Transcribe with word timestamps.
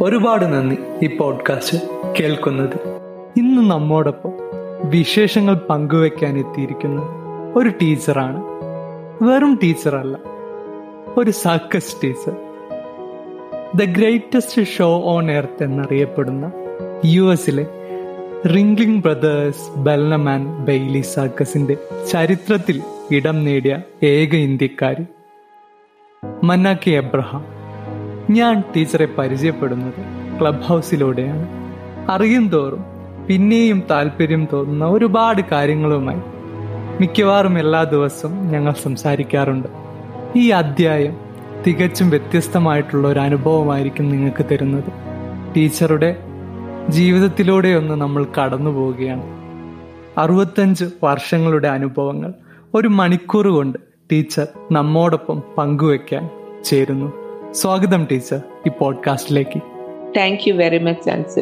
ഒരുപാട് 0.00 0.44
നന്ദി 0.44 0.78
ഈ 1.02 1.16
പോഡ്കാസ്റ്റ് 1.16 1.78
കേൾക്കുന്നത്. 2.20 2.76
ഇന്ന് 3.36 3.70
നമ്മോടൊപ്പം 3.70 4.32
വിശേഷങ്ങൾ 4.84 5.54
പങ്കുവെക്കാൻ 5.54 6.38
എത്തിയിരിക്കുന്ന 6.38 7.02
ഒരു 7.56 7.68
ടീച്ചറാണ്. 7.68 8.42
വെറും 9.24 9.58
ടീച്ചറല്ല 9.62 10.18
ഒരു 11.18 11.30
circus 11.30 11.96
teacher. 12.04 12.32
The 13.76 13.84
greatest 13.84 14.62
show 14.66 15.02
on 15.04 15.30
earth 15.30 15.64
എന്നറിയപ്പെടുന്ന 15.64 16.52
യു 17.04 17.32
എസിലെ 17.32 17.66
റിംഗ്ലിംഗ് 18.48 19.02
ബ്രദേഴ്സ് 19.02 19.78
ബെൽനമാൻ 19.78 20.64
ബെയ്ലി 20.64 21.00
സർക്കസിന്റെ 21.00 21.76
ചരിത്രത്തിൽ 22.12 22.82
ഇടം 23.10 23.44
നേടിയ 23.44 23.82
ഏക 24.02 24.34
ഇന്ത്യക്കാരി 24.36 25.04
മന്നാക്കി 26.44 26.90
എബ്രഹാം 26.90 27.57
ഞാൻ 28.30 28.62
ടീച്ചറെ 28.76 29.08
പരിചയപ്പെടുന്നത് 29.18 29.94
ക്ലബ് 30.40 30.62
ഹൗസിലൂടെയാണ്. 30.62 31.48
അറിയും 32.10 32.48
തോറും 32.48 32.84
പിന്നെയും 33.26 33.82
താല്പര്യം 33.90 34.48
തോന്നുന്ന 34.52 34.84
ഒരുപാട് 34.84 35.42
കാര്യങ്ങളുമായി 35.52 36.20
മിക്കവാറും 37.00 37.58
എല്ലാ 37.58 37.82
ദിവസവും 37.82 38.48
ഞങ്ങൾ 38.48 38.74
സംസാരിക്കാറുണ്ട്. 38.82 39.68
ഈ 40.36 40.50
അധ്യായം 40.50 41.16
തികച്ചും 41.66 42.10
വ്യത്യസ്തമായിട്ടുള്ള 42.10 43.08
ഒരു 43.08 43.18
അനുഭവമായിരിക്കും 43.18 44.10
നിങ്ങൾക്ക് 44.10 44.46
തരുന്നത്. 44.52 44.84
ടീച്ചറുടെ 45.56 46.16
ജീവിതത്തിലൂടെ 46.88 47.68
ഒന്ന് 47.68 47.94
നമ്മൾ 47.94 48.26
കടന്നു 48.38 48.70
പോവുകയാണ്. 48.70 49.22
അറുപത്തഞ്ച് 50.18 50.84
വർഷങ്ങളുടെ 51.04 51.68
അനുഭവങ്ങൾ 51.68 52.32
ഒരു 52.74 52.88
മണിക്കൂർ 52.88 53.48
കൊണ്ട് 53.48 53.78
ടീച്ചർ 54.12 54.46
നമ്മോടൊപ്പം 54.72 55.42
പങ്കുവെക്കാൻ 55.58 56.30
ചേരുന്നു. 56.64 57.27
സ്വാഗതം 57.58 58.08
ടീച്ചർ 58.10 58.40
ഈ 58.66 58.70
പോഡ്കാസ്റ്റിലേക്ക്. 58.78 59.60
താങ്ക് 60.16 60.48
യു 60.48 60.52
വെരി 60.54 60.78
മച്ച് 60.78 61.40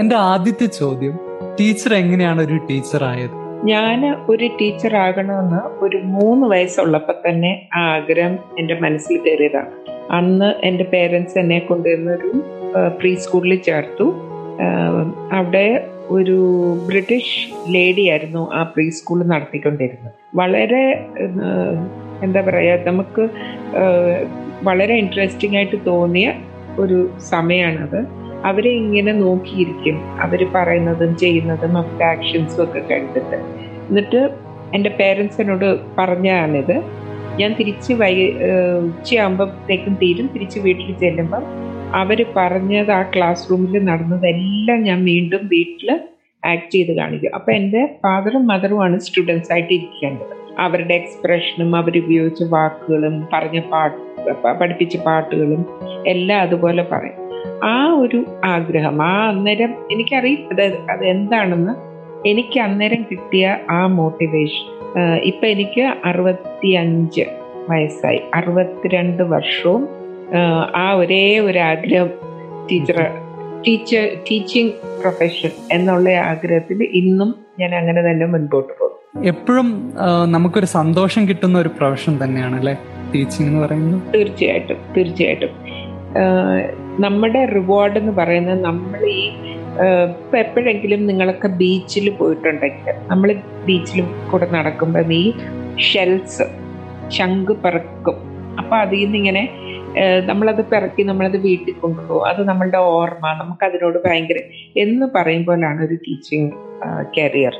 എന്റെ 0.00 0.16
ആദ്യത്തെ 0.16 0.66
ചോദ്യം 0.66 1.18
ടീച്ചർ 1.60 1.94
എങ്ങനെയാണ് 1.94 2.42
ഒരു 2.42 2.56
ടീച്ചർ 2.70 3.04
ആയത് 3.04 3.34
ഞാൻ 3.64 4.16
ഒരു 4.28 4.46
ടീച്ചർ 4.60 4.96
ആകണമെന്ന് 4.96 5.84
ഒരു 5.84 5.96
മൂന്ന് 5.96 6.46
വയസ്സുള്ളപ്പോൾ 6.46 7.16
തന്നെ 7.28 7.68
ആ 7.74 7.80
ആഗ്രഹം 7.94 8.38
എന്റെ 8.58 8.74
മനസ്സിൽ 8.74 9.18
കയറിയതാണ്. 9.18 9.70
അന്ന് 10.10 10.54
എന്റെ 10.64 10.84
പേരൻസ് 10.84 11.38
എന്നെ 11.38 11.58
കൊണ്ടുവന്നൊരു 11.58 12.32
പ്രീ 13.00 13.14
സ്കൂളിൽ 13.14 13.56
ചേർത്തു. 13.56 14.14
അവിടെ 15.32 15.86
ഒരു 16.08 16.38
ബ്രിട്ടീഷ് 16.86 17.72
ലേഡി 17.74 18.08
ആയിരുന്നു 18.08 18.52
ആ 18.52 18.62
പ്രീ 18.62 18.90
സ്കൂൾ 18.90 19.24
നടത്തിക്കൊണ്ടിരുന്നത്. 19.24 20.12
വളരെ 20.34 20.84
എന്താ 22.22 22.40
പറയുക 22.40 22.86
നമുക്ക് 22.86 23.22
വളരെ 24.64 24.94
ഇൻട്രസ്റ്റിംഗ് 24.94 25.56
ആയിട്ട് 25.56 25.76
തോന്നിയ 25.86 26.32
ഒരു 26.78 27.10
സമയമാണത് 27.18 28.06
അവരെ 28.44 28.70
ഇങ്ങനെ 28.70 29.12
നോക്കിയിരിക്കും. 29.12 29.96
അവർ 30.20 30.46
പറയുന്നതും 30.54 31.16
ചെയ്യുന്നതും 31.16 31.78
അവരുടെ 31.78 32.04
ആക്ഷൻസും 32.04 32.64
ഒക്കെ 32.64 32.78
കണ്ടിട്ട്. 32.78 33.36
എന്നിട്ട് 33.88 34.30
എന്റെ 34.74 34.90
പേരൻസ് 35.00 35.40
എന്നോട് 35.40 35.80
പറഞ്ഞാണിത് 35.98 36.82
ഞാൻ 37.40 37.54
തിരിച്ച് 37.60 37.92
വൈ 37.92 38.14
ഉച്ചയാകുമ്പോഴത്തേക്കും 38.78 39.94
തീരും. 40.02 40.26
തിരിച്ച് 40.34 40.58
വീട്ടിൽ 40.60 40.98
ചെല്ലുമ്പം 40.98 41.44
അവർ 41.94 42.26
പറഞ്ഞത് 42.36 42.90
ആ 42.90 43.02
ക്ലാസ് 43.02 43.50
റൂമിൽ 43.50 43.84
നടന്നതെല്ലാം 43.84 44.82
ഞാൻ 44.82 45.04
വീണ്ടും 45.04 45.42
വീട്ടിൽ 45.44 46.00
ആക്ട് 46.44 46.70
ചെയ്ത് 46.70 46.92
കാണിക്കും. 46.96 47.34
അപ്പം 47.34 47.52
എന്റെ 47.52 47.98
ഫാദറും 48.02 48.46
മദറുമാണ് 48.46 49.00
സ്റ്റുഡൻസ് 49.00 49.52
ആയിട്ട് 49.52 49.72
ഇരിക്കേണ്ടത്. 49.72 50.34
അവരുടെ 50.58 50.94
എക്സ്പ്രഷനും 50.94 51.76
അവരുപയോഗിച്ച 51.76 52.42
വാക്കുകളും 52.42 53.28
പറഞ്ഞ 53.32 53.60
പാട്ട് 53.60 53.96
പഠിപ്പിച്ച 54.32 54.96
പാട്ടുകളും 54.96 55.66
എല്ലാം 56.06 56.40
അതുപോലെ 56.40 56.82
പറയും. 56.82 57.24
ആ 57.64 57.92
ഒരു 57.94 58.24
ആഗ്രഹം 58.44 59.02
ആ 59.02 59.28
അന്നേരം 59.28 59.74
എനിക്കറിയില്ല 59.90 60.62
അത് 60.90 61.04
എന്താണെന്ന് 61.04 61.72
എനിക്ക് 62.28 62.60
അന്നേരം 62.60 63.02
കിട്ടിയ 63.02 63.58
ആ 63.70 63.86
മോട്ടിവേഷൻ 63.86 64.66
ഇപ്പം 65.22 65.48
എനിക്ക് 65.48 65.80
അറുപത്തി 66.04 66.68
അഞ്ച് 66.68 67.20
വയസ്സായി. 67.68 68.20
അറുപത്തിരണ്ട് 68.34 69.22
വർഷവും 69.22 69.88
ആ 70.74 70.92
ഒരേ 70.92 71.38
ഒരു 71.38 71.58
ആഗ്രഹം 71.58 72.10
ടീച്ചർ 72.70 73.10
ടീച്ചർ 73.66 74.18
ടീച്ചിങ് 74.30 74.70
പ്രൊഫഷൻ 75.00 75.50
എന്നുള്ള 75.72 76.10
ആഗ്രഹത്തിൽ 76.10 76.82
ഇന്നും 76.82 77.34
ഞാൻ 77.58 77.74
അങ്ങനെ 77.74 78.02
തന്നെ 78.02 78.26
മുൻപോട്ട് 78.26 78.72
പോകും 78.78 79.26
എപ്പോഴും 79.26 79.92
നമുക്കൊരു 80.26 80.66
സന്തോഷം 80.66 81.28
കിട്ടുന്ന 81.28 81.58
ഒരു 81.58 81.68
പ്രൊഫഷൻ 81.68 82.24
തന്നെയാണ് 82.24 82.56
അല്ലേ 82.58 82.76
ടീച്ചിങ് 83.14 83.48
എന്ന് 83.48 83.60
പറയുന്നത്? 83.64 84.00
തീർച്ചയായിട്ടും 84.14 84.78
തീർച്ചയായിട്ടും. 84.96 85.52
നമ്മുടെ 87.00 87.40
റിവാർഡ് 87.44 87.96
എന്ന് 87.98 88.12
പറയുന്നത് 88.18 88.60
നമ്മൾ 88.64 89.00
ഈ 89.06 89.22
ഇപ്പം 90.18 90.38
എപ്പോഴെങ്കിലും 90.38 91.00
നിങ്ങളൊക്കെ 91.06 91.48
ബീച്ചിൽ 91.60 92.06
പോയിട്ടുണ്ടെങ്കിൽ 92.10 92.94
നമ്മൾ 93.08 93.28
ബീച്ചിൽ 93.66 94.04
കൂടെ 94.30 94.46
നടക്കുമ്പോൾ 94.52 95.12
ഈ 95.12 95.24
ഷെൽസ് 95.88 96.46
ശംഖ് 97.08 97.54
പിറക്കും. 97.64 98.18
അപ്പം 98.58 98.76
അതിൽ 98.76 99.00
നിന്ന് 99.04 99.18
ഇങ്ങനെ 99.18 99.42
നമ്മളത് 100.28 100.62
പിറക്കി 100.64 101.02
നമ്മളത് 101.02 101.36
വീട്ടിൽ 101.36 101.74
കൊണ്ടുപോകും. 101.80 102.24
അത് 102.28 102.40
നമ്മളുടെ 102.48 102.80
ഓർമ്മ 102.94 103.26
നമുക്കതിനോട് 103.40 103.98
ഭയങ്കര 104.06 104.38
എന്ന് 104.76 105.06
പറയുമ്പോഴാണ് 105.14 105.80
ഒരു 105.86 105.94
ടീച്ചിങ് 105.94 106.50
കരിയർ 107.18 107.56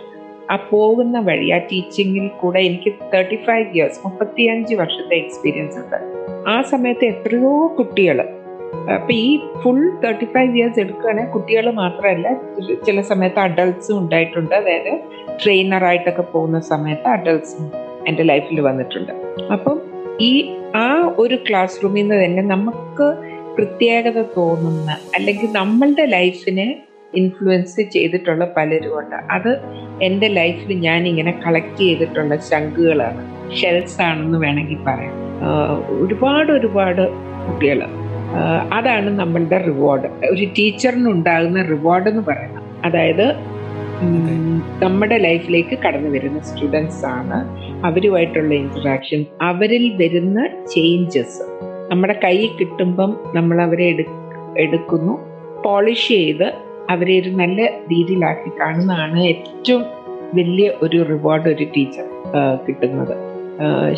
ആ 0.50 0.56
പോകുന്ന 0.70 1.20
വഴി 1.20 1.50
ആ 1.50 1.58
ടീച്ചിങ്ങിൽ 1.58 2.28
കൂടെ 2.28 2.60
എനിക്ക് 2.60 2.90
തേർട്ടി 3.14 3.36
ഫൈവ് 3.36 3.66
ഇയേഴ്സ് 3.74 4.00
മുപ്പത്തിയഞ്ച് 4.04 4.74
വർഷത്തെ 4.74 5.16
എക്സ്പീരിയൻസ് 5.16 5.78
ഉണ്ട്. 5.78 5.96
ആ 6.48 6.62
സമയത്ത് 6.62 7.04
എത്രയോ 7.04 7.66
കുട്ടികൾ 7.66 8.20
അപ്പം 8.94 9.12
ഈ 9.14 9.40
ഫുൾ 9.62 9.90
തേർട്ടി 10.04 10.24
ഫൈവ് 10.24 10.56
ഇയേഴ്സ് 10.56 10.80
എടുക്കുകയാണെങ്കിൽ 10.80 11.32
കുട്ടികൾ 11.32 11.70
മാത്രമല്ല 11.70 12.36
ചില 12.86 13.00
സമയത്ത് 13.00 13.38
അഡൾട്ട്സും 13.38 13.98
ഉണ്ടായിട്ടുണ്ട്. 13.98 14.54
അതായത് 14.54 15.00
ട്രെയിനറായിട്ടൊക്കെ 15.44 16.22
പോകുന്ന 16.22 16.60
സമയത്ത് 16.60 17.08
അഡൾട്ട്സും 17.08 17.72
എന്റെ 18.08 18.22
ലൈഫിൽ 18.22 18.60
വന്നിട്ടുണ്ട്. 18.60 19.12
അപ്പം 19.52 19.80
ഈ 20.20 20.56
ആ 20.74 21.12
ഒരു 21.18 21.38
ക്ലാസ് 21.48 21.84
റൂമിൽ 21.84 22.00
നിന്ന് 22.00 22.24
തന്നെ 22.24 22.42
നമുക്ക് 22.42 23.34
പ്രത്യേകത 23.56 24.22
തോന്നുന്ന 24.36 24.96
അല്ലെങ്കിൽ 25.14 25.50
നമ്മളുടെ 25.52 26.06
ലൈഫിനെ 26.06 26.82
ഇൻഫ്ലുവൻസ് 27.16 27.80
ചെയ്തിട്ടുള്ള 27.80 28.44
പലരും 28.56 28.98
ഉണ്ട്. 28.98 29.16
അത് 29.30 29.52
എന്റെ 30.02 30.28
ലൈഫിൽ 30.28 30.72
ഞാൻ 30.78 31.08
ഇങ്ങനെ 31.08 31.34
കളക്ട് 31.46 31.80
ചെയ്തിട്ടുള്ള 31.80 32.36
ശംഖുകളാണ് 32.36 33.22
ഷെൽസ് 33.56 34.02
ആണെന്ന് 34.02 34.38
വേണമെങ്കിൽ 34.38 34.78
പറയാം. 34.86 35.14
ഒരുപാട് 36.02 36.52
ഒരുപാട് 36.52 37.02
കുട്ടികൾ. 37.46 37.80
അതാണ് 38.72 39.10
നമ്മളുടെ 39.18 39.58
റിവാർഡ് 39.66 40.06
ഒരു 40.30 40.44
ടീച്ചറിന് 40.58 41.08
ഉണ്ടാകുന്ന 41.08 41.62
റിവാർഡ് 41.62 42.08
എന്ന് 42.08 42.22
പറയുന്നത്. 42.28 42.62
അതായത് 42.84 43.26
നമ്മുടെ 44.82 45.16
ലൈഫിലേക്ക് 45.18 45.78
കടന്നു 45.78 46.10
വരുന്ന 46.10 46.40
സ്റ്റുഡൻസ് 46.40 47.06
ആണ് 47.06 47.38
അവരുമായിട്ടുള്ള 47.86 48.54
ഇൻട്രാക്ഷൻ 48.54 49.24
അവരിൽ 49.42 49.84
വരുന്ന 49.96 50.46
ചേഞ്ചസ് 50.46 51.42
നമ്മുടെ 51.90 52.20
കൈ 52.24 52.48
കിട്ടുമ്പം 52.60 53.16
നമ്മൾ 53.34 53.62
അവരെ 53.62 53.86
എടുക്കുന്നു. 54.58 55.14
പോളിഷ് 55.62 56.08
ചെയ്ത് 56.08 56.52
അവരെ 56.90 57.14
ഒരു 57.20 57.30
നല്ല 57.30 57.66
രീതിയിലാക്കി 57.92 58.50
കാണുന്നതാണ് 58.60 59.20
ഏറ്റവും 59.32 59.84
വലിയ 60.34 60.72
ഒരു 60.82 60.98
റിവാർഡ് 61.12 61.48
ഒരു 61.48 61.64
ടീച്ചർ 61.64 62.06
കിട്ടുന്നത്. 62.66 63.14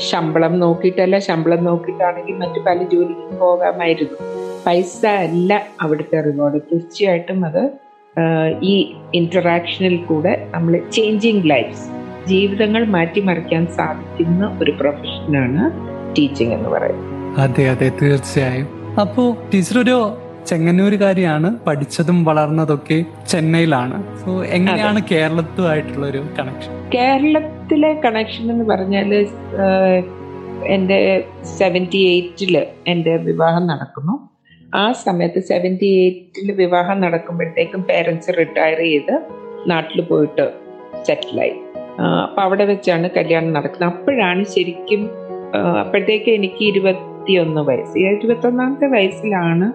ശമ്പളം 0.08 0.54
നോക്കിയിട്ടല്ല 0.60 1.18
ശമ്പളം 1.18 1.64
നോക്കിയിട്ടാണെങ്കിൽ 1.64 2.34
മറ്റു 2.34 2.60
പല 2.66 2.78
ജോലിക്കും 2.92 3.38
പോകാമായിരുന്നു. 3.38 4.18
പൈസ 4.66 5.06
അല്ല 5.26 5.66
അവിടുത്തെ 5.80 6.20
റിവാർഡ് 6.20 6.60
തീർച്ചയായിട്ടും 6.60 7.40
അത് 7.46 7.62
ഈ 8.62 8.74
ഇന്ററാക്ഷനിൽ 9.14 9.96
കൂടെ 9.96 10.32
നമ്മൾ 10.54 10.74
ചേഞ്ചിങ് 10.92 11.42
ലൈഫ്സ് 11.50 11.86
ജീവിതങ്ങൾ 12.26 12.84
മാറ്റിമറിക്കാൻ 12.84 13.66
സാധിക്കുന്ന 13.78 14.58
ഒരു 14.62 14.72
പ്രൊഫഷനാണ് 14.80 15.64
ടീച്ചിങ് 16.16 16.52
എന്ന് 16.52 16.68
പറയുന്നത്. 16.68 17.12
അതെ 17.40 17.64
അതെ 17.68 17.88
തീർച്ചയായും. 18.02 18.68
അപ്പോ 19.00 19.36
ടീച്ചർ 19.52 19.78
ഒരു 19.78 19.98
ചെങ്ങന്നൂരുകാരിയാണ് 20.50 21.48
പഠിച്ചതും 21.66 22.18
വളർന്നതൊക്കെ 22.28 22.98
ചെന്നൈയിലാണ്. 23.32 23.96
സോ 24.22 24.30
എങ്ങനെയാണ് 24.56 25.00
കേരളത്തുമായിട്ടുള്ള 25.12 26.04
ഒരു 26.12 26.22
കണക്ഷൻ 26.38 26.72
കേരളത്തിലെ 26.96 27.90
കണക്ഷൻ 28.04 28.44
എന്ന് 28.54 28.66
പറഞ്ഞാൽ 28.72 29.10
എന്റെ 30.76 30.98
സെവന്റി 31.58 32.00
എയ്റ്റിൽ 32.12 32.54
എന്റെ 32.92 33.14
വിവാഹം 33.28 33.64
നടക്കുന്നു. 33.72 34.14
ആ 34.74 34.84
സമയത്ത് 35.04 35.40
സെവന്റി 35.50 35.88
എയ്റ്റിൽ 36.04 36.48
വിവാഹം 36.62 36.96
നടക്കുമ്പോഴത്തേക്കും 37.04 37.82
പേരൻസ് 37.90 38.30
റിട്ടയർ 38.38 38.80
ചെയ്ത് 38.86 39.14
നാട്ടിൽ 39.70 40.00
പോയിട്ട് 40.10 40.46
സെറ്റിലായി 41.06 41.54
അപ്പം 42.24 42.42
അവിടെ 42.46 42.64
വെച്ചാണ് 42.70 43.06
കല്യാണം 43.16 43.52
നടക്കുന്നത്. 43.56 43.90
അപ്പോഴാണ് 43.94 44.42
ശരിക്കും 44.54 45.02
അപ്പോഴത്തേക്ക് 45.82 46.30
എനിക്ക് 46.38 46.62
ഇരുപത്തിയൊന്ന് 46.70 47.62
വയസ്സ്. 47.68 47.98
ഇരുപത്തൊന്നാമത്തെ 48.16 48.86
വയസ്സിലാണ് 48.96 49.66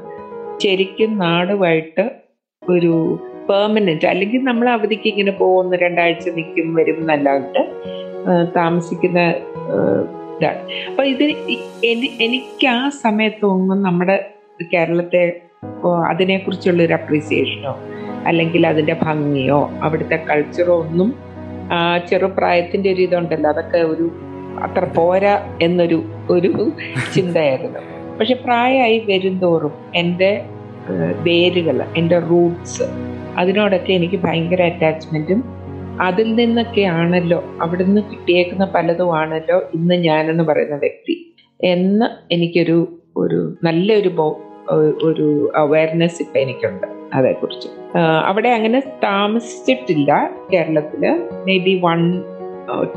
ശരിക്കും 0.59 1.17
നാടുമായിട്ട് 1.17 2.03
ഒരു 2.69 3.19
പെർമനന്റ് 3.49 4.05
അല്ലെങ്കിൽ 4.05 4.41
നമ്മൾ 4.43 4.69
അവധിക്ക് 4.69 5.07
ഇങ്ങനെ 5.07 5.31
പോകുന്ന 5.31 5.75
രണ്ടാഴ്ച 5.75 6.29
നിൽക്കും 6.29 6.75
വരും 6.75 6.97
എന്നല്ലാണ്ട് 6.97 7.61
താമസിക്കുന്ന 8.55 9.19
ഇതാണ്. 10.35 10.59
അപ്പൊ 10.89 11.03
ഇത് 11.03 11.25
എനിക്ക് 12.19 12.67
ആ 12.67 12.89
സമയത്തൊന്നും 12.89 13.81
നമ്മുടെ 13.81 14.29
കേരളത്തെ 14.73 15.41
അതിനെക്കുറിച്ചുള്ള 16.09 16.83
ഒരു 16.83 16.93
അപ്രീസിയേഷനോ 16.93 17.73
അല്ലെങ്കിൽ 18.25 18.67
അതിന്റെ 18.67 18.93
ഭംഗിയോ 18.93 19.69
അവിടുത്തെ 19.81 20.15
കൾച്ചറോ 20.15 20.79
ഒന്നും 20.79 21.13
ചെറുപ്രായത്തിന്റെ 22.05 22.93
ഒരു 22.93 23.01
ഇതുണ്ടല്ലോ 23.01 23.49
അതൊക്കെ 23.49 23.77
ഒരു 23.77 24.11
അത്ര 24.61 24.85
പോരാ 24.95 25.47
എന്നൊരു 25.61 26.03
ഒരു 26.29 26.49
ചിന്തയായിരുന്നു. 27.13 27.81
പക്ഷെ 28.21 28.33
പ്രായമായി 28.33 28.99
വരുന്തോറും 28.99 29.71
എന്റെ 29.95 30.45
വേരുകൾ 31.23 31.83
എന്റെ 31.97 32.19
റൂട്ട്സ് 32.19 32.83
അതിനോടൊക്കെ 33.37 33.93
എനിക്ക് 33.93 34.15
ഭയങ്കര 34.15 34.61
അറ്റാച്ച്മെന്റും 34.61 35.43
അതിൽ 36.01 36.35
നിന്നൊക്കെ 36.35 36.81
ആണല്ലോ 36.81 37.43
അവിടുന്ന് 37.61 38.01
കിട്ടിയേക്കുന്ന 38.01 38.65
പലതുമാണല്ലോ 38.65 39.61
ഇന്ന് 39.73 39.95
ഞാനെന്ന് 39.95 40.43
പറയുന്ന 40.43 40.75
വ്യക്തി 40.75 41.35
എന്ന് 41.63 42.33
എനിക്കൊരു 42.33 42.99
ഒരു 43.17 43.53
നല്ലൊരു 43.63 44.37
ഒരു 45.03 45.51
അവയർനെസ് 45.55 46.21
ഇപ്പം 46.21 46.39
എനിക്കുണ്ട് 46.41 46.87
അതേക്കുറിച്ച്. 47.13 47.67
അവിടെ 48.25 48.49
അങ്ങനെ 48.49 48.79
താമസിച്ചിട്ടില്ല 49.03 50.29
കേരളത്തിൽ 50.53 50.99
may 51.47 51.57
be 51.57 51.79
one 51.83 52.23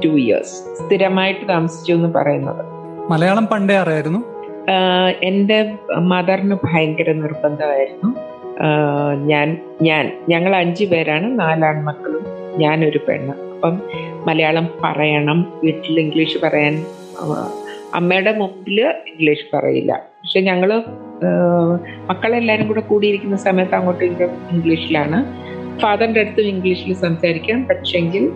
to 0.05 0.09
years 0.09 0.85
സ്ഥിരമായിട്ട് 0.85 1.49
താമസിച്ചു 1.49 1.93
എന്ന് 1.93 2.09
പറയുന്നത്. 2.09 2.65
മലയാളം 3.11 3.47
പണ്ടേ 3.47 3.75
അറിയായിരുന്നു. 3.75 4.33
എന്റെ 5.22 5.75
മദറിന് 5.99 6.56
ഭയങ്കര 6.64 7.12
നിർബന്ധമായിരുന്നു. 7.12 8.11
ഞാൻ 9.26 9.56
ഞാൻ 9.82 10.12
ഞങ്ങൾ 10.28 10.56
അഞ്ചു 10.56 10.84
പേരാണ് 10.84 11.40
നാലാൺമക്കളും 11.40 12.26
ഞാനൊരു 12.58 13.00
പെണ്ണ്. 13.08 13.32
അപ്പം 13.55 13.82
മലയാളം 14.26 14.69
പറയണം 14.84 15.52
വീട്ടിൽ 15.64 16.00
ഇംഗ്ലീഷ് 16.00 16.38
പറയാൻ 16.38 16.84
അമ്മയുടെ 17.94 18.32
മുമ്പിൽ 18.32 18.81
ഇംഗ്ലീഷ് 18.81 19.56
പറയില്ല. 19.56 19.93
പക്ഷെ 19.93 20.40
ഞങ്ങൾ 20.40 20.82
മക്കളെല്ലാവരും 22.11 22.69
കൂടെ 22.69 22.81
കൂടിയിരിക്കുന്ന 22.81 23.37
സമയത്ത് 23.37 23.75
അങ്ങോട്ടും 23.75 24.06
ഇംഗ്ലീഷിലാണ്. 24.52 25.19
ഫാദറിന്റെ 25.81 26.20
അടുത്തും 26.20 26.43
ഇംഗ്ലീഷിൽ 26.43 26.94
സംസാരിക്കാം. 26.94 27.64
പക്ഷെങ്കിൽ 27.64 28.32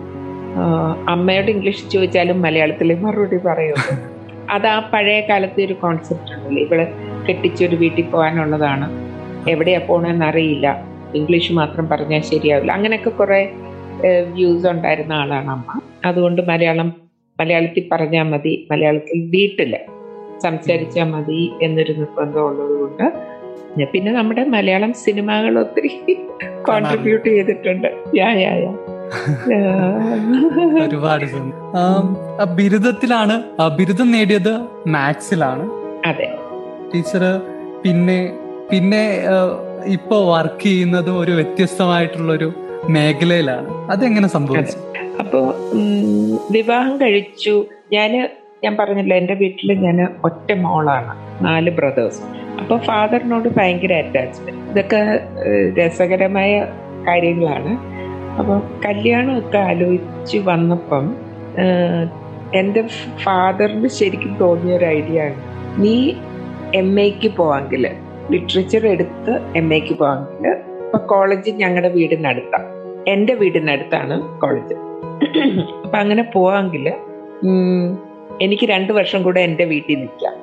അമ്മയോട് 1.09 1.51
ഇംഗ്ലീഷ് 1.51 1.91
ചോദിച്ചാലും 1.91 2.41
മലയാളത്തിലെ 2.41 2.95
മറുപടി 2.95 3.37
പറയുള്ളൂ. 3.37 4.18
അത് 4.49 4.67
ആ 4.67 4.79
പഴയ 4.93 5.21
കാലത്തെ 5.21 5.65
ഒരു 5.65 5.73
കോൺസെപ്റ്റ് 5.73 6.33
ഉണ്ടല്ലോ 6.33 6.61
ഇവൾ 6.61 6.87
കെട്ടിച്ചൊരു 7.29 7.75
വീട്ടിൽ 7.75 8.05
പോകാനുള്ളതാണ്. 8.05 8.87
എവിടെയാ 9.49 9.79
പോകണമെന്ന് 9.79 10.25
അറിയില്ല. 10.25 10.67
ഇംഗ്ലീഷ് 11.15 11.53
മാത്രം 11.53 11.89
പറഞ്ഞാൽ 11.89 12.21
ശരിയാവില്ല. 12.21 12.71
അങ്ങനെയൊക്കെ 12.71 13.09
കുറെ 13.09 13.49
വ്യൂസ് 14.33 14.67
ഉണ്ടായിരുന്ന 14.67 15.13
ആളാണ് 15.13 15.49
അമ്മ. 15.49 15.79
അതുകൊണ്ട് 16.05 16.41
മലയാളം 16.41 16.93
മലയാളത്തിൽ 17.39 17.89
പറഞ്ഞാൽ 17.91 18.23
മതി. 18.23 18.67
മലയാളത്തിൽ 18.71 19.19
വീട്ടിൽ 19.35 19.77
സംസാരിച്ചാൽ 20.43 21.03
മതി 21.03 21.51
എന്നൊരു 21.61 21.93
നിർബന്ധം 21.93 22.43
ഉള്ളത് 22.47 22.79
കൊണ്ട് 22.79 23.85
പിന്നെ 23.93 24.11
നമ്മുടെ 24.11 24.43
മലയാളം 24.43 24.93
സിനിമകൾ 24.93 25.59
ഒത്തിരി 25.59 25.91
കോൺട്രിബ്യൂട്ട് 26.67 27.29
ചെയ്തിട്ടുണ്ട്. 27.29 27.87
യാ 28.15 28.29
യാ 28.31 28.53
യാ. 28.55 28.71
ഒരുപാട് 30.85 31.25
ബിരുദത്തിലാണ് 32.55 33.35
ബിരുദം 33.77 34.11
നേടിയത് 34.11 34.53
മാത്സിലാണ്. 34.87 35.65
അതെ. 36.05 36.27
ടീച്ചർ 36.93 37.23
പിന്നെ 37.85 38.19
പിന്നെ 38.71 39.03
ഇപ്പോ 39.85 40.33
വർക്ക് 40.33 40.63
ചെയ്യുന്നതും 40.63 41.19
ഒരു 41.19 41.31
വ്യത്യസ്തമായിട്ടുള്ള 41.31 42.33
ഒരു 42.33 42.49
മേഖലയിലാണ്. 42.89 43.91
അതെങ്ങനെ 43.91 44.27
സംഭവിച്ചു? 44.27 44.77
അപ്പോൾ 45.19 45.45
വിവാഹം 46.51 47.01
കഴിച്ചു. 47.01 47.65
ഞാൻ 47.93 48.11
ഞാൻ 48.63 48.77
പറഞ്ഞില്ല 48.77 49.13
എന്റെ 49.13 49.33
വീട്ടിൽ 49.33 49.73
ഞാൻ 49.73 50.07
ഒറ്റ 50.23 50.51
മോളാണ്. 50.53 51.13
നാല് 51.43 51.69
ബ്രദേഴ്സ്. 51.69 52.21
അപ്പോൾ 52.61 52.79
ഫാദറിനോട് 52.79 53.49
ഭയങ്കര 53.49 53.93
അറ്റാച്ച്മെന്റ്. 53.93 54.69
ഇതൊക്കെ 54.71 55.01
രസകരമായ 55.79 56.53
കാര്യങ്ങളാണ്. 57.07 57.71
അപ്പോൾ 58.39 58.59
കല്യാണമൊക്കെ 58.85 59.57
ആലോചിച്ച് 59.57 60.37
വന്നപ്പം 60.37 61.05
എന്റെ 62.53 62.81
ഫാദറിന് 63.23 63.87
ശരിക്കും 63.87 64.37
തോന്നിയ 64.41 64.77
ഒരു 64.77 64.85
ഐഡിയ 64.85 65.21
ആണ്. 65.21 65.39
നീ 65.83 65.95
എം 66.75 66.99
എക്ക് 66.99 67.29
പോവാങ്കിൽ 67.37 67.83
ലിറ്ററേച്ചർ 68.31 68.87
എടുത്ത് 68.87 69.33
എം 69.55 69.73
എക്ക് 69.73 69.93
പോവാങ്കിൽ 69.93 70.47
ഇപ്പം 70.85 71.01
കോളേജ് 71.05 71.51
ഞങ്ങളുടെ 71.51 71.89
വീടിനടുത്താണ് 71.89 72.69
എന്റെ 73.07 73.33
വീടിനടുത്താണ് 73.33 74.15
കോളേജ്. 74.41 74.75
അപ്പൊ 75.83 75.97
അങ്ങനെ 75.97 76.23
പോവാങ്കിൽ 76.35 76.85
എനിക്ക് 78.41 78.65
രണ്ട് 78.69 78.91
വർഷം 78.93 79.23
കൂടെ 79.23 79.39
എന്റെ 79.39 79.65
വീട്ടിൽ 79.65 79.97
നിൽക്കാം. 79.99 80.35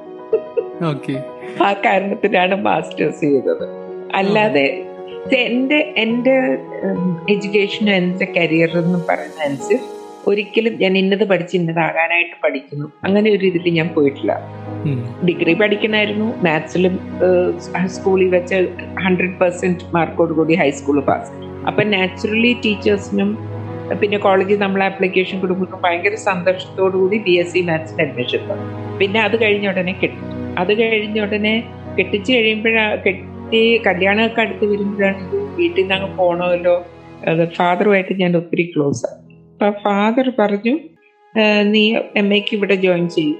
ഓക്കെ. 0.90 1.14
ആ 1.64 1.72
കാരണത്തിനാണ് 1.84 2.54
മാസ്റ്റേഴ്സ് 2.64 3.20
ചെയ്തത്. 3.20 3.66
അല്ലാതെ 4.14 4.66
എന്റെ 5.34 5.78
എന്റെ 5.96 6.34
എഡ്യൂക്കേഷനും 7.32 7.94
എന്റെ 7.94 8.26
കരിയർ 8.36 8.72
എന്ന് 8.78 8.98
പറയുന്ന 9.08 9.40
അനുസരിച്ച് 9.40 9.94
ഒരിക്കലും 10.26 10.74
ഞാൻ 10.82 10.98
ഇന്നത് 10.98 11.24
പഠിച്ച് 11.30 11.56
ഇന്നതാകാനായിട്ട് 11.56 12.36
പഠിക്കുന്നു. 12.44 12.86
അങ്ങനെ 13.04 13.28
ഒരു 13.30 13.44
ഇതിൽ 13.46 13.66
ഞാൻ 13.70 13.88
പോയിട്ടില്ല. 13.88 14.32
ഡിഗ്രി 15.26 15.52
പഠിക്കണമായിരുന്നു 15.54 16.26
മാത്സിലും 16.46 16.94
സ്കൂളിൽ 17.94 18.28
വെച്ച് 18.28 18.56
ഹൺഡ്രഡ് 19.04 19.36
പെർസെന്റ് 19.40 19.84
മാർക്കോട് 19.94 20.32
കൂടി 20.32 20.54
ഹൈസ്കൂൾ 20.54 21.00
പാസ് 21.00 21.30
അപ്പം 21.68 21.90
നാച്ചുറലി 21.90 22.52
ടീച്ചേഴ്സിനും 22.64 23.30
പിന്നെ 24.00 24.18
കോളേജിൽ 24.18 24.58
നമ്മൾ 24.58 24.84
ആപ്ലിക്കേഷൻ 24.84 25.40
കൊടുക്കുമ്പോൾ 25.40 25.80
ഭയങ്കര 25.84 26.14
സന്തോഷത്തോടു 26.14 26.96
കൂടി 26.96 27.18
ബി 27.18 27.34
എസ് 27.42 27.52
സി 27.52 27.60
മാത്സിന് 27.60 28.02
അഡ്മിഷൻ 28.06 28.42
പിന്നെ 28.98 29.20
അത് 29.20 29.42
കഴിഞ്ഞ 29.42 29.66
ഉടനെ 29.68 29.92
കിട്ടും. 29.92 30.24
അത് 30.58 30.72
കഴിഞ്ഞ 30.80 31.18
ഉടനെ 31.22 31.54
കെട്ടിച്ച് 31.98 32.32
കഴിയുമ്പോഴാ 32.32 32.84
കെട്ടി 33.46 33.82
കല്യാണമൊക്കെ 33.86 34.40
അടുത്ത് 34.40 34.64
വരുമ്പോഴാണ് 34.64 35.18
വീട്ടിൽ 35.56 35.80
നിന്ന് 35.80 35.94
അങ്ങ് 35.94 36.08
പോകണമല്ലോ 36.16 36.72
അത് 37.28 37.42
ഫാദറുമായിട്ട് 37.48 38.14
ഞാൻ 38.20 38.32
ഒത്തിരി 38.36 38.64
ക്ലോസ് 38.72 39.02
ആണ് 39.06 39.20
അപ്പൊ 39.52 39.68
ഫാദർ 39.84 40.26
പറഞ്ഞു 40.38 40.74
നീ 41.62 41.82
എം 42.16 42.28
എക്ക് 42.34 42.52
ഇവിടെ 42.56 42.76
ജോയിൻ 42.84 43.04
ചെയ്യും. 43.08 43.38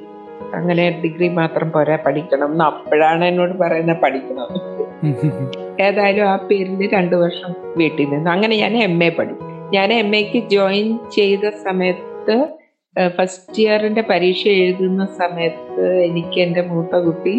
അങ്ങനെ 0.55 0.85
ഡിഗ്രി 1.05 1.29
മാത്രം 1.29 1.69
പോരാ 1.73 1.97
പഠിക്കണം. 2.07 2.51
എന്ന് 2.53 2.65
അപ്പോഴാണ് 2.65 3.25
എന്നോട് 3.25 3.55
പറയുന്നത് 3.59 4.01
പഠിക്കണം. 4.03 4.49
ഏതായാലും 5.83 6.25
ആ 6.29 6.37
പേരിൽ 6.51 6.83
രണ്ടു 6.95 7.17
വർഷം 7.17 7.51
വീട്ടിൽ 7.77 8.07
നിന്ന്. 8.09 8.31
അങ്ങനെ 8.31 8.57
ഞാൻ 8.57 8.77
എം 8.83 8.97
എ 9.05 9.11
പഠി 9.11 9.35
ഞാൻ 9.77 9.93
എം 9.93 10.11
എക്ക് 10.17 10.41
ജോയിൻ 10.49 10.91
ചെയ്ത 11.17 11.51
സമയത്ത് 11.65 12.37
ഫസ്റ്റ് 13.17 13.61
ഇയറിന്റെ 13.63 14.03
പരീക്ഷ 14.11 14.43
എഴുതുന്ന 14.49 15.05
സമയത്ത് 15.19 15.87
എനിക്ക് 16.05 16.39
എന്റെ 16.41 16.63
മൂത്ത 16.63 16.97
കുട്ടി 16.97 17.35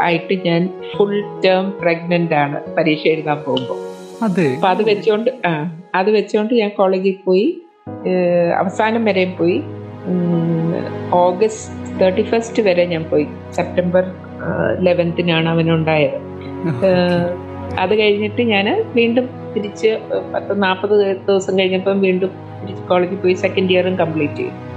ആയിട്ട് 0.00 0.34
ഞാൻ 0.46 0.62
ഫുൾ 0.96 1.14
ടേം 1.44 1.70
പ്രഗ്നന്റ് 1.70 2.34
ആണ് 2.34 2.74
പരീക്ഷ 2.76 3.06
എഴുതാൻ 3.08 3.38
പോകുമ്പോൾ 3.46 3.80
അപ്പൊ 4.24 4.68
അത് 4.68 4.82
വെച്ചോണ്ട് 4.82 5.30
ആ 5.46 5.52
അത് 5.94 6.10
വെച്ചോണ്ട് 6.10 6.54
ഞാൻ 6.54 6.70
കോളേജിൽ 6.76 7.16
പോയി 7.24 7.46
അവസാനം 8.58 9.04
വരെയും 9.04 9.32
പോയി. 9.36 9.62
ഓഗസ്റ്റ് 11.12 11.98
തേർട്ടി 12.00 12.22
ഫസ്റ്റ് 12.22 12.62
വരെ 12.62 12.84
ഞാൻ 12.84 13.04
പോയി. 13.04 13.26
സെപ്റ്റംബർ 13.50 14.04
ലെവൻത്തിനാണ് 14.80 15.48
അവനുണ്ടായത്. 15.48 16.18
അത് 17.78 17.98
കഴിഞ്ഞിട്ട് 17.98 18.42
ഞാൻ 18.42 18.66
വീണ്ടും 18.96 19.28
തിരിച്ച് 19.54 19.98
പത്ത് 20.34 20.62
നാൽപ്പത് 20.62 20.94
ദിവസം 21.26 21.58
കഴിഞ്ഞപ്പം 21.58 22.00
വീണ്ടും 22.00 22.30
കോളേജിൽ 22.88 23.16
പോയി 23.16 23.34
സെക്കൻഡ് 23.34 23.72
ഇയറും 23.72 23.96
കംപ്ലീറ്റ് 23.96 24.36
ചെയ്തു. 24.36 24.73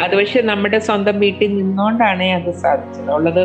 അത് 0.00 0.16
പക്ഷെ 0.16 0.40
നമ്മുടെ 0.40 0.78
സ്വന്തം 0.78 1.20
വീട്ടിൽ 1.20 1.56
നിന്നുകൊണ്ടാണ് 1.56 2.22
അത് 2.22 2.50
സാധിച്ചത്. 2.54 3.10
ഉള്ളത് 3.12 3.42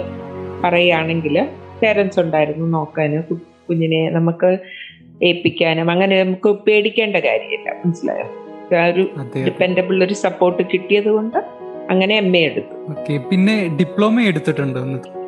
പറയുകയാണെങ്കിൽ 0.64 1.48
പേരൻസ് 1.82 2.20
ഉണ്ടായിരുന്നു 2.20 2.66
നോക്കാന് 2.68 3.20
കുഞ്ഞിനെ 3.68 4.10
നമുക്ക് 4.10 4.58
ഏൽപ്പിക്കാനും 5.24 5.92
അങ്ങനെ 5.92 6.24
നമുക്ക് 6.24 6.50
പേടിക്കേണ്ട 6.50 7.16
കാര്യമില്ല. 7.16 7.70
മനസ്സിലായോ? 7.86 8.28
ഒരു 8.92 9.04
ഡിപ്പെൻഡബിൾ 9.46 10.04
ഒരു 10.04 10.14
സപ്പോർട്ട് 10.14 10.64
കിട്ടിയത് 10.74 11.10
കൊണ്ട് 11.10 11.38
അങ്ങനെ 11.90 12.16
എം 12.16 12.38
എ 12.38 12.40
എടുത്തു. 12.40 12.76
പിന്നെ 13.30 13.56
ഡിപ്ലോമ 13.80 14.22
എടുത്തിട്ടുണ്ട് 14.22 14.80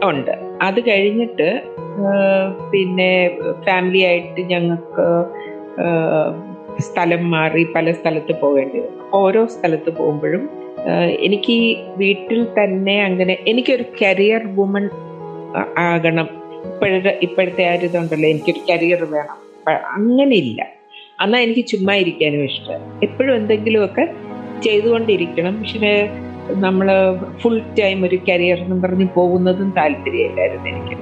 ഉണ്ട്. 0.04 0.32
അത് 0.62 0.80
കഴിഞ്ഞിട്ട് 0.90 1.64
പിന്നെ 2.72 3.38
ഫാമിലി 3.66 4.02
ആയിട്ട് 4.02 4.42
ഞങ്ങൾക്ക് 4.42 5.06
സ്ഥലം 6.88 7.32
മാറി 7.32 7.64
പല 7.76 7.92
സ്ഥലത്ത് 7.92 8.34
പോകേണ്ടി 8.42 8.80
വന്നു. 8.80 9.04
ഓരോ 9.14 9.42
സ്ഥലത്ത് 9.56 9.90
പോകുമ്പോഴും 9.98 10.44
എനിക്ക് 11.28 11.56
വീട്ടിൽ 11.98 12.42
തന്നെ 12.58 12.96
അങ്ങനെ 13.04 13.34
എനിക്കൊരു 13.48 13.86
കരിയർ 14.02 14.44
വുമൺ 14.56 14.86
ആകണം. 15.78 16.28
ഇപ്പോഴത്തെ 16.66 17.20
ഇപ്പോഴത്തെ 17.22 17.64
ആ 17.70 17.74
ഒരു 17.74 17.86
ഇതുണ്ടല്ലോ 17.86 18.28
എനിക്കൊരു 18.30 18.62
കരിയർ 18.70 19.02
വേണം. 19.14 19.38
അങ്ങനെയില്ല. 19.96 20.62
എന്നാൽ 21.24 21.42
എനിക്ക് 21.42 21.64
ചുമ്മാ 21.68 21.94
ഇരിക്കാനും 21.94 22.44
ഇഷ്ടം. 22.44 22.82
എപ്പോഴും 23.04 23.34
എന്തെങ്കിലുമൊക്കെ 23.36 24.06
ചെയ്തുകൊണ്ടിരിക്കണം. 24.66 25.54
പക്ഷേ 25.60 25.94
നമ്മൾ 26.66 26.88
ഫുൾ 27.42 27.58
ടൈം 27.80 28.00
ഒരു 28.06 28.18
കരിയർ 28.30 28.60
എന്ന് 28.64 28.78
പറഞ്ഞ് 28.84 29.08
പോകുന്നതും 29.16 29.70
താല്പര്യമില്ലായിരുന്നു 29.78 30.70
എനിക്ക്. 30.72 30.98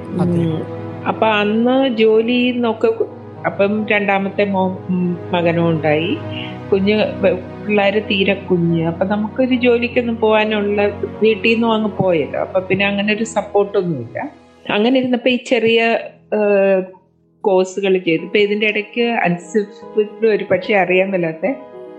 അപ്പൊ 1.08 1.28
അന്ന് 1.44 1.76
ജോലി 1.98 2.40
നോക്ക 2.66 2.86
അപ്പം 3.46 3.86
രണ്ടാമത്തെ 3.88 4.46
മോ 4.46 4.80
മകനും 5.32 5.70
ഉണ്ടായി. 5.70 6.18
കുഞ്ഞ് 6.72 7.06
പിള്ളേര് 7.66 8.04
തീരെ 8.04 8.34
കുഞ്ഞ്. 8.34 8.86
അപ്പൊ 8.86 9.06
നമുക്കൊരു 9.06 9.56
ജോലിക്കൊന്നും 9.56 10.18
പോകാനുള്ള 10.18 10.86
വീട്ടിൽ 11.22 11.54
നിന്നും 11.54 11.74
അങ്ങ് 11.74 11.90
പോയല്ലോ. 11.98 12.40
അപ്പൊ 12.40 12.60
പിന്നെ 12.60 12.86
അങ്ങനെ 12.86 13.14
ഒരു 13.14 13.24
സപ്പോർട്ടൊന്നുമില്ല. 13.24 14.32
അങ്ങനെ 14.72 15.00
ഇരുന്നപ്പോൾ 15.00 15.30
ഈ 15.30 15.36
ചെറിയ 15.36 16.00
കോഴ്സുകൾ 17.44 17.98
ചെയ്തു. 17.98 18.24
ഇപ്പൊ 18.24 18.40
ഇതിന്റെ 18.40 18.68
ഇടയ്ക്ക് 18.68 19.02
അൻസിഫിന് 19.02 20.28
ഒരു 20.28 20.46
പക്ഷേ 20.52 20.76
അറിയാൻ 20.76 21.12
മേലാത്ത 21.12 21.54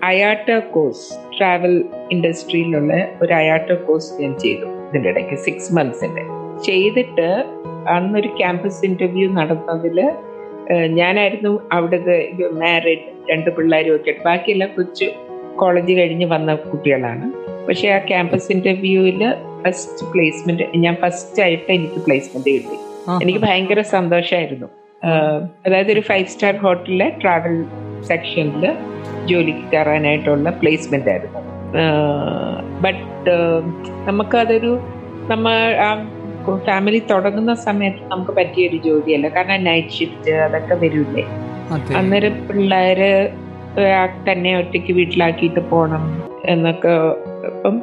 അയാട്ട 0.05 0.59
കോഴ്സ് 0.59 1.39
ട്രാവൽ 1.39 1.85
ഇൻഡസ്ട്രിയിലുള്ള 2.13 3.09
ഒരു 3.23 3.33
അയാട്ട 3.33 3.73
കോഴ്സ് 3.73 4.23
ഞാൻ 4.23 4.39
ചെയ്തു 4.39 4.67
ഇതിന്റെ 4.89 5.09
ഇടയ്ക്ക് 5.09 5.35
സിക്സ് 5.35 5.75
മന്ത്സിന്റെ 5.75 6.23
ചെയ്തിട്ട് 6.63 7.45
അന്നൊരു 7.89 8.29
ക്യാമ്പസ് 8.29 8.85
ഇന്റർവ്യൂ 8.85 9.33
നടന്നതിൽ 9.33 10.01
ഏഹ് 10.01 10.30
ഞാനായിരുന്നു 10.71 11.61
അവിടുത്തെ 11.73 12.33
മാരിഡ് 12.51 13.07
രണ്ട് 13.31 13.51
പിള്ളേരും 13.57 13.97
ഒക്കെ. 13.97 14.15
ബാക്കിയെല്ലാം 14.27 14.71
കൊച്ചു 14.77 15.09
കോളേജ് 15.57 15.93
കഴിഞ്ഞ് 15.93 16.27
വന്ന 16.27 16.55
കുട്ടികളാണ്. 16.55 17.33
പക്ഷെ 17.67 17.89
ആ 17.89 17.99
ക്യാമ്പസ് 17.99 18.53
ഇന്റർവ്യൂവിൽ 18.53 19.35
ഫസ്റ്റ് 19.67 20.07
പ്ലേസ്മെന്റ് 20.13 20.63
ഞാൻ 20.77 20.97
ഫസ്റ്റ് 21.03 21.43
ആയിട്ട് 21.43 21.73
എനിക്ക് 21.73 21.95
പ്ലേസ്മെന്റ് 21.95 22.51
കിട്ടി. 22.51 22.77
എനിക്ക് 23.23 23.39
ഭയങ്കര 23.39 23.81
സന്തോഷമായിരുന്നു 23.81 24.69
അതായത് 25.67 25.93
ഒരു 25.93 26.01
ഫൈവ് 26.01 26.27
സ്റ്റാർ 26.27 26.57
ഹോട്ടലിലെ 26.57 27.13
ട്രാവൽ 27.23 27.65
സെക്ഷനിൽ 28.03 28.65
ജോലിക്ക് 29.27 29.73
കയറാനായിട്ടുള്ള 29.73 30.51
പ്ലേസ്മെന്റ് 30.51 31.11
ആയിരുന്നു. 31.11 31.41
ബട്ട് 32.81 33.31
നമുക്കതൊരു 34.09 34.81
നമ്മൾ 35.29 35.53
ആ 35.77 35.91
ഫാമിലി 36.67 37.03
തുടങ്ങുന്ന 37.11 37.55
സമയത്ത് 37.55 38.03
നമുക്ക് 38.11 38.31
പറ്റിയ 38.31 38.69
ഒരു 38.69 38.77
ജോലിയല്ല. 38.77 39.29
കാരണം 39.29 39.65
നൈറ്റ് 39.65 39.89
ഷിഫ്റ്റ് 39.89 40.31
അതൊക്കെ 40.31 40.75
വരില്ലേ? 40.75 41.25
അന്നേരം 41.97 42.47
പിള്ളേര് 42.49 43.11
തന്നെ 44.29 44.59
ഒറ്റയ്ക്ക് 44.59 44.93
വീട്ടിലാക്കിയിട്ട് 44.93 45.61
പോണം 45.61 46.05
എന്നൊക്കെ 46.45 46.89
അപ്പം 47.47 47.77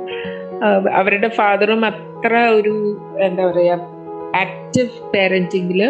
അവരുടെ 0.94 1.28
ഫാദറും 1.28 1.86
അത്ര 1.86 2.38
ഒരു 2.50 2.74
എന്താ 3.20 3.46
പറയാ 3.46 3.76
active 4.36 4.90
പേരന്റിങ്ങിൽ 5.14 5.82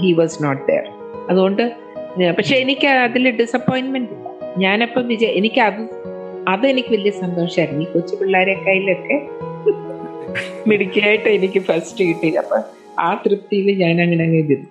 he 0.00 0.12
was 0.12 0.44
not 0.44 0.66
there 0.68 0.86
അതുകൊണ്ട് 1.30 1.64
പക്ഷെ 2.38 2.56
എനിക്ക് 2.56 2.86
അതിൽ 2.86 3.30
ഡിസപ്പോയിന്റ്മെന്റ് 3.30 4.12
ഇല്ല. 4.12 4.26
ഞാനപ്പം 4.58 5.08
വിജയ 5.08 5.26
എനിക്ക് 5.26 5.60
അത് 5.60 5.82
അതെനിക്ക് 6.48 6.88
വലിയ 6.88 7.10
സന്തോഷമായിരുന്നു 7.10 7.82
ഈ 7.82 7.92
കൊച്ചു 7.92 8.16
പിള്ളേരെ 8.16 8.54
കയ്യിലൊക്കെ 8.66 9.16
മിടുക്കിയായിട്ട് 10.68 11.28
എനിക്ക് 11.38 11.60
ഫസ്റ്റ് 11.68 12.04
കിട്ടി 12.08 12.30
അപ്പൊ 12.42 12.58
ആ 12.98 13.08
തൃപ്തിയിൽ 13.24 13.68
ഞാൻ 13.82 13.94
അങ്ങനെ 14.04 14.24
അങ്ങ് 14.24 14.40
ഇരുന്നു. 14.44 14.68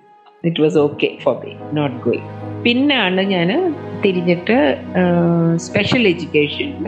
It 0.48 0.60
was 0.64 0.78
okay 0.86 1.08
for 1.24 1.34
me 1.44 1.52
not 1.78 1.96
going 2.04 2.28
പിന്നാണ് 2.64 3.22
ഞാൻ 3.34 3.50
തിരിഞ്ഞിട്ട് 4.04 4.56
സ്പെഷ്യൽ 5.66 6.04
എഡ്യൂക്കേഷനിൽ 6.12 6.86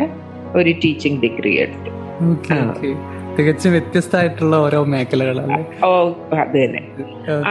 ഒരു 0.59 0.71
ടീച്ചിങ് 0.83 1.19
ഡിഗ്രി 1.25 1.53
എടുത്തു. 1.65 1.91
തികച്ചും 3.37 3.71
വ്യത്യസ്തമായിട്ടുള്ള 3.73 4.55
ഓരോ 4.65 4.81
മേഖലകളല്ലേ 4.95 5.59
ഓ 5.87 5.91
അത് 6.43 6.57
തന്നെ. 6.57 6.83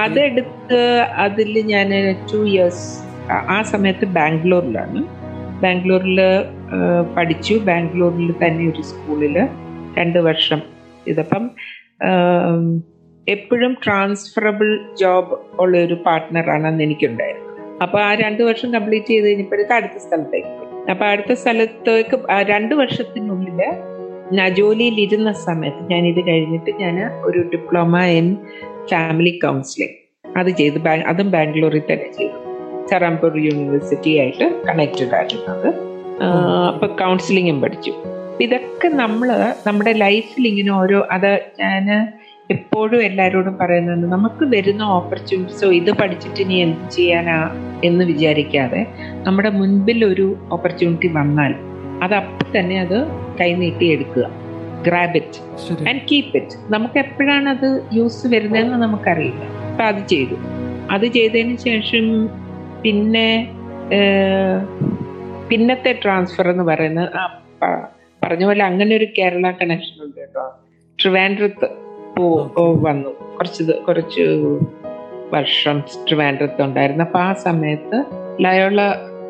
അതെടുത്ത് 0.04 0.80
അതിൽ 1.26 1.54
ഞാൻ 1.72 1.90
ടു 2.32 2.40
ഇയേഴ്സ് 2.52 2.86
ആ 3.56 3.58
സമയത്ത് 3.72 4.06
ബാംഗ്ലൂരിലാണ്. 4.18 5.02
ബാംഗ്ലൂരിൽ 5.64 6.20
പഠിച്ചു. 7.16 7.56
ബാംഗ്ലൂരിൽ 7.70 8.30
തന്നെ 8.44 8.64
ഒരു 8.72 8.84
സ്കൂളിൽ 8.92 9.36
രണ്ട് 9.98 10.20
വർഷം 10.28 10.60
ഇതപ്പം 11.08 11.52
എപ്പോഴും 13.28 13.78
ട്രാൻസ്ഫറബിൾ 13.86 14.80
ജോബ് 15.00 15.36
ഉള്ള 15.60 15.78
ഒരു 15.78 15.94
പാർട്ട്ണറാണെന്ന് 16.06 16.68
അന്ന് 16.68 16.84
എനിക്കുണ്ടായിരുന്നത് 16.84 17.82
അപ്പൊ 17.84 18.00
ആ 18.00 18.14
രണ്ട് 18.14 18.44
വർഷം 18.44 18.74
കംപ്ലീറ്റ് 18.74 19.06
ചെയ്ത് 19.06 19.26
കഴിഞ്ഞപ്പോഴേക്ക് 19.28 19.74
അടുത്ത 19.74 19.98
സ്ഥലത്തേക്ക്. 19.98 20.52
അപ്പൊ 20.92 21.06
അടുത്ത 21.06 21.34
സ്ഥലത്തേക്ക് 21.34 22.18
രണ്ടു 22.18 22.52
രണ്ട് 22.52 22.76
വർഷത്തിനുള്ളിൽ 22.76 23.62
ഞാൻ 24.32 24.56
ജോലിയിൽ 24.56 25.00
ഇരുന്ന 25.00 25.32
സമയത്ത് 25.32 25.92
ഞാൻ 25.92 26.08
ഇത് 26.08 26.28
കഴിഞ്ഞിട്ട് 26.28 26.72
ഞാൻ 26.72 27.12
ഒരു 27.22 27.40
ഡിപ്ലോമ 27.54 28.04
ഇൻ 28.04 28.38
ഫാമിലി 28.92 29.40
കൗൺസിലിംഗ് 29.44 29.98
അത് 30.38 30.50
ചെയ്തു 30.50 30.80
അതും 31.08 31.32
ബാംഗ്ലൂരിൽ 31.32 31.82
തന്നെ 31.92 32.12
ചെയ്തു. 32.14 32.38
ചറാംപൂർ 32.88 33.38
യൂണിവേഴ്സിറ്റി 33.38 34.18
ആയിട്ട് 34.18 34.66
കണക്റ്റഡ് 34.70 35.16
ആയിരുന്നത് 35.16 35.68
അപ്പൊ 36.68 36.88
കൗൺസിലിങ്ങും 36.88 37.62
പഠിച്ചു. 37.62 37.94
അപ്പൊ 38.42 38.50
ഇതൊക്കെ 38.50 38.88
നമ്മൾ 39.02 39.30
നമ്മുടെ 39.66 39.92
ലൈഫിൽ 39.94 40.44
ഇങ്ങനെ 40.48 40.72
ഓരോ 40.72 41.00
അത് 41.12 41.28
ഞാൻ 41.60 41.84
എപ്പോഴും 42.50 43.02
എല്ലാവരോടും 43.08 43.56
പറയുന്നത് 43.60 44.06
നമുക്ക് 44.12 44.44
വരുന്ന 44.54 44.84
ഓപ്പർച്യൂണിറ്റീസോ 44.96 45.68
ഇത് 45.72 45.92
പഠിച്ചിട്ട് 46.00 46.40
ഇനി 46.42 46.54
എന്ത് 46.54 46.86
ചെയ്യാനാ 46.96 47.36
എന്ന് 47.84 48.04
വിചാരിക്കാതെ 48.04 48.82
നമ്മുടെ 49.28 49.50
മുൻപിൽ 49.50 50.00
ഒരു 50.06 50.26
ഓപ്പർച്യൂണിറ്റി 50.52 51.12
വന്നാൽ 51.20 51.54
അത് 52.04 52.16
അപ്പം 52.16 52.50
തന്നെ 52.58 52.80
അത് 52.80 52.98
കൈനീട്ടി 53.42 53.86
എടുക്കുക. 53.88 54.26
Grab 54.88 55.22
it 55.22 55.44
and 55.90 56.02
keep 56.12 56.36
it 56.38 56.58
നമുക്ക് 56.70 57.00
എപ്പോഴാണ് 57.00 57.50
അത് 57.50 57.70
യൂസ് 57.94 58.26
വരുന്നതെന്ന് 58.34 58.80
നമുക്കറിയില്ല. 58.86 59.44
അപ്പൊ 59.70 59.86
അത് 59.92 60.02
ചെയ്തു. 60.14 60.38
അത് 60.92 61.08
ചെയ്തതിന് 61.18 61.58
ശേഷം 61.68 62.08
പിന്നെ 62.84 63.28
പിന്നത്തെ 65.52 65.94
ട്രാൻസ്ഫർ 66.04 66.48
എന്ന് 66.50 66.64
പറയുന്നത് 66.64 67.10
പറഞ്ഞ 68.24 68.46
പോലെ 68.46 68.64
അങ്ങനെ 68.64 68.96
ഒരു 68.96 69.08
കേരള 69.18 69.52
കണക്ഷൻ 69.52 70.06
ഉണ്ട് 70.06 70.20
കേട്ടോ. 70.20 70.46
ട്രിവാൻഡ്രത്ത് 71.00 71.68
വന്നു. 72.82 73.10
കുറച്ച് 73.38 73.64
കുറച്ച് 73.88 74.26
വർഷം 75.34 75.80
ട്രിവാൻഡ്രത്ത് 75.80 76.62
ഉണ്ടായിരുന്നു. 76.62 77.04
അപ്പൊ 77.04 77.20
ആ 77.20 77.34
സമയത്ത് 77.34 78.04
ലയോള 78.40 78.82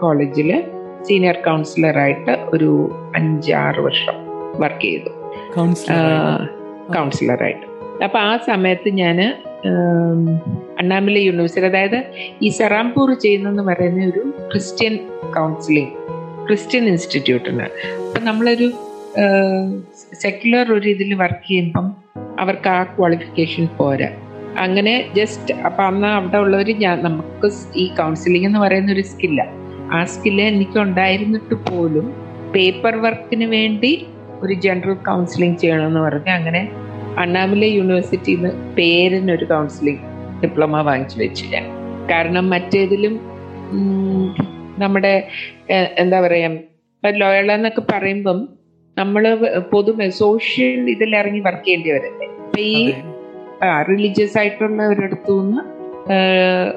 കോളേജിൽ 0.02 0.64
സീനിയർ 1.02 1.36
കൗൺസിലറായിട്ട് 1.36 2.32
ഒരു 2.54 2.70
അഞ്ചാറ് 3.16 3.80
വർഷം 3.80 4.18
വർക്ക് 4.60 4.82
ചെയ്തു. 4.82 5.12
കൗൺസിലറായിട്ട് 6.94 7.66
അപ്പൊ 8.04 8.20
ആ 8.20 8.38
സമയത്ത് 8.38 8.90
ഞാൻ 8.90 9.18
അണ്ണാമല 10.80 11.18
യൂണിവേഴ്സിറ്റി 11.18 11.68
അതായത് 11.68 12.04
ഈ 12.42 12.50
സെറാംപൂർ 12.50 13.14
ചെയ്യുന്നെന്ന് 13.14 13.64
പറയുന്ന 13.64 14.06
ഒരു 14.06 14.24
ക്രിസ്ത്യൻ 14.52 14.94
കൗൺസിലിംഗ് 15.36 15.92
ക്രിസ്ത്യൻ 16.52 16.88
ഇൻസ്റ്റിറ്റ്യൂട്ടിന് 16.88 17.64
അപ്പം 18.08 18.26
നമ്മളൊരു 18.26 18.72
സെക്യുലർ 20.14 20.74
ഒരു 20.74 20.90
ഇതിൽ 20.90 21.14
വർക്ക് 21.14 21.48
ചെയ്യുമ്പം 21.48 21.96
അവർക്ക് 22.40 22.70
ആ 22.70 22.84
ക്വാളിഫിക്കേഷൻ 22.84 23.68
പോരാ. 23.78 24.10
അങ്ങനെ 24.60 25.12
ജസ്റ്റ് 25.16 25.54
അപ്പം 25.54 25.86
അന്ന് 25.86 26.08
അവിടെ 26.08 26.38
ഉള്ളവർ 26.38 26.72
ഞാൻ 26.72 27.04
നമുക്ക് 27.04 27.52
ഈ 27.76 27.88
കൗൺസിലിംഗ് 27.88 28.46
എന്ന് 28.46 28.60
പറയുന്ന 28.60 28.92
ഒരു 28.92 29.02
സ്കില്ല. 29.02 29.42
ആ 29.92 30.06
സ്കില്ല് 30.06 30.44
എനിക്ക് 30.44 30.80
ഉണ്ടായിരുന്നിട്ട് 30.80 31.54
പോലും 31.54 32.14
പേപ്പർ 32.56 32.96
വർക്കിന് 32.96 33.46
വേണ്ടി 33.46 34.08
ഒരു 34.42 34.54
ജനറൽ 34.54 34.94
കൗൺസിലിംഗ് 34.94 35.58
ചെയ്യണമെന്ന് 35.58 36.00
പറഞ്ഞ് 36.00 36.30
അങ്ങനെ 36.30 36.70
അണ്ണാമല 37.18 37.66
യൂണിവേഴ്സിറ്റിയിൽ 37.66 38.42
നിന്ന് 38.42 38.76
പേരിനൊരു 38.76 39.46
കൗൺസിലിംഗ് 39.46 40.00
ഡിപ്ലോമ 40.44 40.82
വാങ്ങിച്ചു 40.82 41.20
വെച്ചു 41.20 41.46
ഞാൻ 41.46 41.66
കാരണം 42.10 42.50
മറ്റേതിലും 42.50 43.16
നമ്മുടെ 44.82 45.14
എന്താ 46.02 46.18
പറയാ 46.22 46.50
ഇപ്പൊ 46.96 47.10
ലോയള 47.22 47.52
എന്നൊക്കെ 47.52 47.84
പറയുമ്പം 47.94 48.40
നമ്മൾ 48.98 49.24
പൊതുവെ 49.72 50.08
സോഷ്യൽ 50.22 50.90
ഇതിൽ 50.90 51.12
ഇറങ്ങി 51.16 51.40
വർക്ക് 51.40 51.66
ചെയ്യേണ്ടി 51.66 51.90
വരല്ലേ? 51.92 52.28
അപ്പൊ 52.46 52.60
ഈ 52.72 52.76
റിലീജിയസ് 53.90 54.36
ആയിട്ടുള്ള 54.38 54.82
ഒരിടത്തു 54.88 55.34
നിന്ന് 55.42 55.62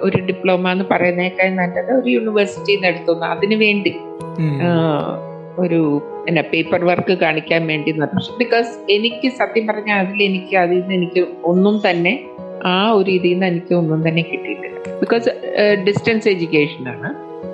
ഒരു 0.02 0.18
ഡിപ്ലോമ 0.26 0.73
എന്ന് 0.73 0.87
പറയുന്നേക്കാൾ 0.90 1.49
നല്ലത് 1.61 1.92
ഒരു 2.00 2.08
യൂണിവേഴ്സിറ്റിയിൽ 2.08 2.78
നിന്ന് 2.78 2.88
എടുത്തുനിന്ന് 2.88 3.26
അതിനു 3.26 3.56
വേണ്ടി 3.64 3.92
ഒരു 5.58 5.80
എന്നാ 6.28 6.42
പേപ്പർ 6.52 6.80
വർക്ക് 6.90 7.14
കാണിക്കാൻ 7.23 7.62
വേണ്ടി 7.66 7.90
ബിക്കോസ് 8.42 8.70
എനിക്ക് 8.88 9.28
സത്യം 9.40 9.66
പറഞ്ഞാൽ 9.66 9.99
അതിൽ 10.04 10.23
എനിക്ക് 10.23 10.56
അതിൽ 10.56 10.78
നിന്ന് 10.80 10.94
എനിക്ക് 10.94 11.23
ഒന്നും 11.44 11.76
തന്നെ 11.88 12.14
ആ 12.66 12.76
ഒരു 12.99 13.11
ഇതിൽ 13.11 13.32
നിന്ന് 13.32 13.46
എനിക്ക് 13.46 13.75
ഒന്നും 13.75 14.00
തന്നെ 14.08 14.23
കിട്ടിയിട്ടില്ല. 14.30 14.76
ബിക്കോസ് 15.00 15.28
ഡിസ്റ്റൻസ് 15.87 16.28
എഡ്യൂക്കേഷൻ 16.28 16.82
ആണ്. 16.88 17.08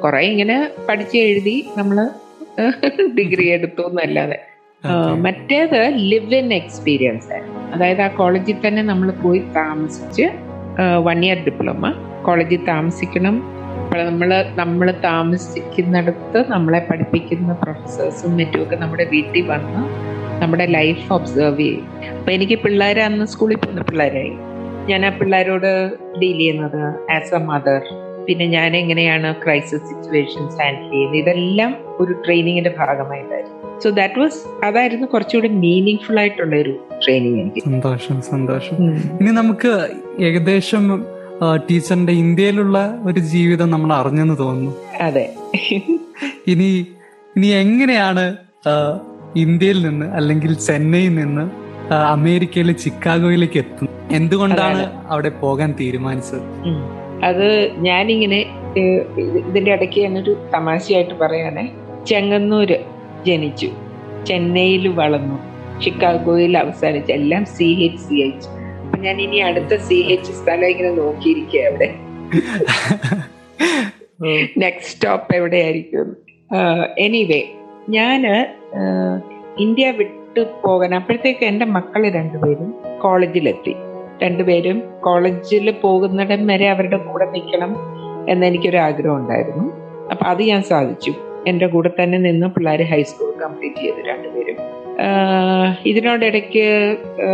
കുറെ 0.04 0.20
ഇങ്ങനെ 0.32 0.56
പഠിച്ച് 0.88 1.18
എഴുതി 1.18 1.56
നമ്മൾ 1.78 1.96
ഡിഗ്രി 3.18 3.46
എടുത്തു 3.48 3.82
എന്നല്ലാതെ. 3.88 4.38
മറ്റേത് 5.24 5.80
ലിവ് 6.10 6.34
ഇൻ 6.34 6.54
എക്സ്പീരിയൻസ് 6.54 7.32
ആയിരുന്നു. 7.32 7.60
അതായത് 7.74 8.02
ആ 8.02 8.08
കോളേജിൽ 8.08 8.56
തന്നെ 8.66 8.82
നമ്മൾ 8.82 9.10
പോയി 9.10 9.42
താമസിച്ച് 9.56 10.26
വൺ 11.06 11.24
ഇയർ 11.24 11.38
ഡിപ്ലോമ 11.44 11.92
കോളേജിൽ 12.26 12.64
താമസിക്കണം. 12.64 13.36
നമ്മൾ 14.08 14.30
നമ്മൾ 14.54 14.94
താമസിക്കുന്നിടത്ത് 15.04 16.38
നമ്മളെ 16.50 16.86
പഠിപ്പിക്കുന്ന 16.90 17.52
പ്രൊഫസേഴ്സും 17.62 18.36
മറ്റുമൊക്കെ 18.36 18.76
നമ്മുടെ 18.76 19.04
വീട്ടിൽ 19.04 19.46
വന്ന് 19.46 19.82
നമ്മുടെ 20.42 20.66
ലൈഫ് 20.66 21.12
ഒബ്സർവ് 21.12 21.60
ചെയ്യും. 21.60 21.86
അപ്പോൾ 22.18 22.30
എനിക്ക് 22.30 22.58
പിള്ളേരെ 22.58 23.02
അന്ന് 23.02 23.24
സ്കൂളിൽ 23.24 23.56
പോകുന്ന 23.56 23.82
പിള്ളേരായി. 23.82 24.34
ഞാൻ 24.90 25.06
ആ 25.06 25.10
പിള്ളേരോട് 25.18 25.72
ഡീൽ 26.20 26.38
ചെയ്യുന്നത് 26.38 26.82
ആസ് 27.16 27.34
എ 27.34 27.38
മദർ 27.50 27.82
പിന്നെ 28.28 28.46
ഞാൻ 28.46 28.76
എങ്ങനെയാണ് 28.76 29.28
ക്രൈസിസ് 29.44 29.86
സിറ്റുവേഷൻസ് 29.90 30.56
ഹാൻഡിൽ 30.62 30.90
ചെയ്യുന്നത്? 30.90 31.18
ഇതെല്ലാം 31.22 31.72
ഒരു 32.00 32.12
ട്രെയിനിങ്ങിന്റെ 32.24 32.72
ഭാഗമായിട്ടായിരുന്നു 32.78 33.56
സോ 33.84 33.90
ദാറ്റ് 33.90 34.18
വാസ് 34.20 34.40
അതായിരുന്നു 34.64 35.06
കുറച്ചുകൂടി 35.06 35.48
മീനിങ് 35.48 36.02
ഫുൾ 36.06 36.18
ആയിട്ടുള്ള 36.18 36.56
ഒരു 36.56 36.72
ട്രെയിനിങ് 37.04 37.40
എനിക്ക്. 37.40 37.62
സന്തോഷം 37.64 38.22
സന്തോഷം. 38.22 38.76
ഇനി 39.20 39.30
നമുക്ക് 39.30 39.72
ഏകദേശം 40.20 40.84
ടീച്ചറിന്റെ 41.70 42.12
ഇന്ത്യയിലുള്ള 42.12 42.78
ഒരു 43.06 43.20
ജീവിതം 43.32 43.70
നമ്മൾ 43.70 43.92
അറിഞ്ഞെന്ന് 43.92 44.36
തോന്നുന്നു. 44.38 44.72
അതെ. 45.00 45.26
ഇനി 46.46 46.70
ഇനി 47.36 47.46
എങ്ങനെയാണ് 47.62 48.24
ഇന്ത്യയിൽ 49.36 49.78
നിന്ന് 49.86 50.06
അല്ലെങ്കിൽ 50.18 50.52
ചെന്നൈയിൽ 50.68 51.14
നിന്ന് 51.14 51.44
അമേരിക്കയിലെ 52.14 52.72
ചിക്കാഗോയിലേക്ക് 52.72 53.58
എത്തുന്നത്? 53.58 53.96
എന്തുകൊണ്ടാണ് 54.12 54.82
അവിടെ 55.08 55.30
പോകാൻ 55.42 55.70
തീരുമാനിച്ചത്. 55.80 56.44
അത് 57.24 57.46
ഞാനിങ്ങനെ 57.86 58.40
ഇതിന്റെ 59.48 59.70
ഇടയ്ക്ക് 59.72 60.00
ഞാനൊരു 60.00 60.32
തമാശയായിട്ട് 60.54 61.14
പറയാനേ 61.14 61.64
ചെങ്ങന്നൂര് 62.06 62.78
ജനിച്ചു. 63.26 63.68
ചെന്നൈയിൽ 64.26 64.88
വളർന്നു. 64.88 65.38
ഷിക്കാഗോയിൽ 65.80 66.54
അവസാനിച്ചു. 66.58 67.12
എല്ലാം 67.12 67.44
സി 67.56 67.68
എച്ച് 67.86 68.02
സി 68.08 68.16
എച്ച് 68.26 68.48
ഞാൻ 69.04 69.16
ഇനി 69.20 69.38
അടുത്ത 69.48 69.74
സി 69.88 69.98
എച്ച് 70.14 70.32
സ്ഥലം 70.32 70.68
ഇങ്ങനെ 70.68 70.90
നോക്കിയിരിക്കുക 70.94 71.60
അവിടെ. 71.60 71.88
നെക്സ്റ്റ് 74.58 74.90
സ്റ്റോപ്പ് 74.92 75.36
എവിടെയായിരിക്കും? 75.36 76.08
എനിവേ 76.98 77.42
ഞാൻ 77.88 78.22
ഇന്ത്യ 79.58 79.90
വിട്ടു 79.90 80.42
പോകാൻ 80.64 80.94
അപ്പോഴത്തേക്ക് 80.94 81.44
എന്റെ 81.44 81.66
മക്കൾ 81.76 82.02
രണ്ടുപേരും 82.10 82.74
കോളേജിലെത്തി 83.02 83.74
രണ്ടുപേരും 84.22 84.82
കോളേജിൽ 85.00 85.70
പോകുന്നിടം 85.70 86.46
വരെ 86.46 86.68
അവരുടെ 86.68 86.96
കൂടെ 86.96 87.30
നിൽക്കണം 87.30 87.76
എന്നെനിക്കൊരു 88.28 88.76
ആഗ്രഹം 88.76 89.16
ഉണ്ടായിരുന്നു. 89.16 89.64
അപ്പം 90.10 90.26
അത് 90.26 90.42
ഞാൻ 90.42 90.62
സാധിച്ചു. 90.62 91.12
എന്റെ 91.46 91.66
കൂടെ 91.66 91.90
തന്നെ 92.02 92.18
നിന്ന് 92.18 92.46
പിള്ളേർ 92.46 92.82
ഹൈസ്കൂൾ 92.82 93.30
കംപ്ലീറ്റ് 93.44 93.76
ചെയ്തു 93.76 94.00
രണ്ടുപേരും. 94.08 94.56
ഇതിനോടിടയ്ക്ക് 95.86 96.66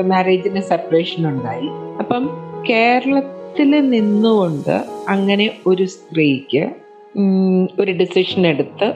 മാരേജിന് 0.05 0.61
സെപ്പറേഷൻ 0.61 1.29
ഉണ്ടായി. 1.29 1.69
അപ്പം 1.99 2.25
കേരളത്തിൽ 2.71 3.71
നിന്നുകൊണ്ട് 3.91 4.85
അങ്ങനെ 5.09 5.51
ഒരു 5.67 5.85
സ്ത്രീക്ക് 5.85 6.71
ഒരു 7.81 7.93
ഡിസിഷൻ 7.93 8.47
എടുത്ത് 8.47 8.87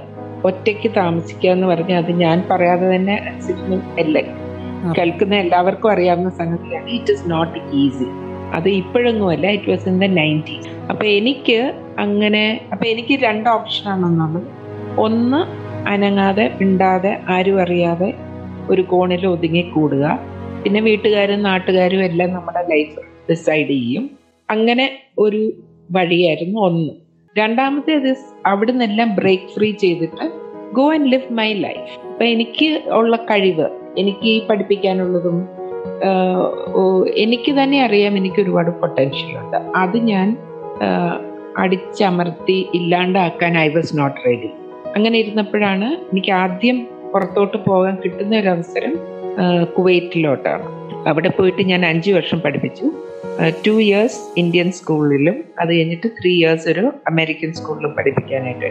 ഒറ്റയ്ക്ക് 0.45 0.91
താമസിക്കുക 0.97 1.51
എന്ന് 1.51 1.67
പറഞ്ഞാൽ 1.67 1.99
അത് 2.05 2.13
ഞാൻ 2.13 2.45
പറയാതെ 2.51 2.97
തന്നെ 2.97 3.15
അനുസരിച്ച് 3.31 4.01
അല്ലേ 4.01 4.23
കേൾക്കുന്ന 4.97 5.35
എല്ലാവർക്കും 5.37 5.91
അറിയാവുന്ന 5.91 6.31
സംഗതിയാണ്. 6.31 6.91
ഇറ്റ് 6.91 7.13
ഇസ് 7.13 7.31
നോട്ട് 7.31 7.59
ഈസി 7.73 8.07
അത് 8.53 8.69
ഇപ്പോഴൊന്നുമല്ല 8.69 9.51
it 9.51 9.71
was 9.71 9.89
in 9.89 9.99
the 9.99 10.05
ninety 10.05 10.61
അപ്പൊ 10.91 11.07
എനിക്ക് 11.07 11.73
അങ്ങനെ 11.99 12.61
അപ്പൊ 12.73 12.87
എനിക്ക് 12.87 13.19
രണ്ട് 13.21 13.49
ഓപ്ഷനാണെന്നുള്ളത് 13.49 14.47
ഒന്ന് 14.97 15.41
അനങ്ങാതെ 15.89 16.57
മിണ്ടാതെ 16.61 17.19
ആരും 17.29 17.61
അറിയാതെ 17.61 18.15
ഒരു 18.71 18.83
കോണിൽ 18.83 19.27
ഒതുങ്ങി 19.27 19.63
കൂടുക 19.63 20.19
പിന്നെ 20.63 20.81
വീട്ടുകാരും 20.81 21.43
നാട്ടുകാരും 21.43 22.05
എല്ലാം 22.05 22.33
നമ്മുടെ 22.33 22.63
ലൈഫ് 22.69 22.97
ഡിസൈഡ് 23.31 23.69
ചെയ്യും. 23.69 24.11
അങ്ങനെ 24.49 25.01
ഒരു 25.19 25.53
വഴിയായിരുന്നു 25.91 26.61
ഒന്ന്. 26.61 26.93
രണ്ടാമത്തേത് 27.37 28.17
അവിടെ 28.47 28.73
നിന്നെല്ലാം 28.73 29.15
ബ്രേക്ക് 29.15 29.55
ഫ്രീ 29.55 29.73
ചെയ്തിട്ട് 29.73 30.25
go 30.73 30.93
and 30.93 31.07
live 31.07 31.33
my 31.33 31.53
life 31.55 32.01
അപ്പൊ 32.11 32.25
എനിക്ക് 32.25 32.83
ഉള്ള 32.87 33.17
കഴിവ് 33.17 33.67
എനിക്ക് 33.99 34.49
പഠിപ്പിക്കാനുള്ളതും 34.49 35.49
എനിക്ക് 37.17 37.63
തന്നെ 37.63 37.85
അറിയാം 37.85 38.17
എനിക്ക് 38.17 38.43
ഒരുപാട് 38.43 38.71
പൊട്ടൻഷ്യൽ 38.71 39.39
ഉണ്ട്. 39.39 39.57
അത് 39.77 39.99
ഞാൻ 39.99 40.37
അടിച്ചമർത്തി 41.57 42.69
ഇല്ലാണ്ടാക്കാൻ 42.75 43.59
ഐ 43.59 43.69
വാസ് 43.69 43.99
നോട്ട് 43.99 44.21
റെഡി 44.27 44.51
അങ്ങനെ 44.97 45.19
ഇരുന്നപ്പോഴാണ് 45.19 45.85
എനിക്ക് 46.13 46.31
ആദ്യം 46.31 46.87
പുറത്തോട്ട് 47.13 47.57
പോകാൻ 47.57 47.99
കിട്ടുന്ന 48.05 48.39
ഒരു 48.39 48.49
അവസരം 48.49 48.99
കുവൈറ്റിലോട്ടാണ് 49.79 50.67
അവിടെ 51.09 51.29
പോയിട്ട് 51.29 51.63
ഞാൻ 51.63 51.87
അഞ്ച് 51.87 52.13
വർഷം 52.13 52.41
പഠിപ്പിച്ചു. 52.41 52.87
ടു 53.67 53.71
ഇയേഴ്സ് 53.71 54.21
ഇന്ത്യൻ 54.39 54.71
സ്കൂളിലും 54.71 55.45
അത് 55.59 55.69
കഴിഞ്ഞിട്ട് 55.69 56.07
ത്രീ 56.07 56.31
ഇയേഴ്സ് 56.31 56.69
ഒരു 56.69 56.93
അമേരിക്കൻ 57.07 57.53
സ്കൂളിലും 57.53 57.93
പഠിപ്പിക്കാനായിട്ട് 57.97 58.69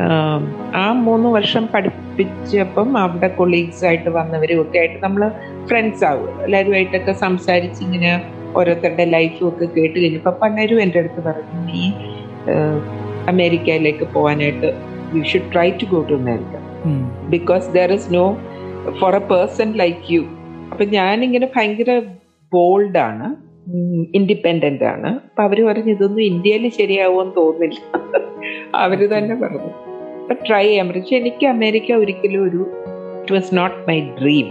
ആം, 0.00 0.96
മൂന്ന് 1.04 1.28
വർഷം 1.28 1.64
പഠിപ്പിച്ചപ്പം 1.66 2.88
അവിടെ 2.98 3.28
കൊളീഗ്സ് 3.38 3.82
ആയിട്ട് 3.86 4.10
വന്നവരും 4.18 4.58
ഒക്കെ 4.62 4.78
ആയിട്ട് 4.78 4.98
നമ്മൾ 5.04 5.22
ഫ്രണ്ട്സ് 5.68 6.04
ആവും. 6.04 6.28
എല്ലാവരുമായിട്ടൊക്കെ 6.44 7.14
സംസാരിച്ച് 7.22 7.80
ഇങ്ങനെ 7.84 8.12
ഓരോരുത്തരുടെ 8.56 9.06
ലൈഫും 9.14 9.46
ഒക്കെ 9.48 9.66
കേട്ട് 9.74 9.96
കഴിഞ്ഞപ്പോൾ 9.98 10.34
പലരും 10.42 10.78
എന്റെ 10.82 10.98
അടുത്ത് 10.98 11.22
പറഞ്ഞു 11.26 11.58
നീ 11.66 11.82
അമേരിക്കയിലേക്ക് 13.28 14.06
പോകാനായിട്ട് 14.14 14.68
you 15.14 15.22
should 15.22 15.50
try 15.52 15.68
to 15.80 15.86
go 15.90 16.00
to 16.08 16.16
America 16.20 16.56
because 17.30 17.66
there 17.74 17.92
is 17.92 18.08
no 18.14 18.24
for 19.00 19.14
a 19.16 19.24
person 19.30 19.70
like 19.76 20.06
you 20.14 20.22
അപ്പൊ 20.72 20.84
ഞാനിങ്ങനെ 20.96 21.48
ഭയങ്കര 21.56 21.92
ബോൾഡാണ് 22.52 23.28
ഇൻഡിപെൻഡന്റ് 24.14 24.84
ആണ്. 24.84 25.08
അപ്പൊ 25.24 25.42
അവർ 25.42 25.58
പറഞ്ഞു 25.66 25.90
ഇതൊന്നും 25.92 26.22
ഇന്ത്യയിൽ 26.24 26.64
ശരിയാവുമെന്ന് 26.78 27.34
തോന്നില്ല 27.36 27.78
അവർ 28.82 28.98
തന്നെ 29.12 29.34
പറഞ്ഞു. 29.34 29.70
അപ്പൊ 30.28 30.44
ട്രൈ 30.46 30.64
ചെയ്യാൻ 30.64 30.86
പറ്റും. 30.88 31.02
പക്ഷെ 31.02 31.16
എനിക്ക് 31.16 31.46
അമേരിക്ക 31.46 31.92
ഒരിക്കലും 31.92 32.40
ഒരു 32.48 32.60
it 33.20 33.34
was 33.34 33.50
not 33.56 33.76
my 33.88 34.00
dream 34.00 34.48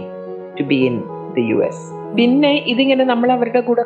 to 0.58 0.62
be 0.62 0.78
in 0.86 0.96
the 1.36 1.40
U 1.40 1.58
S 1.64 1.84
പിന്നെ 2.16 2.50
ഇതിങ്ങനെ 2.66 3.04
നമ്മൾ 3.04 3.28
അവരുടെ 3.32 3.60
കൂടെ 3.60 3.82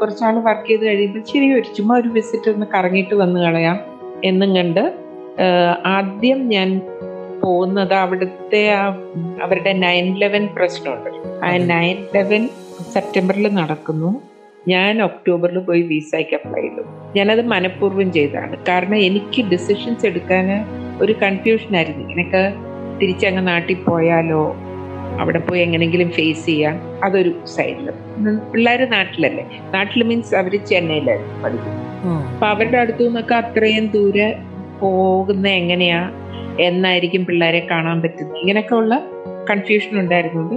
കുറച്ചാൾ 0.00 0.34
വർക്ക് 0.38 0.68
ചെയ്ത് 0.68 0.84
കഴിയുമ്പോൾ 0.86 1.22
ശരി 1.32 1.46
ഒരു 1.52 1.68
ചുമ്മാ 1.76 1.94
ഒരു 1.98 2.08
വിസിറ്റ് 2.08 2.50
ഒന്ന് 2.50 2.66
കറങ്ങിയിട്ട് 2.74 3.14
വന്ന് 3.14 3.40
കളയാം 3.40 3.78
എന്നും 4.24 4.56
കണ്ട് 4.56 4.84
ആദ്യം 5.86 6.48
ഞാൻ 6.48 6.68
പോകുന്നത് 7.42 7.94
അവിടുത്തെ 7.94 8.62
ആ 8.70 8.82
അവരുടെ 9.42 9.72
നയൻ 9.72 10.06
ലെവൻ 10.14 10.46
പ്രശ്നമുണ്ട്. 10.56 11.10
ആ 11.44 11.50
നയൻ 11.72 11.96
ലെവൻ 12.14 12.48
സെപ്റ്റംബറിൽ 12.92 13.48
നടക്കുന്നു. 13.54 14.12
ഞാൻ 14.68 15.02
ഒക്ടോബറിൽ 15.02 15.58
പോയി 15.58 15.82
വിസയ്ക്ക് 15.82 16.34
അപ്ലൈ 16.34 16.60
ചെയ്തു. 16.60 16.82
ഞാനത് 17.16 17.46
മനഃപൂർവം 17.46 18.12
ചെയ്തതാണ്. 18.12 18.56
കാരണം 18.68 18.96
എനിക്ക് 18.96 19.42
ഡിസിഷൻസ് 19.42 20.06
എടുക്കാൻ 20.06 20.46
ഒരു 21.02 21.12
കൺഫ്യൂഷൻ 21.12 21.76
ആയിരുന്നു. 21.76 22.04
എനിക്ക് 22.12 22.42
തിരിച്ചങ്ങ് 23.00 23.48
നാട്ടിൽ 23.48 23.74
പോയാലോ 23.74 24.56
അവിടെ 25.20 25.38
പോയി 25.38 25.60
എങ്ങനെങ്കിലും 25.60 26.10
ഫേസ് 26.10 26.46
ചെയ്യാം. 26.46 26.80
അതൊരു 27.04 27.46
സൈഡിൽ 27.46 27.90
പിള്ളേർ 28.52 28.90
നാട്ടിലല്ലേ? 28.90 29.44
നാട്ടിൽ 29.74 30.02
മീൻസ് 30.02 30.34
അവർ 30.34 30.54
ചെന്നൈയിലായിരുന്നു 30.64 31.42
പഠിക്കുന്നത്. 31.42 31.82
അപ്പം 31.82 32.32
അപ്പൊ 32.32 32.46
അവരുടെ 32.46 32.78
അടുത്തു 32.78 33.02
നിന്നൊക്കെ 33.02 33.34
അത്രയും 33.34 33.86
ദൂരെ 33.86 34.38
പോകുന്ന 34.80 35.48
എങ്ങനെയാ 35.48 36.00
എന്നായിരിക്കും 36.60 37.26
പിള്ളേരെ 37.26 37.66
കാണാൻ 37.70 38.02
പറ്റുന്നത്. 38.02 38.38
ഇങ്ങനെയൊക്കെ 38.38 38.74
ഉള്ള 38.74 38.94
കൺഫ്യൂഷൻ 39.50 40.00
ഉണ്ടായിരുന്നുണ്ട്. 40.00 40.54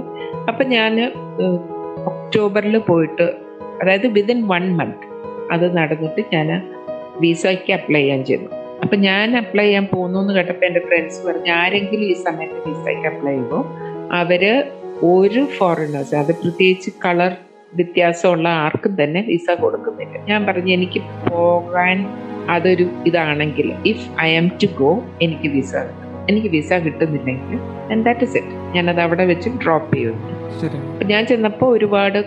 അപ്പൊ 0.48 0.64
ഞാൻ 0.64 1.12
ഒക്ടോബറിൽ 2.06 2.78
പോയിട്ട് 2.78 3.47
അതായത് 3.80 4.06
വിതിൻ 4.06 4.48
വൺ 4.48 4.76
മന്ത് 4.76 5.06
അത് 5.52 5.76
നടന്നിട്ട് 5.76 6.24
ഞാൻ 6.32 6.48
വിസയ്ക്ക് 7.20 7.72
അപ്ലൈ 7.72 8.00
ചെയ്യാൻ 8.00 8.24
ചെയ്തു 8.24 8.48
അപ്പൊ 8.82 8.96
ഞാൻ 8.96 9.36
അപ്ലൈ 9.36 9.64
ചെയ്യാൻ 9.64 9.86
പോകുന്നു 9.86 10.18
എന്ന് 10.20 10.34
കേട്ടപ്പോൾ 10.34 10.66
എന്റെ 10.66 10.80
ഫ്രണ്ട്സ് 10.80 11.26
പറഞ്ഞു 11.26 11.52
ആരെങ്കിലും 11.52 12.04
ഈ 12.04 12.12
സമയത്ത് 12.12 12.68
വിസയ്ക്ക് 12.68 13.06
അപ്ലൈ 13.06 13.30
ചെയ്യുമ്പോൾ 13.30 13.62
അവർ 14.12 14.42
ഒരു 15.02 15.42
ഫോറിനേഴ്സ് 15.58 16.14
അത് 16.14 16.32
പ്രത്യേകിച്ച് 16.34 16.90
കളർ 17.04 17.32
വ്യത്യാസമുള്ള 17.72 18.48
ആർക്കും 18.48 18.96
തന്നെ 19.02 19.20
വിസ 19.20 19.50
കൊടുക്കുന്നില്ല. 19.60 20.14
ഞാൻ 20.28 20.46
പറഞ്ഞു 20.46 20.72
എനിക്ക് 20.72 21.00
പോകാൻ 21.30 21.96
അതൊരു 22.48 22.86
ഇതാണെങ്കിൽ 23.06 23.72
if 23.86 24.06
I 24.20 24.36
am 24.36 24.46
to 24.62 24.68
go 24.78 25.02
എനിക്ക് 25.22 25.48
വിസ 25.48 25.72
എനിക്ക് 26.28 26.48
വിസ 26.48 26.72
കിട്ടുന്നില്ലെങ്കിൽ 26.72 27.58
ദാറ്റ് 28.04 28.24
ഇസ് 28.24 28.36
ഇറ്റ് 28.36 28.54
ഞാനത് 28.74 29.00
അവിടെ 29.00 29.24
വെച്ച് 29.24 29.48
ഡ്രോപ്പ് 29.62 29.94
ചെയ്യുന്നു. 29.94 30.32
ഞാൻ 31.06 31.26
ചെന്നപ്പോൾ 31.26 31.66
ഒരുപാട് 31.66 32.18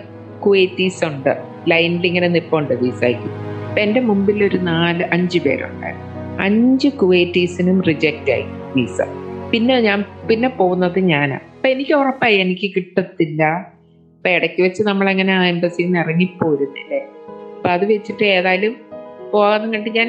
കുവൈറ്റീസ് 0.44 1.04
ഉണ്ട്. 1.04 1.32
ലൈനിൽ 1.68 2.06
ഇങ്ങനെ 2.06 2.28
നിപ്പുണ്ട് 2.28 2.74
വിസയ്ക്ക് 2.74 3.28
അപ്പൊ 3.66 3.80
എന്റെ 3.80 4.00
മുമ്പിൽ 4.00 4.44
ഒരു 4.44 4.56
നാല് 4.62 5.04
അഞ്ച് 5.12 5.38
പേരുണ്ടായിരുന്നു. 5.38 6.08
അഞ്ച് 6.40 6.88
കുവൈറ്റീസിനും 7.00 7.82
റിജക്റ്റ് 7.82 8.32
ആയി 8.32 8.44
വിസ 8.76 8.98
പിന്നെ 9.50 9.80
ഞാൻ 9.80 10.00
പിന്നെ 10.28 10.48
പോകുന്നത് 10.48 10.98
ഞാനാണ് 11.04 11.44
അപ്പൊ 11.54 11.68
എനിക്ക് 11.68 11.92
ഉറപ്പായി 11.92 12.36
എനിക്ക് 12.36 12.72
കിട്ടത്തില്ല. 12.76 13.42
അപ്പൊ 14.16 14.30
ഇടയ്ക്ക് 14.30 14.60
വെച്ച് 14.62 14.82
നമ്മളെങ്ങനെ 14.82 15.48
എംബസിയിൽ 15.48 15.86
നിന്ന് 15.86 15.98
ഇറങ്ങിപ്പോരുന്നില്ലേ 15.98 17.00
അപ്പൊ 17.54 17.70
അത് 17.70 17.84
വെച്ചിട്ട് 17.84 18.24
ഏതായാലും 18.36 18.74
പോകാന്ന് 19.32 19.72
കണ്ട് 19.74 19.90
ഞാൻ 19.90 20.08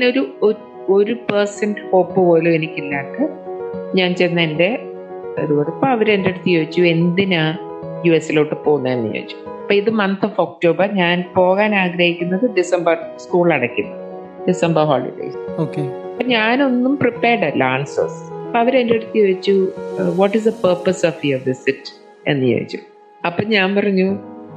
ഒരു 0.93 1.13
പേഴ്സന്റ് 1.29 1.83
ഹോപ്പ് 1.91 2.19
പോലും 2.19 2.51
എനിക്കില്ലാണ്ട് 2.55 3.21
ഞാൻ 3.95 4.15
ചെന്ന് 4.15 4.41
എന്റെ 4.41 4.69
ഇത് 5.43 5.53
കൊടുത്തപ്പോൾ 5.53 5.87
അവരെന്റെ 5.87 6.29
അടുത്ത് 6.29 6.49
ചോദിച്ചു 6.49 6.81
എന്തിനാ 6.93 7.43
യു 8.05 8.13
എസിലോട്ട് 8.13 8.55
പോകുന്നതെന്ന് 8.65 9.07
ചോദിച്ചു? 9.07 9.37
അപ്പൊ 9.73 9.81
ഇത് 9.81 9.93
മന്ത് 9.99 10.25
ഓഫ് 10.25 10.41
ഒക്ടോബർ 10.41 10.87
ഞാൻ 10.93 11.17
പോകാൻ 11.35 11.71
ആഗ്രഹിക്കുന്നത് 11.75 12.43
ഡിസംബർ 12.57 12.95
സ്കൂൾ 13.15 13.47
അടയ്ക്കുന്നു 13.53 13.95
ഡിസംബർ 14.47 14.83
ഹോളിഡേസ് 14.89 15.39
ഓക്കെ 15.63 15.83
അപ്പൊ 16.09 16.23
ഞാനൊന്നും 16.31 16.93
പ്രിപ്പയർഡ് 16.97 17.45
അല്ല 17.47 17.63
ആൻസേഴ്സ് 17.75 18.19
അപ്പൊ 18.43 18.57
അവരെന്റെ 18.59 18.95
അടുത്ത് 18.95 19.15
ചോദിച്ചു 19.21 19.55
what 20.19 20.35
is 20.37 20.45
the 20.49 20.53
purpose 20.65 21.03
of 21.09 21.25
your 21.25 21.41
visit 21.47 21.89
എന്ന് 22.27 22.45
ചോദിച്ചു. 22.51 22.79
അപ്പൊ 23.25 23.43
ഞാൻ 23.55 23.75
പറഞ്ഞു 23.75 24.07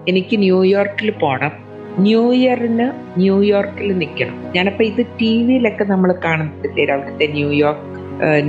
എനിക്ക് 0.08 0.38
ന്യൂയോർക്കിൽ 0.38 1.10
പോകണം 1.24 1.54
ന്യൂ 2.00 2.24
ഇയറിന് 2.40 2.88
ന്യൂയോർക്കിൽ 3.22 3.88
നിൽക്കണം. 4.02 4.36
ഞാനപ്പോൾ 4.56 4.84
ഇത് 4.84 5.02
ടി 5.20 5.32
വിയിലൊക്കെ 5.48 5.84
നമ്മൾ 5.94 6.12
കാണത്തില്ലേ? 6.26 6.86
അവിടുത്തെ 6.94 7.26
ന്യൂയോർക്ക് 7.38 7.88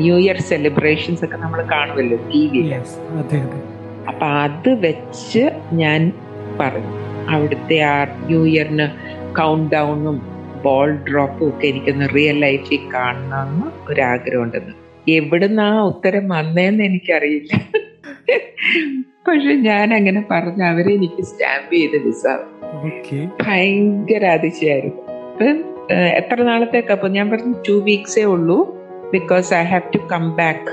ന്യൂ 0.03 0.17
ഇയർ 0.17 0.39
സെലിബ്രേഷൻസ് 0.51 1.25
ഒക്കെ 1.25 1.38
നമ്മൾ 1.38 1.62
കാണുമല്ലോ 1.73 2.19
ടി 2.32 2.43
വിയിൽ 2.53 2.71
അതെ. 3.23 3.41
അപ്പൊ 4.12 4.25
അത് 4.45 4.71
വെച്ച് 4.86 5.45
ഞാൻ 5.84 6.01
പറഞ്ഞു. 6.59 6.93
അവിടുത്തെ 7.29 7.77
ആ 7.79 7.95
ന്യൂ 8.25 8.45
ഇയറിന് 8.45 8.87
കൗണ്ട് 9.35 9.75
ഡൗണും 9.75 10.17
ബോൾ 10.63 10.91
ഡ്രോപ്പും 10.95 11.47
ഒക്കെ 11.47 11.67
എനിക്കൊന്ന് 11.67 12.05
റിയൽ 12.15 12.37
ലൈഫിൽ 12.39 12.93
കാണണമെന്ന് 12.93 13.91
ഒരാഗ്രഹമുണ്ടെന്ന്. 13.91 14.73
എവിടുന്ന് 15.09 15.61
ആ 15.61 15.81
ഉത്തരം 15.81 16.29
വന്നേന്ന് 16.29 16.83
എനിക്കറിയില്ല. 16.83 17.51
പക്ഷെ 19.27 19.53
ഞാൻ 19.53 19.93
അങ്ങനെ 19.93 20.25
പറഞ്ഞ 20.31 20.63
അവരെ 20.63 20.93
എനിക്ക് 20.93 21.21
സ്റ്റാമ്പ് 21.21 21.73
ചെയ്ത് 21.73 21.97
വിസ 22.05 22.25
ഭയങ്കര 23.47 24.25
അതിശയായിരുന്നു. 24.25 25.01
അപ്പം 25.31 25.59
എത്ര 25.99 26.43
നാളത്തേക്ക്? 26.43 26.91
അപ്പൊ 26.91 27.07
ഞാൻ 27.07 27.29
പറഞ്ഞു 27.29 27.55
ടു 27.69 27.73
വീക്സേ 27.83 28.23
ഉള്ളൂ. 28.23 28.57
Because 29.11 29.53
I 29.53 29.63
have 29.63 29.93
to 29.93 29.97
come 30.11 30.35
back 30.35 30.71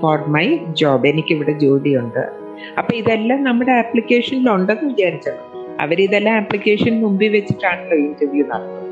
for 0.00 0.18
my 0.28 0.58
job 0.72 1.06
എനിക്കിവിടെ 1.06 1.52
ജോലിയുണ്ട്. 1.52 2.39
അപ്പൊ 2.78 2.92
ഇതെല്ലാം 3.02 3.40
നമ്മുടെ 3.48 3.72
ആപ്ലിക്കേഷനിൽ 3.82 4.50
ഉണ്ടെന്ന് 4.56 4.88
വിചാരിച്ചത്. 4.92 5.40
അവരിതെല്ലാം 5.84 6.34
ആപ്ലിക്കേഷൻ 6.42 6.94
മുമ്പിൽ 7.04 7.32
വെച്ചിട്ടാണല്ലോ 7.38 7.98
ഇന്റർവ്യൂ 8.06 8.44
നടത്തുന്നത്. 8.52 8.86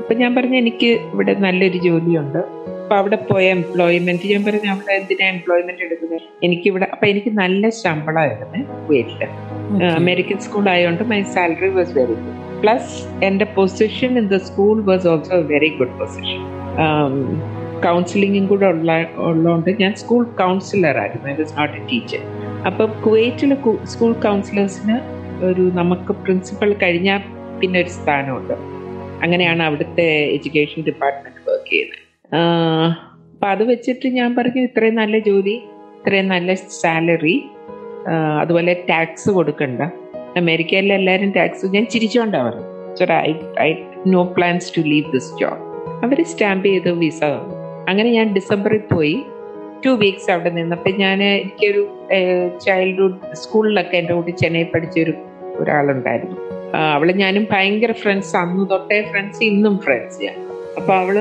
അപ്പൊ 0.00 0.14
ഞാൻ 0.22 0.30
പറഞ്ഞു 0.36 0.56
എനിക്ക് 0.64 0.90
ഇവിടെ 1.12 1.32
നല്ലൊരു 1.46 1.78
ജോലിയുണ്ട്. 1.86 2.38
അപ്പൊ 2.82 2.94
അവിടെ 3.00 3.18
പോയ 3.30 3.44
എംപ്ലോയ്മെന്റ് 3.56 4.28
ഞാൻ 4.32 4.42
പറഞ്ഞു 4.46 4.68
അവിടെ 4.74 4.92
എന്തിനാ 5.00 5.26
എംപ്ലോയ്മെന്റ് 5.34 5.82
എടുക്കുന്നത് 5.86 6.22
എനിക്ക് 6.46 6.66
ഇവിടെ 6.70 6.86
അപ്പൊ 6.94 7.04
എനിക്ക് 7.12 7.30
നല്ല 7.42 7.68
ശമ്പളമായിരുന്നു 7.82 8.60
വീട്ടിൽ. 8.90 9.22
അമേരിക്കൻ 10.00 10.38
സ്കൂൾ 10.46 10.64
ആയതുകൊണ്ട് 10.72 11.04
my 11.12 11.20
salary 11.34 11.70
was 11.78 11.92
very 11.98 12.16
good 12.24 12.36
plus 12.62 12.90
എന്റെ 13.28 13.46
position 13.58 14.18
in 14.20 14.26
the 14.34 14.38
school 14.48 14.76
was 14.90 15.06
also 15.12 15.38
very 15.52 15.70
good 15.78 15.94
position 16.00 16.40
കൗൺസിലിംഗും 17.86 18.46
കൂടെ 18.46 18.66
ഉള്ള 18.74 18.92
ഉള്ളതുകൊണ്ട് 19.28 19.70
ഞാൻ 19.82 19.92
സ്കൂൾ 20.02 20.22
കൗൺസിലർ 20.42 20.96
ആയിരുന്നു. 21.02 21.28
I 21.32 21.36
was 21.42 21.54
not 21.58 21.74
a 21.80 21.84
teacher 21.92 22.22
അപ്പം 22.66 22.90
കുവൈറ്റിലെ 23.04 23.56
സ്കൂൾ 23.84 24.12
കൗൺസിലേഴ്സിന് 24.12 24.96
ഒരു 25.44 25.60
നമുക്ക് 25.60 26.12
പ്രിൻസിപ്പൽ 26.12 26.74
കഴിഞ്ഞാൽ 26.82 27.20
പിന്നെ 27.60 27.80
ഒരു 27.80 27.88
സ്ഥാനമുണ്ട്. 27.88 28.54
അങ്ങനെയാണ് 29.22 29.62
അവിടുത്തെ 29.62 30.06
എഡ്യൂക്കേഷൻ 30.36 30.82
ഡിപ്പാർട്ട്മെന്റ് 30.82 31.40
വർക്ക് 31.48 31.70
ചെയ്യുന്നത്. 31.70 32.04
അപ്പം 33.34 33.48
അത് 33.48 33.62
വെച്ചിട്ട് 33.62 34.08
ഞാൻ 34.08 34.36
പറഞ്ഞു 34.36 34.62
ഇത്രയും 34.62 34.94
നല്ല 34.94 35.18
ജോലി 35.18 35.56
ഇത്രയും 35.98 36.28
നല്ല 36.28 36.54
സാലറി 36.54 37.36
അതുപോലെ 38.40 38.72
ടാക്സ് 38.90 39.30
കൊടുക്കണ്ട. 39.30 39.80
അമേരിക്കയിലെ 40.36 40.94
എല്ലാവരും 40.94 41.30
ടാക്സ് 41.30 41.66
ഞാൻ 41.66 41.86
ചിരിച്ചോണ്ടാ 41.86 42.42
പറഞ്ഞു 42.42 42.66
I 43.60 43.70
no 44.06 44.22
plans 44.36 44.68
to 44.76 44.80
leave 44.80 45.12
this 45.12 45.32
job 45.40 45.62
our 46.04 46.24
stamp 46.24 46.66
ചെയ്ത് 46.66 46.90
വിസ 46.92 47.22
തന്നു. 47.22 47.56
അങ്ങനെ 47.88 48.10
ഞാൻ 48.10 48.34
ഡിസംബറിൽ 48.34 48.82
പോയി. 48.94 49.16
ടു 49.86 49.90
വീക്സ് 49.90 50.30
അവിടെ 50.30 50.50
നിന്നപ്പോൾ 50.50 50.90
ഞാൻ 50.90 51.22
എനിക്കൊരു 51.22 51.82
ചൈൽഡ്ഹുഡ് 52.64 53.18
സ്കൂളിലൊക്കെ 53.32 53.96
എന്റെ 53.96 54.14
കൂടി 54.14 54.30
ചെന്നൈ 54.30 54.62
പഠിച്ചൊരു 54.62 55.12
ഒരാളുണ്ടായിരുന്നു. 55.56 56.36
അവൾ 56.94 57.08
ഞാനും 57.12 57.44
ഭയങ്കര 57.52 57.92
ഫ്രണ്ട്സ് 57.92 58.36
അന്ന് 58.36 58.70
തൊട്ടേ 58.70 58.98
ഫ്രണ്ട്സ് 59.10 59.42
ഇന്നും 59.44 59.78
ഫ്രണ്ട്സ് 59.78 60.18
ഞാൻ 60.24 60.36
അപ്പൊ 60.76 60.94
അവൾ 60.94 61.16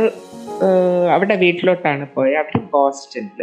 അവിടെ 1.11 1.35
വീട്ടിലോട്ടാണ് 1.35 2.07
പോയത് 2.15 2.37
അവർ 2.37 2.57
ബോസ്റ്റണിൽ. 2.73 3.41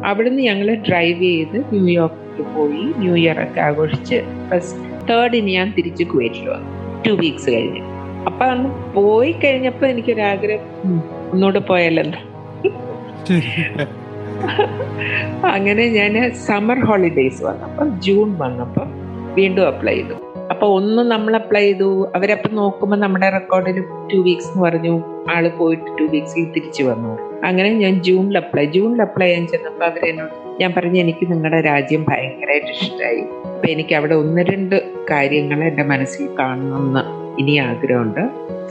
അവിടുന്ന് 0.00 0.42
ഞങ്ങൾ 0.42 0.68
ഡ്രൈവ് 0.88 1.22
ചെയ്ത് 1.22 1.56
ന്യൂയോർക്കിൽ 1.72 2.42
പോയി. 2.56 2.82
ന്യൂ 2.96 3.14
ഇയർ 3.16 3.38
ഒക്കെ 3.42 3.60
ആഘോഷിച്ച് 3.60 4.18
ഫസ്റ്റ് 4.50 5.08
തേർഡിന് 5.08 5.50
ഞാൻ 5.50 5.68
തിരിച്ച് 5.76 6.04
കുവൈറ്റിൽ 6.04 6.48
വന്നു. 6.50 6.70
ടു 7.06 7.10
വീക്സ് 7.10 7.50
കഴിഞ്ഞ്. 7.50 7.82
അപ്പൊ 8.26 8.44
അന്ന് 8.44 8.68
പോയി 8.94 9.32
കഴിഞ്ഞപ്പോ 9.32 9.86
എനിക്കൊരാഗ്രഹം 9.86 10.66
ഒന്നുകൂടെ 11.32 11.58
പോയാലെന്താ 11.58 12.20
അങ്ങനെ 15.54 15.86
ഞാൻ 15.86 16.34
സമ്മർ 16.46 16.78
ഹോളിഡേയ്സ് 16.84 17.44
വന്നപ്പം 17.44 18.00
ജൂൺ 18.00 18.38
വന്നപ്പം 18.38 18.88
വീണ്ടും 19.34 19.66
അപ്ലൈ 19.66 19.94
ചെയ്തു. 19.94 20.14
അപ്പൊ 20.50 20.66
ഒന്ന് 20.66 21.02
നമ്മൾ 21.02 21.36
അപ്ലൈ 21.36 21.62
ചെയ്തു. 21.62 22.12
അവരപ്പം 22.14 22.54
നോക്കുമ്പോൾ 22.54 22.96
നമ്മുടെ 22.96 23.30
റെക്കോർഡിൽ 23.30 23.80
ടു 24.12 24.16
വീക്സ് 24.16 24.48
എന്ന് 24.48 24.64
പറഞ്ഞു. 24.64 25.02
ആൾ 25.30 25.48
പോയിട്ട് 25.48 25.98
ടു 25.98 26.02
വീക്സിൽ 26.02 26.44
തിരിച്ചു 26.44 26.82
വന്നു. 26.82 27.42
അങ്ങനെ 27.44 27.70
ഞാൻ 27.74 28.02
ജൂണിൽ 28.02 28.38
അപ്ലൈ 28.38 28.64
ജൂണിൽ 28.64 29.02
അപ്ലൈ 29.02 29.26
ചെയ്യാൻ 29.26 29.46
ചെന്നപ്പോൾ 29.46 29.84
അവരെന്നോട് 29.84 30.62
ഞാൻ 30.62 30.74
പറഞ്ഞു 30.76 31.00
എനിക്ക് 31.00 31.32
നിങ്ങളുടെ 31.32 31.60
രാജ്യം 31.60 32.06
ഭയങ്കരമായിട്ട് 32.08 32.68
ഇഷ്ടമായി 32.68 33.20
അപ്പൊ 33.44 33.68
എനിക്ക് 33.68 33.94
അവിടെ 33.94 34.14
ഒന്ന് 34.14 34.42
രണ്ട് 34.42 34.76
കാര്യങ്ങൾ 35.10 35.64
എന്റെ 35.64 35.82
മനസ്സിൽ 35.82 36.28
കാണണമെന്ന് 36.38 37.00
ഇനി 37.40 37.56
ആഗ്രഹമുണ്ട്. 37.56 38.22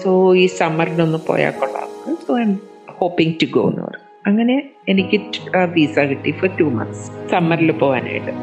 സോ 0.03 0.35
ഈ 0.35 0.45
സമ്മറിനൊന്ന് 0.45 1.17
പോയാൽ 1.27 1.51
കൊള്ളാം. 1.51 2.15
So 2.27 2.39
I 2.39 2.45
hoping 2.89 3.35
to 3.41 3.45
go 3.45 3.69
എന്ന് 3.69 3.81
പറഞ്ഞു 3.81 4.05
അങ്ങനെ 4.27 4.69
എനിക്ക് 4.87 5.17
വിസ 5.73 5.99
കിട്ടി 5.99 6.31
ഫോർ 6.31 6.49
ടു 6.59 6.63
മന്ത്സ് 6.63 7.05
സമ്മറിൽ 7.31 7.71
പോകാനായിട്ട് 7.71 8.33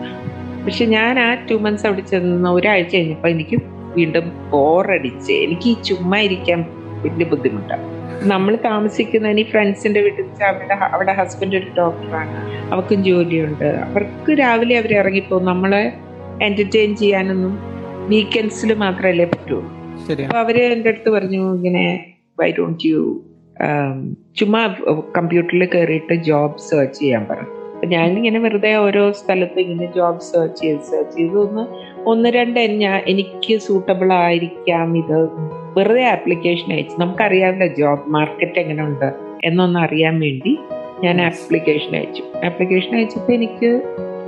പക്ഷെ 0.64 0.84
ഞാൻ 0.84 1.18
ആ 1.18 1.34
ടു 1.34 1.54
മന്ത്സ് 1.54 1.86
അവിടെ 1.86 2.00
ചെന്ന 2.00 2.50
ഒരാഴ്ച 2.50 2.96
കഴിഞ്ഞപ്പോൾ 2.96 3.28
എനിക്ക് 3.28 3.56
വീണ്ടും 3.96 4.32
ബോറടിച്ച് 4.50 5.32
എനിക്ക് 5.32 5.68
ഈ 5.68 5.76
ചുമ്മാ 5.82 6.18
ഇരിക്കാൻ 6.18 6.60
വലിയ 7.04 7.26
ബുദ്ധിമുട്ടാണ് 7.26 7.86
നമ്മൾ 8.22 8.56
താമസിക്കുന്ന 8.56 9.28
ഈ 9.28 9.42
ഫ്രണ്ട്സിന്റെ 9.42 10.00
വീട്ടിൽ 10.00 10.22
വെച്ചാൽ 10.26 10.48
അവരുടെ 10.48 10.74
അവിടെ 10.74 11.12
ഹസ്ബൻഡ് 11.12 11.56
ഒരു 11.56 11.68
ഡോക്ടറാണ് 11.78 12.38
അവർക്കും 12.72 13.04
ജോലിയുണ്ട്. 13.04 13.64
അവർക്ക് 13.64 14.32
രാവിലെ 14.32 14.78
അവർ 14.78 14.92
ഇറങ്ങിപ്പോകും. 14.92 15.44
നമ്മളെ 15.44 15.92
എന്റർടൈൻ 16.42 16.96
ചെയ്യാനൊന്നും 16.96 17.54
വീക്കെൻഡ്സിൽ 18.08 18.74
മാത്രമല്ലേ 18.74 19.24
പറ്റുള്ളൂ. 19.24 19.60
അപ്പോൾ 20.10 20.24
അപ്പൊ 20.24 20.38
അവർ 20.38 20.56
എന്റെ 20.62 20.88
അടുത്ത് 20.88 21.10
പറഞ്ഞു 21.10 21.42
ഇങ്ങനെ 21.54 21.84
വൈ 22.40 22.52
ഡോണ്ട് 22.58 22.88
യു 22.88 23.00
ചുമ്മാ 24.36 24.74
കമ്പ്യൂട്ടറിൽ 25.16 25.68
കയറിയിട്ട് 25.74 26.14
ജോബ് 26.14 26.58
സെർച്ച് 26.58 26.98
ചെയ്യാൻ 26.98 27.26
പറഞ്ഞു 27.30 27.64
അപ്പൊ 27.74 27.86
ഞാനിങ്ങനെ 27.86 28.38
വെറുതെ 28.40 28.74
ഓരോ 28.74 29.12
സ്ഥലത്ത് 29.12 29.60
ഇങ്ങനെ 29.60 29.92
ജോബ് 29.96 30.20
സെർച്ച് 30.20 30.62
ചെയ്ത് 30.62 30.80
സെർച്ച് 30.80 31.18
ചെയ്ത് 31.18 31.38
ഒന്ന് 31.38 31.94
ഒന്ന് 32.06 32.28
രണ്ട് 32.28 32.60
ഞാൻ 32.60 33.02
എനിക്ക് 33.06 33.58
സൂട്ടബിൾ 33.58 34.12
ആയിരിക്കാം 34.12 34.98
ഇത്. 34.98 35.28
വെറുതെ 35.78 36.04
ആപ്ലിക്കേഷൻ 36.04 36.72
അയച്ചു. 36.72 37.00
നമുക്കറിയാമല്ലോ 37.00 37.66
ജോബ് 37.66 38.08
മാർക്കറ്റ് 38.08 38.58
എങ്ങനെ 38.58 38.82
ഉണ്ട് 38.82 39.12
എന്നൊന്ന് 39.44 39.80
അറിയാൻ 39.80 40.20
വേണ്ടി 40.20 40.58
ഞാൻ 41.02 41.22
ആപ്ലിക്കേഷൻ 41.22 41.96
അയച്ചു. 41.96 42.22
ആപ്ലിക്കേഷൻ 42.44 42.96
അയച്ചപ്പോൾ 42.96 43.32
എനിക്ക് 43.32 43.82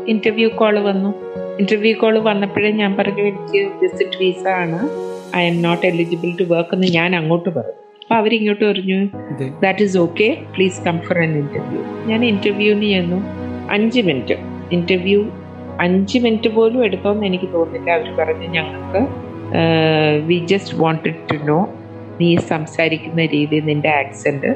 ഇന്റർവ്യൂ 0.09 0.49
കോൾ 0.49 0.79
വന്നു. 0.79 1.15
ഇന്റർവ്യൂ 1.59 1.95
കോൾ 1.95 2.19
വന്നപ്പോഴേ 2.19 2.71
ഞാൻ 2.71 2.97
പറഞ്ഞു 2.97 3.23
എനിക്ക് 3.23 3.69
വിസിറ്റ് 3.83 4.19
വീസ 4.21 4.49
ആണ്. 4.49 4.89
I'm 5.47 5.63
not 5.63 5.87
eligible 5.87 6.33
to 6.41 6.45
work 6.45 6.75
എന്ന് 6.75 6.87
ഞാൻ 6.87 7.17
അങ്ങോട്ട് 7.17 7.49
പറഞ്ഞു. 7.49 7.86
അപ്പൊ 8.07 8.17
അവരിങ്ങോട്ട് 8.17 8.65
പറഞ്ഞു 8.65 8.99
that 9.63 9.83
is 9.83 9.97
okay 9.99 10.27
please 10.57 10.85
come 10.85 10.97
for 11.07 11.19
an 11.19 11.33
interview 11.39 11.81
ഞാൻ 12.09 12.25
ഇന്റർവ്യൂവിന് 12.25 12.89
ചെന്നു. 12.91 13.17
അഞ്ച് 13.71 14.01
മിനിറ്റ്. 14.01 14.37
ഇന്റർവ്യൂ 14.73 15.21
അഞ്ച് 15.81 16.19
മിനിറ്റ് 16.19 16.51
പോലും 16.57 16.85
എടുത്തോന്ന് 16.85 17.25
എനിക്ക് 17.27 17.49
തോന്നില്ല. 17.55 17.89
അവർ 17.91 18.11
പറഞ്ഞു 18.19 18.47
ഞങ്ങൾക്ക് 18.57 19.01
we 20.27 20.39
just 20.47 20.77
wanted 20.83 21.25
to 21.33 21.39
know 21.51 21.59
നീ 22.21 22.37
സംസാരിക്കുന്ന 22.53 23.27
രീതി 23.35 23.61
നിന്റെ 23.71 23.91
ആക്സെന്റ് 24.03 24.53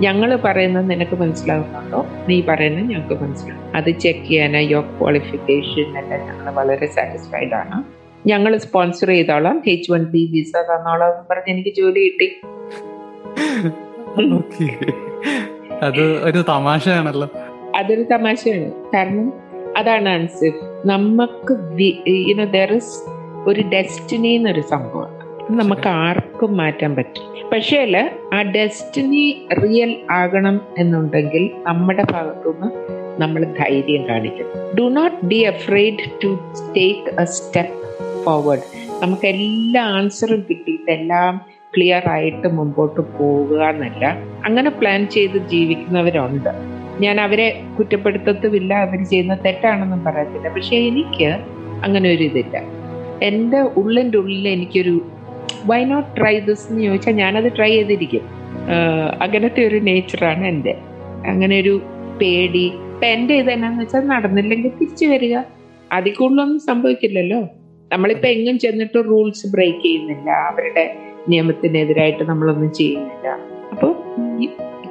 ഞങ്ങൾ 0.00 0.30
പറയുന്നത് 0.46 0.90
നിനക്ക് 0.90 1.16
മനസ്സിലാകുന്നുണ്ടോ 1.16 2.00
നീ 2.28 2.38
പറയുന്നത് 2.48 2.86
ഞങ്ങൾക്ക് 2.92 3.22
മനസ്സിലാവും. 3.24 3.76
അത് 3.76 3.90
ചെക്ക് 3.90 4.26
ചെയ്യാൻ 4.30 4.56
യോർ 4.56 4.86
ക്വാളിഫിക്കേഷൻ 5.00 5.90
എല്ലാം 6.02 6.24
ഞങ്ങൾ 6.30 6.50
വളരെ 6.60 6.86
സാറ്റിസ്ഫൈഡ് 6.96 7.54
ആണ്. 7.60 7.78
ഞങ്ങൾ 8.26 8.56
സ്പോൺസർ 8.66 9.08
ചെയ്തോളാം. 9.08 9.62
എച്ച് 9.66 9.92
വൺ 9.92 10.04
ബി 10.16 10.24
വിസ 10.32 10.52
തന്നോളാം 10.70 11.10
എന്ന് 11.12 11.24
പറഞ്ഞ് 11.30 11.50
എനിക്ക് 11.54 11.74
ജോലി 11.76 12.02
കിട്ടി. 12.08 12.28
അത് 15.82 16.24
ഒരു 16.24 16.44
തമാശയാണല്ലോ. 16.48 17.28
അതൊരു 17.76 18.02
തമാശയാണ്. 18.02 18.72
കാരണം 18.94 19.32
അതാണ് 19.76 20.08
ആൻസർ. 20.08 20.52
നമുക്ക് 20.86 21.80
യുനോ 22.08 22.44
ദർ 22.44 22.72
ഇസ് 22.72 23.10
ഒരു 23.46 23.60
ഡെസ്റ്റിനി 23.60 24.28
എന്നൊരു 24.28 24.60
സംഭവമാണ് 24.60 25.44
അത് 25.44 25.52
നമുക്ക് 25.52 25.88
ആർക്കും 25.88 26.56
മാറ്റാൻ 26.56 26.94
പറ്റും. 26.94 27.50
പക്ഷേ 27.52 28.08
ആ 28.34 28.42
ഡെസ്റ്റിനി 28.42 29.46
റിയൽ 29.62 29.96
ആകണം 30.10 30.60
എന്നുണ്ടെങ്കിൽ 30.78 31.50
നമ്മുടെ 31.62 32.04
ഭാഗത്തുനിന്ന് 32.10 32.68
നമ്മൾ 33.22 33.44
ധൈര്യം 33.44 34.08
കാണിക്കണം. 34.08 34.76
Do 34.78 34.82
not 34.82 35.26
be 35.26 35.36
afraid 35.36 36.24
to 36.24 36.38
take 36.76 37.20
a 37.20 37.24
step 37.24 38.24
forward 38.24 38.60
നമുക്ക് 39.02 39.26
എല്ലാ 39.26 39.82
ആൻസറും 39.82 40.44
കിട്ടിയിട്ട് 40.50 40.90
എല്ലാം 40.90 41.40
ക്ലിയർ 41.76 42.08
ആയിട്ട് 42.08 42.48
മുമ്പോട്ട് 42.48 43.00
പോവുക 43.00 43.62
എന്നല്ല. 43.62 44.18
അങ്ങനെ 44.44 44.70
പ്ലാൻ 44.70 45.08
ചെയ്ത് 45.08 45.38
ജീവിക്കുന്നവരുണ്ട്. 45.38 46.48
ഞാൻ 47.00 47.20
അവരെ 47.20 47.62
കുറ്റപ്പെടുത്തത്തുമില്ല 47.78 48.74
അവർ 48.74 49.04
ചെയ്യുന്ന 49.04 49.34
തെറ്റാണെന്നും 49.34 50.04
പറയത്തില്ല. 50.04 50.48
പക്ഷെ 50.48 50.76
എനിക്ക് 50.76 51.30
അങ്ങനെ 51.84 52.10
ഒരു 52.10 52.24
ഇതില്ല. 52.24 52.62
എന്റെ 53.22 53.60
ഉള്ളിന്റെ 53.60 54.18
ഉള്ളിൽ 54.18 54.48
എനിക്കൊരു 54.48 55.06
വൈ 55.66 55.84
നോട്ട് 55.84 56.20
ട്രൈ 56.20 56.38
ദിസ് 56.38 56.66
എന്ന് 56.70 56.82
ചോദിച്ചാൽ 56.82 57.12
ഞാനത് 57.12 57.56
ട്രൈ 57.56 57.70
ചെയ്തിരിക്കും. 57.70 58.24
അങ്ങനത്തെ 59.22 59.66
ഒരു 59.66 59.76
നേച്ചറാണ് 59.76 60.46
എന്റെ. 60.46 60.74
അങ്ങനെ 61.26 61.60
ഒരു 61.60 61.82
പേടി. 62.20 62.72
ഇപ്പം 62.92 63.06
എന്റെ 63.06 63.34
ഇത് 63.34 63.50
എന്നാന്ന് 63.50 63.80
വെച്ചാൽ 63.82 64.00
നടന്നില്ലെങ്കിൽ 64.00 64.68
തിരിച്ചു 64.68 65.06
വരിക. 65.06 65.38
അതിൽ 65.92 66.12
കൂടുതലൊന്നും 66.12 66.58
സംഭവിക്കില്ലല്ലോ. 66.58 67.48
നമ്മളിപ്പോൾ 67.92 68.26
എങ്ങും 68.26 68.58
ചെന്നിട്ട് 68.58 68.98
റൂൾസ് 69.04 69.46
ബ്രേക്ക് 69.52 69.82
ചെയ്യുന്നില്ല. 69.82 70.30
അവരുടെ 70.30 70.84
നിയമത്തിനെതിരായിട്ട് 71.28 72.24
നമ്മളൊന്നും 72.30 72.72
ചെയ്യുന്നില്ല. 72.72 73.28
അപ്പോൾ 73.72 73.92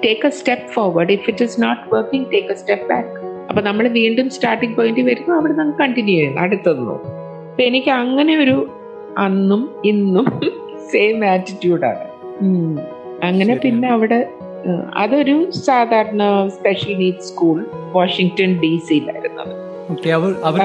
take 0.05 0.25
a 0.27 0.31
step 0.39 0.67
forward 0.75 1.11
if 1.11 1.27
it 1.29 1.43
is 1.43 1.57
not 1.63 1.83
working 1.95 2.27
take 2.33 2.51
a 2.51 2.57
step 2.61 2.87
back 2.89 3.11
അപ്പൊ 3.49 3.61
നമ്മൾ 3.61 3.87
വീണ്ടും 3.99 4.27
സ്റ്റാർട്ടിംഗ് 4.29 4.75
പോയിന്റ് 4.77 5.01
വരുന്നു 5.01 5.33
അവിടെ 5.39 5.53
നമുക്ക് 5.53 5.79
കണ്ടിന്യൂ 5.79 6.15
ചെയ്യുന്നു. 6.15 6.41
അടുത്തൊന്നും 6.41 6.99
അപ്പൊ 7.49 7.63
എനിക്ക് 7.63 7.91
അങ്ങനെ 8.03 8.33
ഒരു 8.43 8.55
അന്നും 9.17 9.63
ഇന്നും 9.85 10.27
സെയിം 10.91 11.25
ആറ്റിറ്റ്യൂഡാണ് 11.25 12.05
അങ്ങനെ 13.23 13.53
പിന്നെ 13.65 13.87
അവിടെ 13.89 14.19
അതൊരു 14.95 15.35
സാധാരണ 15.51 16.23
special 16.49 16.93
need 16.97 17.25
school 17.29 17.57
Washington 17.93 18.51
D 18.61 18.71
സിയിലായിരുന്നു 18.87 19.41
അത്. 19.45 19.53
അവർ 20.43 20.61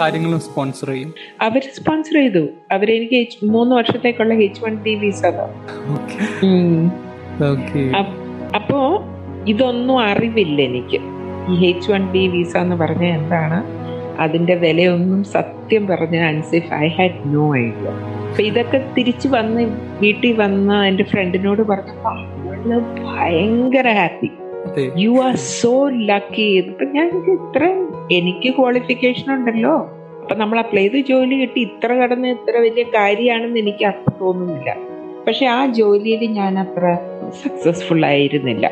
കാര്യങ്ങളും 0.00 0.40
സ്പോൺസർ 0.40 0.88
ചെയ്യും. 0.88 1.14
അവർ 1.40 1.62
സ്പോൺസർ 1.74 2.14
ചെയ്തു. 2.14 2.48
അവരെനിക്ക് 2.72 3.26
മൂന്ന് 3.44 3.76
വർഷത്തേക്കുള്ള 3.76 4.34
എച്ച് 4.34 4.64
വൺ 4.64 4.82
ഡി 4.82 4.94
വിസ 4.94 5.26
അപ്പോ 8.54 9.04
ഇതൊന്നും 9.48 10.00
അറിവില്ല 10.00 10.62
എനിക്ക്. 10.62 11.00
ഈ 11.52 11.66
എച്ച് 11.66 11.92
വൺ 11.92 12.12
ബി 12.12 12.26
വിസ 12.26 12.56
എന്ന് 12.56 12.76
പറഞ്ഞ 12.76 13.04
എന്താണ്? 13.04 13.58
അതിന്റെ 14.20 14.54
വിലയൊന്നും 14.54 15.24
സത്യം 15.24 15.86
പറഞ്ഞ 15.86 16.16
Ansif 16.16 16.72
I 16.74 16.88
had 16.88 17.18
no 17.26 17.56
idea 17.56 17.90
അപ്പൊ 18.28 18.42
ഇതൊക്കെ 18.42 18.90
തിരിച്ചു 18.98 19.28
വന്ന് 19.28 19.62
വീട്ടിൽ 20.00 20.32
വന്ന് 20.32 20.86
എന്റെ 20.86 21.04
ഫ്രണ്ടിനോട് 21.04 21.62
പറഞ്ഞപ്പോ 21.62 22.10
അവൾ 22.10 22.78
ഭയങ്കര 23.04 23.88
happy 23.88 24.30
you 24.96 25.10
are 25.10 25.36
so 25.36 25.88
lucky 25.88 26.42
ഇപ്പൊ 26.42 26.84
ഞാൻ 26.84 27.08
ഇത്രയും 27.32 27.95
എനിക്ക് 28.18 28.54
ക്വാളിഫിക്കേഷൻ 28.56 29.28
ഉണ്ടല്ലോ. 29.34 29.74
അപ്പൊ 30.22 30.34
നമ്മൾ 30.34 30.58
അപ്ലൈ 30.58 30.82
ചെയ്ത് 30.82 31.06
ജോലി 31.08 31.36
കിട്ടി. 31.40 31.60
ഇത്ര 31.60 31.92
കടന്ന് 31.92 32.28
ഇത്ര 32.28 32.54
വലിയ 32.58 32.84
കാര്യമാണെന്ന് 32.94 33.58
എനിക്ക് 33.58 33.84
അപ്പൊ 33.84 34.12
തോന്നുന്നില്ല. 34.20 34.76
പക്ഷെ 35.26 35.46
ആ 35.46 35.66
ജോലിയിൽ 35.66 36.22
ഞാൻ 36.30 36.58
അത്ര 36.58 36.84
സക്സസ്ഫുൾ 37.42 38.06
ആയിരുന്നില്ല. 38.06 38.70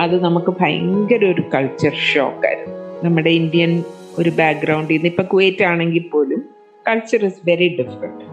അത് 0.00 0.24
നമുക്ക് 0.24 0.50
ഭയങ്കര 0.60 1.24
ഒരു 1.24 1.42
കൾച്ചർ 1.54 1.94
ഷോക്കായിരുന്നു 2.12 2.76
നമ്മുടെ 3.04 3.30
ഇന്ത്യൻ 3.30 3.84
ഒരു 4.18 4.30
ബാക്ക്ഗ്രൗണ്ടിൽ 4.30 4.96
നിന്ന് 4.96 5.08
ഇപ്പൊ 5.08 5.22
കുവൈറ്റ് 5.22 5.64
ആണെങ്കിൽ 5.64 6.04
പോലും 6.12 6.40
culture 6.86 7.24
is 7.24 7.40
very 7.48 7.68
different 7.68 8.24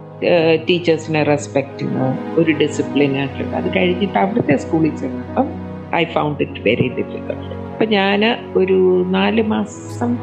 ടീച്ചേഴ്സിനെ 0.68 1.22
respect 1.22 1.78
ചെയ്യുന്നു 1.78 2.08
ഒരു 2.40 2.52
ഡിസിപ്ലിൻ 2.52 3.16
ആയിട്ടുണ്ട് 3.18 3.56
അത് 3.56 3.78
കഴിഞ്ഞിട്ട് 3.78 4.18
അവിടുത്തെ 4.18 4.56
സ്കൂളിൽ 4.56 4.94
ചെന്നപ്പം 4.96 5.48
I 5.94 6.04
found 6.04 6.42
it 6.42 6.62
very 6.68 6.88
difficult 6.88 7.61
അപ്പം 7.72 7.88
ഞാൻ 7.88 8.20
ഒരു 8.56 9.04
നാല് 9.08 9.42
മാസം 9.42 10.18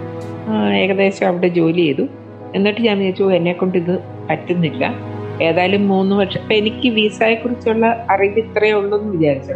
ഏകദേശം 0.75 1.27
അവിടെ 1.27 1.47
ജോലി 1.47 1.81
ചെയ്തു. 1.81 2.07
എന്നിട്ട് 2.55 2.81
ഞാൻ 2.81 2.97
വിചാരിച്ചു 2.97 3.23
"ഓ, 3.23 3.31
എന്നെ 3.31 3.53
കൊണ്ട് 3.53 3.77
ഇത് 3.77 3.99
പറ്റുന്നില്ല. 4.29 4.93
ഏതായാലും 5.43 5.87
മൂന്ന് 5.87 6.15
വർഷം 6.15 6.39
ഇപ്പം 6.39 6.55
എനിക്ക് 6.55 6.89
വിസയെ 6.89 7.35
കുറിച്ചുള്ള 7.35 8.05
അറിവ് 8.09 8.39
ഇത്രയേ 8.39 8.71
ഉള്ളൂ 8.71 9.01
എന്ന് 9.01 9.11
വിചാരിച്ചു. 9.17 9.53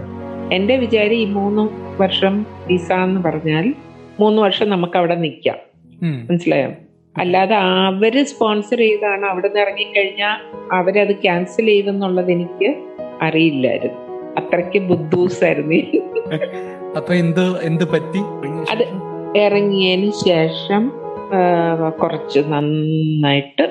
എന്റെ 0.54 0.78
വിചാരം 0.78 1.14
ഈ 1.14 1.26
മൂന്ന് 1.26 1.70
വർഷം 2.02 2.46
വിസ 2.68 2.92
എന്ന് 2.94 3.24
പറഞ്ഞാൽ 3.24 3.74
മൂന്ന് 4.20 4.42
വർഷം 4.42 4.70
നമുക്ക് 4.70 4.98
അവിടെ 4.98 5.16
നിൽക്കാം. 5.16 5.56
മനസ്സിലായോ? 6.30 6.70
അല്ലാതെ 7.18 7.56
അവർ 7.56 8.26
സ്പോൺസർ 8.26 8.78
ചെയ്താണ് 8.78 9.26
അവിടെ 9.26 9.48
നിന്ന് 9.48 9.62
ഇറങ്ങിക്കഴിഞ്ഞാൽ 9.62 10.36
അവരത് 10.74 11.16
ക്യാൻസൽ 11.16 11.66
ചെയ്തെന്നുള്ളത് 11.66 12.32
എനിക്ക് 12.32 12.76
അറിയില്ലായിരുന്നു. 13.22 14.04
അത്രയ്ക്ക് 14.38 14.80
ബുദ്ധൂസായിരുന്നു. 14.80 15.74
അപ്പൊ 16.98 17.14
എന്ത് 17.14 17.46
എന്ത് 17.68 17.84
പറ്റി? 17.92 18.20
അത് 18.72 18.84
ഇറങ്ങിയതിന് 19.38 20.12
ശേഷം 20.26 20.84
കുറച്ച് 22.02 22.40
നന്നായിട്ട് 22.48 23.66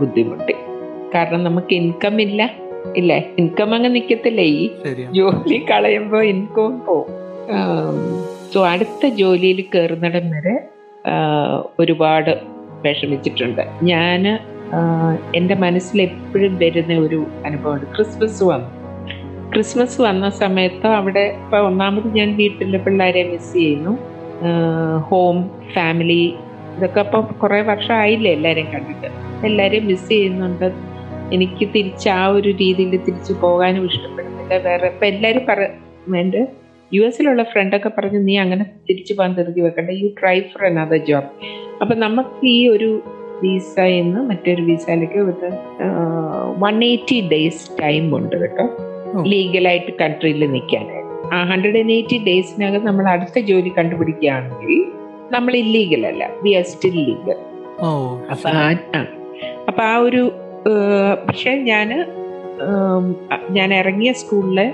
ബുദ്ധിമുട്ടി. 0.00 0.54
കാരണം 1.14 1.44
നമുക്ക് 1.44 1.72
ഇൻകം 1.74 2.20
ഇല്ല. 2.20 2.50
ഇല്ലേ? 2.96 3.18
ഇൻകം 3.38 3.74
അങ്ങ് 3.74 3.90
നിക്കത്തില്ലേ? 3.94 4.44
ഈ 4.44 4.70
ജോലി 5.12 5.58
കളയുമ്പോ 5.70 6.20
ഇൻകം 6.32 6.74
പോവും. 6.84 7.08
സോ 8.54 8.66
അടുത്ത 8.66 9.06
ജോലിയിൽ 9.20 9.64
കയറുന്നിടം 9.74 10.26
വരെ 10.30 10.54
ഒരുപാട് 11.80 12.32
വിഷമിച്ചിട്ടുണ്ട്. 12.84 13.62
ഞാൻ 13.82 14.22
എന്റെ 15.36 15.54
മനസ്സിൽ 15.54 16.02
എപ്പോഴും 16.02 16.52
വരുന്ന 16.58 16.92
ഒരു 17.06 17.20
അനുഭവമുണ്ട് 17.44 17.86
ക്രിസ്മസ് 17.96 18.42
വന്നു. 18.44 18.70
ക്രിസ്മസ് 19.54 20.00
വന്ന 20.00 20.26
സമയത്ത് 20.40 20.86
അവിടെ 20.86 21.22
ഇപ്പം 21.38 21.64
ഒന്നാമത് 21.68 22.06
ഞാൻ 22.18 22.28
വീട്ടിലെ 22.40 22.78
പിള്ളേരെ 22.78 23.22
മിസ് 23.30 23.52
ചെയ്യുന്നു. 23.52 23.92
ഹോം 25.08 25.36
ഫാമിലി 25.74 26.22
ഇതൊക്കെ 26.76 27.00
ഇപ്പം 27.00 27.22
കുറേ 27.42 27.58
വർഷമായില്ലേ 27.70 28.30
എല്ലാവരെയും 28.36 28.68
കണ്ടിട്ട്. 28.74 29.08
എല്ലാവരെയും 29.46 29.86
മിസ് 29.86 30.08
ചെയ്യുന്നുണ്ട്. 30.08 30.68
എനിക്ക് 31.36 31.64
തിരിച്ച് 31.74 32.08
ആ 32.08 32.26
ഒരു 32.26 32.48
രീതിയിൽ 32.48 32.90
തിരിച്ചു 33.06 33.32
പോകാനും 33.42 33.84
ഇഷ്ടപ്പെടുന്നില്ല. 33.90 34.54
വേറെ 34.66 34.86
ഇപ്പം 34.86 35.06
എല്ലാവരും 35.06 35.44
പറ 35.48 35.60
എന്റെ 36.22 36.42
യു 36.94 37.02
എസിലുള്ള 37.08 37.42
ഫ്രണ്ടൊക്കെ 37.42 37.90
പറഞ്ഞു 37.96 38.18
നീ 38.18 38.36
അങ്ങനെ 38.44 38.64
തിരിച്ചു 38.88 39.12
പോകാൻ 39.14 39.34
തിരുത്തി 39.34 39.60
വെക്കണ്ട. 39.60 39.90
You 40.02 40.08
try 40.20 40.36
for 40.52 40.64
another 40.70 41.00
job 41.08 41.30
അപ്പം 41.82 41.96
നമുക്ക് 42.00 42.46
ഈ 42.46 42.68
ഒരു 42.68 42.90
വിസയിൽ 43.42 44.02
നിന്ന് 44.02 44.20
മറ്റൊരു 44.30 44.62
വിസയിലേക്ക് 44.62 45.20
വൺ 46.64 46.78
എയ്റ്റി 46.84 47.20
ഡേയ്സ് 47.32 47.82
ടൈം 47.82 48.16
ഉണ്ട് 48.16 48.36
കേട്ടോ. 48.42 48.66
ലീഗലായിട്ട് 49.30 49.92
കൺട്രിയിൽ 50.00 50.44
നിൽക്കാൻ. 50.52 50.86
ആ 51.32 51.38
ഹൺഡ്രഡ് 51.44 51.78
ആൻഡ് 51.78 51.92
എയ്റ്റി 51.92 52.18
ഡേയ്സിനകം 52.24 52.84
നമ്മൾ 52.84 53.04
അടുത്ത 53.08 53.38
ജോലി 53.40 53.72
കണ്ടുപിടിക്കുകയാണെങ്കിൽ 53.78 54.72
നമ്മൾ 55.30 55.56
ഇല്ലീഗൽ 55.56 56.06
അല്ല 56.06 56.24
വി 56.42 56.52
ആർ 56.54 56.64
സ്റ്റിൽ 56.64 56.96
ലീഗൽ 57.00 57.38
അപ്പൊ 58.30 58.48
ആ 58.56 58.64
ആ. 58.94 59.00
അപ്പൊ 59.68 59.82
ആ 59.82 59.96
ഒരു 59.98 60.22
പക്ഷെ 61.28 61.52
ഞാൻ 61.62 61.88
ഞാൻ 63.50 63.74
ഇറങ്ങിയ 63.74 64.12
സ്കൂളിലെ 64.12 64.66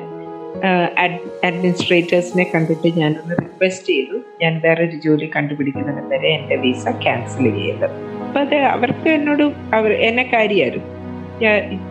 അഡ്മിനിസ്ട്രേറ്റേഴ്സിനെ 1.44 2.44
കണ്ടിട്ട് 2.54 2.88
ഞാനൊന്ന് 2.98 3.34
റിക്വസ്റ്റ് 3.42 3.88
ചെയ്തു. 3.88 4.16
ഞാൻ 4.42 4.60
വേറൊരു 4.64 4.96
ജോലി 4.96 5.30
കണ്ടുപിടിക്കുന്നത് 5.36 6.02
വരെ 6.10 6.28
എന്റെ 6.28 6.56
വിസ 6.56 6.88
ക്യാൻസൽ 7.02 7.44
ചെയ്ത് 7.58 7.84
അപ്പൊ 8.24 8.40
അത് 8.40 8.56
അവർക്ക് 8.72 9.08
എന്നോട് 9.08 9.44
അവർ 9.74 9.92
എന്നെ 10.08 10.22
കാര്യമായിരുന്നു. 10.32 10.88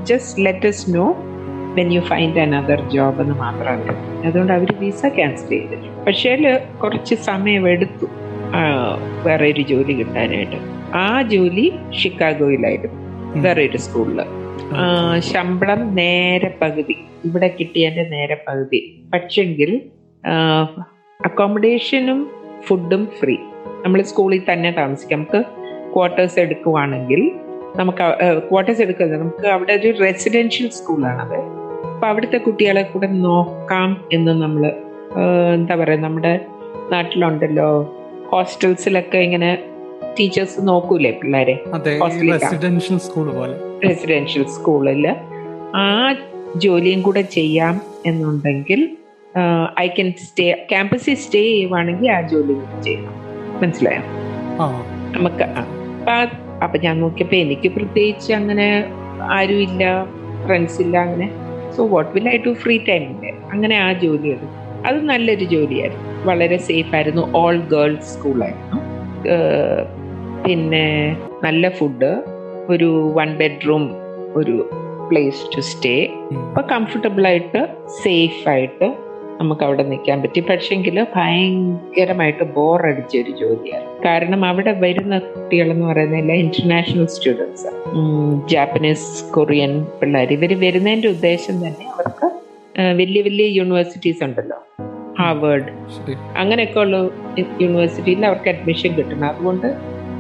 Just 0.04 0.46
let's 0.46 0.96
know 0.96 1.06
when 1.78 1.94
you 1.94 2.00
find 2.00 2.40
another 2.40 2.80
job 2.90 3.22
എന്ന് 3.22 3.36
മാത്രമല്ല. 3.36 3.92
അതുകൊണ്ട് 4.28 4.54
അവർ 4.54 4.70
വിസ 4.80 5.06
ക്യാൻസൽ 5.16 5.50
ചെയ്തു 5.50 5.76
പക്ഷേ 6.06 6.32
കുറച്ച് 6.84 7.16
സമയം 7.16 7.70
എടുത്തു. 7.70 8.08
വേറെ 9.24 9.46
ഒരു 9.52 9.62
ജോലി 9.62 9.94
കിട്ടാനായിട്ട്. 9.94 10.60
ആ 10.96 11.22
ജോലി 11.22 11.66
ഷിക്കാഗോയിലായിരുന്നു. 12.00 13.00
വേറെ 13.42 13.62
ഒരു 13.66 13.78
സ്കൂളിൽ 13.78 14.20
ശമ്പളം 15.20 15.96
നേരെ 15.96 16.58
പകുതി. 16.62 16.96
ഇവിടെ 17.26 17.48
കിട്ടിയതിന്റെ 17.60 18.06
നേരെ 18.10 18.38
പകുതി. 18.48 18.80
പക്ഷെങ്കിൽ 19.14 19.82
അക്കോമഡേഷനും 21.26 22.20
ഫുഡും 22.68 23.08
ഫ്രീ 23.20 23.36
നമ്മൾ 23.86 24.02
സ്കൂളിൽ 24.02 24.42
തന്നെ 24.52 24.72
താമസിക്കാം. 24.72 25.20
നമുക്ക് 25.20 25.42
ക്വാർട്ടേഴ്സ് 25.94 26.40
എടുക്കുവാണെങ്കിൽ 26.40 27.32
നമുക്ക് 27.76 28.06
ക്വാർട്ടേഴ്സ് 28.50 28.82
എടുക്കുന്നത് 28.82 29.22
നമുക്ക് 29.22 29.48
അവിടെ 29.48 29.74
ഒരു 29.74 29.90
റെസിഡൻഷ്യൽ 30.02 30.70
സ്കൂളാണത് 30.70 31.65
അപ്പൊ 31.96 32.08
അവിടുത്തെ 32.08 32.38
കുട്ടികളെ 32.38 32.82
കൂടെ 32.82 33.08
നോക്കാം 33.08 33.90
എന്ന് 34.14 34.32
നമ്മൾ 34.42 34.64
എന്താ 35.54 35.76
പറയുക 35.76 36.00
നമ്മുടെ 36.00 36.40
നാട്ടിലുണ്ടല്ലോ. 36.92 37.68
ഹോസ്റ്റൽസിലൊക്കെ 38.32 39.18
ഇങ്ങനെ 39.18 39.50
ടീച്ചേഴ്സ് 40.20 40.68
നോക്കൂലേ 40.68 41.12
പിള്ളേരെ. 41.12 41.56
റെസിഡൻഷ്യൽ 42.34 42.98
സ്കൂൾ 42.98 43.28
പോലെ. 43.38 43.56
റെസിഡൻഷ്യൽ 43.88 44.44
സ്കൂളിൽ 44.56 45.06
ആ 45.76 45.86
ജോലിയും 46.56 47.02
കൂടെ 47.02 47.22
ചെയ്യാം 47.38 47.82
എന്നുണ്ടെങ്കിൽ 48.06 48.82
ഐ 49.80 49.88
കൻ 49.88 50.10
സ്റ്റേ 50.26 50.48
ക്യാമ്പസിൽ 50.72 51.16
സ്റ്റേ 51.16 51.42
ചെയ്യുവാണെങ്കിൽ 51.44 52.12
ആ 52.12 52.20
ജോലി 52.34 52.58
ചെയ്യണം. 52.82 53.16
മനസ്സിലായോ? 53.62 54.04
നമുക്ക് 55.16 55.48
അപ്പൊ 56.64 56.78
ഞാൻ 56.80 56.96
നോക്കിയപ്പോ 57.02 57.38
എനിക്ക് 57.38 57.72
പ്രത്യേകിച്ച് 57.78 58.34
അങ്ങനെ 58.34 58.68
ആരും 59.38 59.62
ഇല്ല 59.68 59.84
ഫ്രണ്ട്സ് 60.46 60.82
ഇല്ല 60.82 60.98
അങ്ങനെ 60.98 61.28
so 61.76 61.88
what 61.88 62.12
will 62.16 62.30
I 62.30 62.38
do 62.46 62.54
free 62.54 62.78
time 62.88 63.04
അങ്ങനെ 63.52 63.76
ആ 63.78 63.94
ജോലി 63.94 64.28
എടുത്തു 64.28 64.52
അത് 64.88 64.98
നല്ലൊരു 65.10 65.46
ജോലിയായിരുന്നു. 65.46 66.26
വളരെ 66.26 66.58
സേഫ് 66.58 66.96
ആയിരുന്നു. 66.96 67.32
ഓൾ 67.36 67.58
ഗേൾസ് 67.74 68.10
സ്കൂളായിരുന്നു 68.14 68.80
പിന്നെ 70.46 70.86
നല്ല 71.44 71.70
ഫുഡ് 71.70 72.12
ഒരു 72.70 72.90
വൺ 73.18 73.38
ബെഡ്റൂം 73.38 73.84
ഒരു 74.36 74.56
പ്ലേസ് 75.10 75.42
ടു 75.56 75.62
സ്റ്റേ 75.62 75.96
ഉം. 76.32 76.38
അപ്പൊ 76.48 76.62
കംഫർട്ടബിൾ 76.74 77.28
ആയിട്ട് 77.28 77.62
സേഫ് 78.04 78.50
ആയിട്ട് 78.50 78.88
നമുക്ക് 79.40 79.64
അവിടെ 79.66 79.84
നിൽക്കാൻ 79.84 80.22
പറ്റി. 80.22 80.40
പക്ഷെങ്കിൽ 80.40 81.08
ഭയങ്കരമായിട്ട് 81.16 82.44
ബോറടിച്ച 82.44 83.18
ഒരു 83.18 83.32
ജോലിയാണ്. 83.32 83.88
കാരണം 84.06 84.46
അവിടെ 84.46 84.72
വരുന്ന 84.72 85.20
കുട്ടികൾ 85.20 85.72
എന്ന് 85.72 85.86
പറയുന്നില്ല 85.86 86.34
ഇന്റർനാഷണൽ 86.34 87.06
സ്റ്റുഡൻസ് 87.06 87.68
ജാപ്പനീസ് 88.54 89.34
കൊറിയൻ 89.34 89.86
പിള്ളേർ 90.02 90.32
ഇവർ 90.34 90.60
വരുന്നതിന്റെ 90.60 91.08
ഉദ്ദേശം 91.08 91.58
തന്നെ 91.68 91.86
അവർക്ക് 91.88 92.28
വലിയ 92.98 93.22
വലിയ 93.22 93.46
യൂണിവേഴ്സിറ്റീസ് 93.48 94.24
ഉണ്ടല്ലോ. 94.24 94.60
ഹാർവേഡ് 95.20 95.70
അങ്ങനെയൊക്കെ 96.38 96.80
ഉള്ള 96.80 96.98
യൂണിവേഴ്സിറ്റിയിൽ 97.62 98.26
അവർക്ക് 98.26 98.50
അഡ്മിഷൻ 98.50 98.92
കിട്ടണം. 98.98 99.26
അതുകൊണ്ട് 99.26 99.68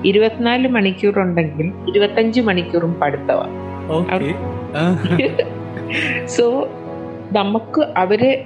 ഇരുപത്തിനാല് 0.08 0.67
മണിക്കൂർ 0.67 1.19
ഉണ്ടെങ്കിൽ 1.19 1.71
ഇരുപത്തഞ്ച് 1.89 2.41
മണിക്കൂറും 2.41 2.93
പഠിത്തമാണ് 2.93 3.54
സോ 6.25 6.45
നമുക്ക് 7.32 7.82
അവരെ 7.97 8.45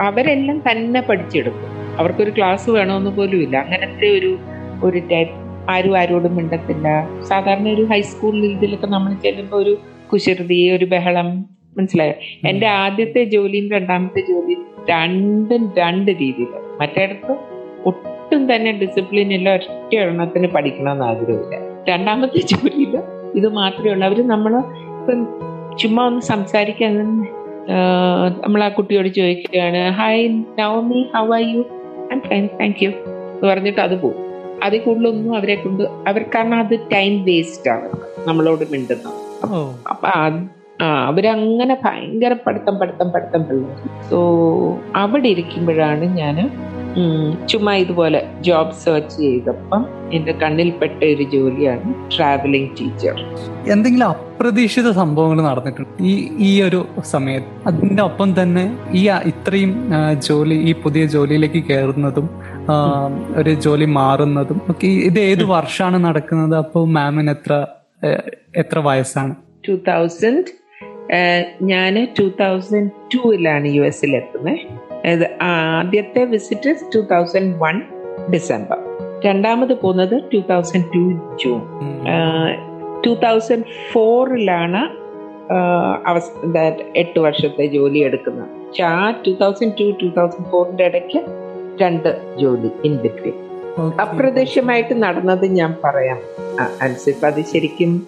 അവരെല്ലാം 0.00 0.62
തന്നെ 0.70 1.00
പഠിച്ചെടുക്കും. 1.00 1.96
അവർക്കൊരു 1.98 2.30
ക്ലാസ് 2.30 2.70
വേണമെന്ന് 2.70 3.10
പോലും 3.10 3.42
ഇല്ല. 3.42 3.56
അങ്ങനത്തെ 3.56 4.08
ഒരു 4.18 4.38
ഒരു 4.84 4.98
ടൈപ്പ് 4.98 5.34
ആരും 5.70 5.98
ആരോടും 5.98 6.36
മിണ്ടത്തില്ല. 6.36 7.08
സാധാരണ 7.22 7.68
ഒരു 7.68 7.82
ഹൈസ്കൂളിൽ 7.82 8.46
ഇതിലൊക്കെ 8.46 8.86
നമ്മൾ 8.86 9.14
ചെല്ലുമ്പോൾ 9.14 9.56
ഒരു 9.56 9.78
കുശൃതി 10.12 10.70
ഒരു 10.70 10.84
ബഹളം 10.84 11.44
മനസ്സിലായോ? 11.78 12.14
എന്റെ 12.48 12.66
ആദ്യത്തെ 12.66 13.24
ജോലിയും 13.24 13.70
രണ്ടാമത്തെ 13.70 14.20
ജോലിയും 14.20 14.66
രണ്ടും 14.90 15.72
രണ്ട് 15.78 16.10
രീതിയിൽ 16.10 16.46
മറ്റേടത്ത് 16.80 17.36
ഒട്ടും 17.86 18.54
തന്നെ 18.54 18.72
ഡിസിപ്ലിൻ 18.72 19.32
ഇല്ല 19.32 19.54
ഒറ്റ 19.54 19.94
എണ്ണത്തിന് 19.94 20.46
പഠിക്കണമെന്ന് 20.46 21.04
ആഗ്രഹമില്ല. 21.04 21.84
രണ്ടാമത്തെ 21.88 22.40
ജോലിയിൽ 22.40 22.98
ഇത് 23.34 23.48
മാത്രമേ 23.48 23.90
ഉള്ളൂ. 23.90 24.06
അവർ 24.06 24.28
നമ്മൾ 24.28 24.56
ഇപ്പം 25.00 25.26
ചുമ്മാ 25.78 26.06
ഒന്ന് 26.06 26.20
സംസാരിക്കാൻ 26.20 27.26
നമ്മൾ 28.42 28.64
ആ 28.64 28.68
കുട്ടിയോട് 28.68 29.08
ചോദിക്കുകയാണ് 29.08 29.90
hi 29.90 30.28
Navami 30.58 31.10
how 31.14 31.34
are 31.34 31.40
you 31.40 31.60
I 32.14 32.18
fine 32.18 32.46
thank 32.60 32.84
you 32.84 32.90
എന്ന് 33.32 33.48
പറഞ്ഞിട്ട് 33.48 33.80
അത് 33.80 34.00
പോകും. 34.00 34.26
അതിൽ 34.62 34.80
കൂടുതലൊന്നും 34.80 35.36
അവരെ 35.36 35.54
കൊണ്ട് 35.54 35.82
അവർ 36.08 36.22
കാരണം 36.22 36.58
അത് 36.58 36.74
ടൈം 36.92 37.24
വേസ്റ്റ് 37.24 37.70
ആണ്. 37.70 37.88
നമ്മളോട് 38.26 38.64
മിണ്ടുന്ന 38.72 39.12
അപ്പൊ 39.90 40.08
ആ 40.08 40.86
അവരങ്ങനെ 41.06 41.78
ഭയങ്കര 41.84 42.32
പഠിത്തം 42.46 42.78
പഠിത്തം 42.78 43.10
പഠിത്തം 43.10 43.44
പിള്ളേർ 43.44 43.78
സോ 44.10 44.18
അവിടെ 44.94 45.28
ഇരിക്കുമ്പോഴാണ് 45.28 46.04
ഞാൻ 46.04 46.36
ചുമ്മാ 47.46 47.72
ഇതുപോലെ 47.74 48.20
ജോബ് 48.40 48.72
സെർച്ച് 48.72 49.16
ചെയ്തപ്പം 49.16 49.82
എന്റെ 50.12 50.32
കണ്ണിൽപ്പെട്ട 50.32 51.00
ഒരു 51.04 51.22
ജോലിയാണ് 51.22 51.90
ട്രാവലിംഗ് 52.16 52.70
ടീച്ചർ 52.78 53.16
എന്തെങ്കിലും 53.68 54.06
അപ്രതീക്ഷിത 54.06 54.90
സംഭവങ്ങൾ 54.90 55.42
നടന്നിട്ടുണ്ട് 55.42 56.02
ഈ 56.02 56.12
ഈ 56.38 56.62
ഒരു 56.62 56.80
സമയത്ത് 57.02 57.52
അതിന്റെ 57.66 58.02
ഒപ്പം 58.02 58.30
തന്നെ 58.40 58.64
ഈ 58.92 59.02
ഇത്രയും 59.28 59.72
ജോലി 60.28 60.54
ഈ 60.54 60.72
പുതിയ 60.72 61.06
ജോലിയിലേക്ക് 61.06 61.62
കയറുന്നതും 61.68 62.28
ഒരു 63.36 63.54
ജോലി 63.54 63.84
മാറുന്നതും 63.84 64.60
ഒക്കെ 64.70 64.86
ഇത് 64.86 65.20
ഏത് 65.20 65.44
വർഷമാണ് 65.44 66.04
നടക്കുന്നത്? 66.04 66.56
അപ്പോൾ 66.56 66.84
മാമിന് 66.88 67.30
എത്ര 67.30 67.66
എത്ര 68.56 68.78
വയസ്സാണ്? 68.78 69.34
ടൂ 69.68 69.74
തൗസൻഡ് 69.88 70.50
ഞാൻ 71.62 71.94
ടൂ 72.18 72.26
തൗസൻഡ് 72.40 72.90
ടൂവിലാണ് 73.14 73.68
യു 73.68 73.82
എസിൽ 73.82 74.16
എത്തുന്നത് 74.16 74.56
ഇത് 74.56 74.89
ആദ്യത്തെ 75.42 76.24
visit 76.24 76.74
two 76.94 77.00
thousand 77.00 77.54
one 77.56 77.82
December 78.32 78.78
രണ്ടാമത് 79.24 79.74
പോകുന്നത് 79.74 80.22
two 80.32 80.40
thousand 80.40 80.84
two 80.84 81.04
June 81.44 81.60
two 83.06 83.10
thousand 83.26 83.64
ഫോറിലാണ് 83.92 84.82
അവസ് 86.06 86.30
എട്ട് 86.96 87.18
വർഷത്തെ 87.18 87.66
ജോലി 87.66 87.98
എടുക്കുന്നത്. 87.98 88.48
പക്ഷെ 88.48 88.82
ആ 88.82 89.10
two 89.10 89.32
thousand 89.32 89.72
two 89.80 89.90
two 90.02 90.08
thousand 90.08 90.48
ഫോറിന്റെ 90.50 90.84
ഇടയ്ക്ക് 90.84 91.20
രണ്ട് 91.82 92.36
ജോലി 92.40 92.70
ഇൻ 92.84 92.96
ബിറ്റ്വീൻ 92.96 93.32
Okay. 93.78 94.00
അപ്രത്യക്ഷമായിട്ട് 94.00 95.02
നടന്നത് 95.02 95.44
ഞാൻ 95.46 95.74
പറയാം. 95.84 96.18
അൻസിഫ് 96.82 97.24
അത് 97.24 97.40
ശരിക്കും 97.40 98.06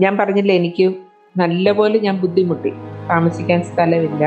ഞാൻ 0.00 0.16
പറഞ്ഞില്ല 0.16 0.52
എനിക്ക് 0.52 0.94
നല്ലപോലെ 1.36 1.98
ഞാൻ 1.98 2.20
ബുദ്ധിമുട്ടി. 2.20 2.72
താമസിക്കാൻ 3.10 3.62
സ്ഥലമില്ല. 3.64 4.24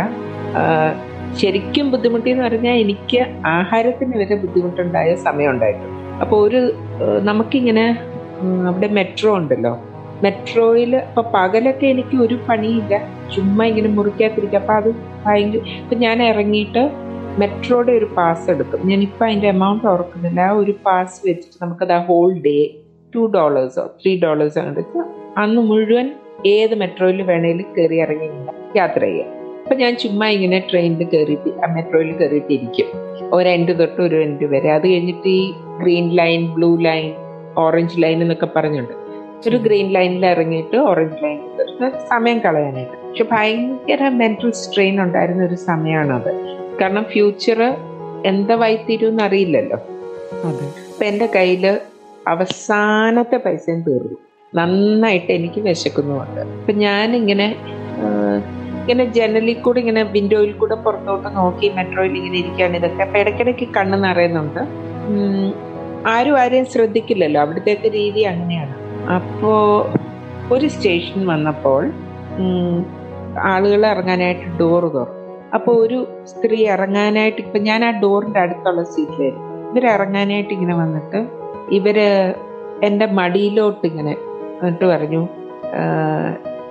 ശരിക്കും 1.38 1.92
ബുദ്ധിമുട്ടി 1.92 2.30
എന്ന് 2.32 2.44
പറഞ്ഞാൽ 2.44 2.72
എനിക്ക് 2.72 3.28
ആഹാരത്തിന് 3.46 4.18
വരെ 4.18 4.36
ബുദ്ധിമുട്ടുണ്ടായ 4.36 5.16
സമയം 5.16 5.52
ഉണ്ടായിട്ടുണ്ട് 5.52 6.22
അപ്പോൾ 6.22 6.48
ഒരു 6.48 6.62
നമുക്കിങ്ങനെ 7.20 7.86
അവിടെ 8.68 8.88
മെട്രോ 8.88 9.38
ഉണ്ടല്ലോ. 9.38 9.78
മെട്രോയിൽ 10.24 10.96
ഇപ്പൊ 10.96 11.22
പകലൊക്കെ 11.22 11.88
എനിക്ക് 11.88 12.18
ഒരു 12.18 12.40
പണിയില്ല. 12.48 12.94
ചുമ്മാ 13.36 13.66
ഇങ്ങനെ 13.66 13.88
മുറിക്കാത്തിരിക്കുക 13.88 14.60
അപ്പൊ 14.60 14.74
അത് 14.74 14.90
ഭയങ്കര 15.26 15.62
ഇപ്പൊ 15.82 15.96
ഞാൻ 15.96 16.24
ഇറങ്ങിയിട്ട് 16.24 16.92
മെട്രോയുടെ 17.40 17.92
ഒരു 17.92 18.06
പാസ് 18.18 18.50
എടുക്കും 18.52 18.88
ഞാനിപ്പോൾ 18.90 19.26
അതിന്റെ 19.26 19.48
എമൗണ്ട് 19.48 19.88
ഓർക്കുന്നില്ല. 19.88 20.40
ആ 20.42 20.52
ഒരു 20.52 20.72
പാസ് 20.86 21.28
വെച്ചിട്ട് 21.28 21.58
നമുക്കത് 21.64 21.94
ആ 21.94 22.06
ഹോൾ 22.10 22.34
ഡേ 22.48 22.58
ടു 23.16 23.32
ഡോളേഴ്സോ 23.38 23.86
ത്രീ 24.02 24.20
ഡോളേഴ്സോ 24.20 24.62
എടുത്ത് 24.62 25.00
അന്ന് 25.38 25.62
മുഴുവൻ 25.62 26.16
ഏത് 26.46 26.76
മെട്രോയിൽ 26.76 27.22
വേണേലും 27.22 27.74
കയറി 27.78 27.96
ഇറങ്ങി 27.96 28.30
യാത്ര 28.76 29.02
ചെയ്യാം. 29.04 29.39
അപ്പൊ 29.70 29.82
ഞാൻ 29.82 29.98
ചുമ്മാ 29.98 30.28
ഇങ്ങനെ 30.28 30.68
ട്രെയിനിൽ 30.72 31.04
കയറിയിട്ട് 31.04 31.50
ആ 31.66 31.74
മെട്രോയിൽ 31.74 32.12
കയറിയിട്ട് 32.18 32.54
ഇരിക്കും. 32.54 32.86
ഒരു 33.34 33.50
എൻഡ് 33.50 33.80
തൊട്ട് 33.80 34.02
ഒരു 34.02 34.16
എൻഡ് 34.16 34.46
വരെ. 34.46 34.72
അത് 34.72 34.88
കഴിഞ്ഞിട്ട് 34.88 35.28
ഈ 35.28 35.52
green 35.82 36.10
line 36.10 36.54
blue 36.54 36.76
line 36.76 37.14
orange 37.58 38.02
line 38.04 38.22
എന്നൊക്കെ 38.22 38.48
പറഞ്ഞുണ്ട്. 38.56 38.94
ഒരു 39.48 39.58
ഗ്രീൻ 39.58 39.92
ലൈനിൽ 39.92 40.26
ഇറങ്ങിയിട്ട് 40.26 40.78
ഓറഞ്ച് 40.78 41.24
ലൈനിൽ 41.24 41.48
കയറുന്ന 41.48 41.90
സമയം 42.10 42.40
കളയാനായിട്ട്. 42.40 43.08
പക്ഷെ 43.08 43.26
ഭയങ്കര 43.32 44.10
മെന്റൽ 44.10 44.52
സ്ട്രെയിൻ 44.52 45.02
ഉണ്ടായിരുന്ന 45.02 45.44
ഒരു 45.44 45.56
സമയമാണത് 45.56 46.32
കാരണം 46.82 47.04
ഫ്യൂച്ചർ 47.04 47.62
എന്താ 48.26 48.56
വൈത്തിരും 48.56 49.22
അറിയില്ലല്ലോ. 49.22 49.78
അപ്പൊ 50.48 51.06
എന്റെ 51.06 51.30
കയ്യിൽ 51.36 51.80
അവസാനത്തെ 52.28 53.38
പൈസയും 53.38 53.82
തീർന്നു. 53.82 54.18
നന്നായിട്ട് 54.56 55.32
എനിക്ക് 55.32 55.62
വിശക്കുന്നുമുണ്ട്. 55.62 56.42
അപ്പൊ 56.42 56.74
ഞാനിങ്ങനെ 56.74 57.56
ഇങ്ങനെ 58.90 59.12
ജനലിൽ 59.14 59.58
കൂടെ 59.62 59.80
ഇങ്ങനെ 59.80 60.04
വിൻഡോയിൽ 60.04 60.52
കൂടെ 60.52 60.76
പുറത്തോട്ട് 60.76 61.36
നോക്കി 61.36 61.68
മെട്രോയിൽ 61.76 62.18
ഇങ്ങനെ 62.18 62.38
ഇരിക്കുകയാണ് 62.38 62.76
ഇതൊക്കെ. 62.76 63.04
അപ്പൊ 63.04 63.20
ഇടയ്ക്കിടയ്ക്ക് 63.20 63.68
കണ്ണ് 63.68 64.04
നിറയുന്നുണ്ട്. 64.04 64.62
ആരും 66.08 66.40
ആരെയും 66.40 66.66
ശ്രദ്ധിക്കില്ലല്ലോ. 66.66 67.42
അവിടുത്തെ 67.42 67.90
രീതി 67.90 68.22
അങ്ങനെയാണ്. 68.22 68.74
അപ്പോ 69.16 69.52
ഒരു 70.52 70.68
സ്റ്റേഷൻ 70.68 71.28
വന്നപ്പോൾ 71.28 71.92
ആളുകൾ 73.40 73.86
ഇറങ്ങാനായിട്ട് 73.86 74.48
ഡോർ 74.60 74.84
തുറന്നു. 74.94 75.16
അപ്പോൾ 75.54 75.86
ഒരു 75.86 76.00
സ്ത്രീ 76.26 76.68
ഇറങ്ങാനായിട്ട് 76.68 77.42
ഇപ്പൊ 77.42 77.60
ഞാൻ 77.60 77.86
ആ 77.86 77.92
ഡോറിന്റെ 78.00 78.40
അടുത്തുള്ള 78.40 78.84
സീറ്റിലായിരുന്നു 78.84 79.46
ഇവർ 79.72 79.86
ഇറങ്ങാനായിട്ട് 79.88 80.54
ഇങ്ങനെ 80.54 80.76
വന്നിട്ട് 80.76 81.28
ഇവർ 81.72 82.00
എന്റെ 82.84 83.06
മടിയിലോട്ട് 83.06 83.88
ഇങ്ങനെ 83.88 84.16
എന്നിട്ട് 84.60 84.86
പറഞ്ഞു 84.86 85.28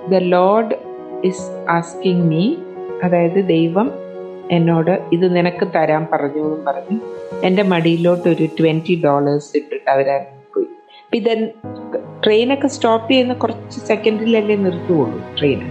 the 0.09 0.15
lord 0.15 0.88
is 1.23 1.65
asking 1.69 2.23
me 2.23 2.55
അതായത് 3.03 3.47
ദൈവം 3.47 3.91
എന്നോട് 4.51 5.09
ഇത് 5.13 5.35
നിനക്ക് 5.35 5.67
തരാൻ 5.75 6.07
പറഞ്ഞു 6.13 6.41
എന്നും 6.41 6.65
പറഞ്ഞു. 6.65 6.99
എന്റെ 7.43 7.63
മടിയിലോട്ട് 7.63 8.29
ഒരു 8.29 8.45
ട്വന്റി 8.59 9.01
ഡോളേഴ്സ് 9.05 9.57
ഇട്ടിട്ട് 9.57 9.89
അവർ 9.89 10.25
പോയി. 10.55 10.65
ഇത് 11.13 11.49
ട്രെയിനൊക്കെ 12.25 12.67
സ്റ്റോപ്പ് 12.67 13.11
ചെയ്യുന്ന 13.11 13.33
കുറച്ച് 13.33 13.79
സെക്കൻഡിലല്ലേ 13.79 14.55
നിർത്തുകയുള്ളൂ 14.55 15.23
ട്രെയിൻ 15.39 15.61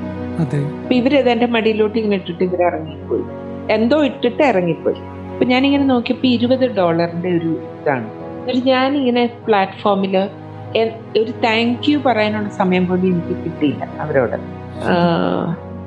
അപ്പം 0.41 0.67
അപ്പൊ 0.83 0.95
ഇവരത് 0.95 1.31
എന്റെ 1.31 1.47
മടിയിലോട്ട് 1.47 1.99
ഇങ്ങനെ 1.99 2.17
ഇട്ടിട്ട് 2.17 2.45
ഇവർ 2.45 2.63
ഇറങ്ങിപ്പോയി. 2.67 3.23
എന്തോ 3.73 4.05
ഇട്ടിട്ട് 4.05 4.43
ഇറങ്ങിപ്പോയി. 4.43 4.97
അപ്പം 5.33 5.49
ഞാനിങ്ങനെ 5.49 5.85
നോക്കിയപ്പോൾ 5.85 6.27
ഇരുപത് 6.27 6.77
ഡോളറിന്റെ 6.77 7.29
ഒരു 7.29 7.61
ഇതാണ്. 7.81 8.11
എന്നിട്ട് 8.41 8.69
ഞാനിങ്ങനെ 8.69 9.27
പ്ലാറ്റ്ഫോമിൽ 9.47 10.17
ഒരു 11.21 11.31
താങ്ക് 11.31 11.91
യു 11.91 11.99
പറയാനുള്ള 11.99 12.49
സമയം 12.49 12.87
പോലും 12.87 13.07
എനിക്ക് 13.07 13.45
കിട്ടിയില്ല 13.45 13.85
അവരോട്. 13.85 14.58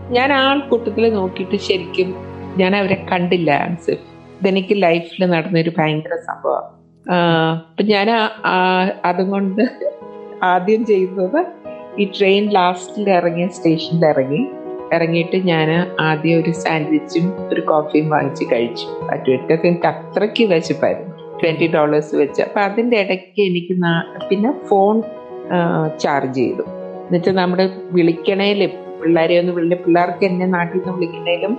ഞാൻ 0.10 0.34
ആൾക്കൂട്ടത്തിൽ 0.34 1.14
നോക്കിയിട്ട് 1.14 1.58
ശരിക്കും 1.58 2.16
ഞാൻ 2.58 2.76
അവരെ 2.76 3.06
കണ്ടില്ല 3.12 3.52
ആൻസിഫ് 3.52 4.00
ഇതെനിക്ക് 4.42 4.68
ലൈഫിൽ 4.72 5.26
നടന്നൊരു 5.26 5.72
ഭയങ്കര 5.78 6.16
സംഭവം. 6.16 6.82
അപ്പൊ 7.70 7.84
ഞാൻ 7.84 8.12
ആ- 8.46 9.22
കൊണ്ട് 9.30 9.62
ആദ്യം 10.44 10.86
ചെയ്യുന്നത് 10.86 11.46
ഈ 12.00 12.12
ട്രെയിൻ 12.20 12.50
ലാസ്റ്റിൽ 12.50 13.10
ഇറങ്ങിയ 13.10 13.48
സ്റ്റേഷനിൽ 13.48 14.06
ഇറങ്ങി. 14.06 14.48
ഇറങ്ങിയിട്ട് 14.94 15.38
ഞാൻ 15.38 15.96
ആദ്യം 16.00 16.40
ഒരു 16.40 16.52
സാൻഡ്വിച്ചും 16.52 17.48
ഒരു 17.50 17.62
കോഫിയും 17.62 18.10
വാങ്ങിച്ച് 18.10 18.46
കഴിച്ചു. 18.54 19.08
പറ്റുമായിട്ട് 19.12 19.68
എനിക്ക് 19.68 19.88
അത്രയ്ക്ക് 19.88 20.44
വിശപ്പായിരുന്നു. 20.44 21.40
ട്വന്റി 21.40 21.72
ഡോളേഴ്സ് 21.72 22.16
വെച്ച്. 22.16 22.42
അപ്പൊ 22.42 22.62
അതിന്റെ 22.62 22.98
ഇടയ്ക്ക് 22.98 23.42
എനിക്ക് 23.42 23.74
പിന്നെ 24.30 24.68
ഫോൺ 24.68 25.02
ചാർജ് 26.00 26.36
ചെയ്തു. 26.36 26.62
എന്നിട്ട് 26.62 27.32
നമ്മുടെ 27.32 27.70
വിളിക്കണേലും 27.92 28.70
പിള്ളേരെ 29.04 29.36
ഒന്ന് 29.40 29.54
വിളി 29.58 29.78
പിള്ളേർക്ക് 29.86 30.26
എന്നെ 30.26 30.46
നാട്ടിൽ 30.56 30.78
നിന്ന് 30.78 30.94
വിളിക്കുന്നതിലും 30.96 31.54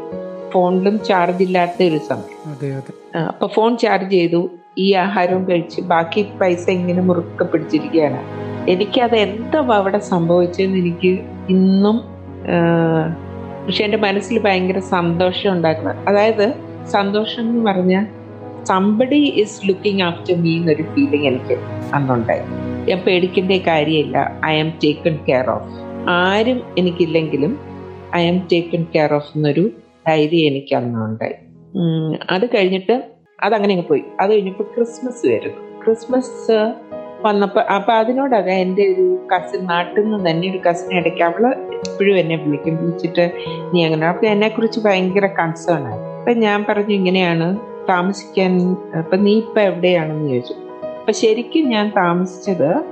ഫോണിലും 0.53 0.97
ചാർജ് 1.09 1.43
ഇല്ലാത്ത 1.43 1.83
ഒരു 1.91 2.01
സമയം. 2.09 2.39
അപ്പൊ 3.31 3.47
ഫോൺ 3.47 3.77
ചാർജ് 3.77 4.11
ചെയ്തു. 4.11 4.41
ഈ 4.79 4.87
ആഹാരവും 5.05 5.43
കഴിച്ച് 5.49 5.81
ബാക്കി 5.93 6.23
പൈസ 6.41 6.65
ഇങ്ങനെ 6.71 7.03
മുറുക്കെ 7.09 7.45
പിടിച്ചിരിക്കുകയാണ്. 7.45 8.21
എനിക്കത് 8.71 9.17
എന്താ 9.17 9.61
അവിടെ 9.77 9.99
സംഭവിച്ചെന്ന് 9.99 10.79
എനിക്ക് 10.79 11.13
ഇന്നും 11.55 11.97
പക്ഷെ 13.67 13.85
എന്റെ 13.85 13.99
മനസ്സിൽ 13.99 14.37
ഭയങ്കര 14.39 14.79
സന്തോഷം 14.79 15.51
ഉണ്ടാക്കുന്നത്. 15.53 15.99
അതായത് 16.09 16.47
സന്തോഷം 16.91 17.43
എന്ന് 17.43 17.61
പറഞ്ഞാൽ 17.67 18.07
somebody 18.65 19.21
is 19.43 19.69
looking 19.69 20.03
after 20.03 20.35
me 20.43 20.53
എന്നൊരു 20.57 20.83
ഫീലിംഗ് 20.83 21.27
എനിക്ക് 21.27 21.57
അന്നുണ്ടായി. 21.95 22.45
ഞാൻ 22.89 23.01
പേടിക്കേണ്ട 23.07 23.53
കാര്യമില്ല. 23.67 24.17
I 24.45 24.53
am 24.61 24.71
taken 24.85 25.19
care 25.29 25.51
of 25.51 25.71
ആരും 26.09 26.63
എനിക്കില്ലെങ്കിലും 26.79 27.59
I 28.15 28.29
am 28.29 28.39
taken 28.53 28.87
care 28.95 29.15
of 29.15 29.37
എന്നൊരു 29.37 29.71
ധൈര്യം 30.07 30.47
എനിക്ക് 30.47 30.75
അന്നുണ്ടായി 30.75 31.35
അത് 32.31 32.57
കഴിഞ്ഞിട്ട് 32.57 33.05
അതങ്ങനെ 33.43 33.75
അങ്ങ് 33.75 33.89
പോയി. 33.89 34.05
അത് 34.21 34.33
കഴിഞ്ഞപ്പോൾ 34.33 34.63
ക്രിസ്മസ് 34.63 35.27
വരുന്നു. 35.27 35.81
ക്രിസ്മസ് 35.85 36.59
വന്നപ്പോൾ 37.23 37.61
അപ്പൊ 37.61 37.93
അതിനോടൊക്കെ 37.93 38.51
എന്റെ 38.51 38.83
ഒരു 38.83 39.19
കസിൻ 39.35 39.65
നാട്ടിൽ 39.65 40.05
നിന്ന് 40.05 40.31
തന്നെ 40.31 40.51
ഒരു 40.51 40.61
കസിൻ 40.71 40.97
ഇടയ്ക്ക് 40.97 41.23
അവൾ 41.23 41.47
എപ്പോഴും 41.73 42.19
എന്നെ 42.19 42.37
വിളിക്കും. 42.37 42.77
വിളിച്ചിട്ട് 42.77 43.33
നീ 43.75 43.85
അങ്ങനെ 43.85 44.07
അപ്പൊ 44.07 44.27
എന്നെക്കുറിച്ച് 44.27 44.81
ഭയങ്കര 44.81 45.27
കൺസേൺ 45.27 45.87
ആയി 45.87 46.01
അപ്പൊ 46.19 46.33
ഞാൻ 46.33 46.65
പറഞ്ഞു 46.69 46.95
ഇങ്ങനെയാണ് 46.95 47.59
താമസിക്കാൻ 47.89 48.77
അപ്പൊ 48.99 49.17
നീ 49.17 49.39
ഇപ്പൊ 49.39 49.61
എവിടെയാണെന്ന് 49.61 50.29
ചോദിച്ചു. 50.29 50.55
അപ്പൊ 51.01 51.13
ശരിക്കും 51.13 51.69
ഞാൻ 51.69 51.93
താമസിച്ചത് 51.97 52.92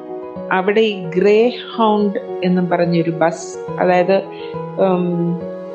അവിടെ 0.52 0.80
ഈ 0.80 1.04
ഗ്രേ 1.16 1.52
ഹൗണ്ട് 1.76 2.18
എന്നും 2.44 2.68
പറഞ്ഞൊരു 2.70 3.10
ബസ് 3.10 3.58
അതായത് 3.80 4.16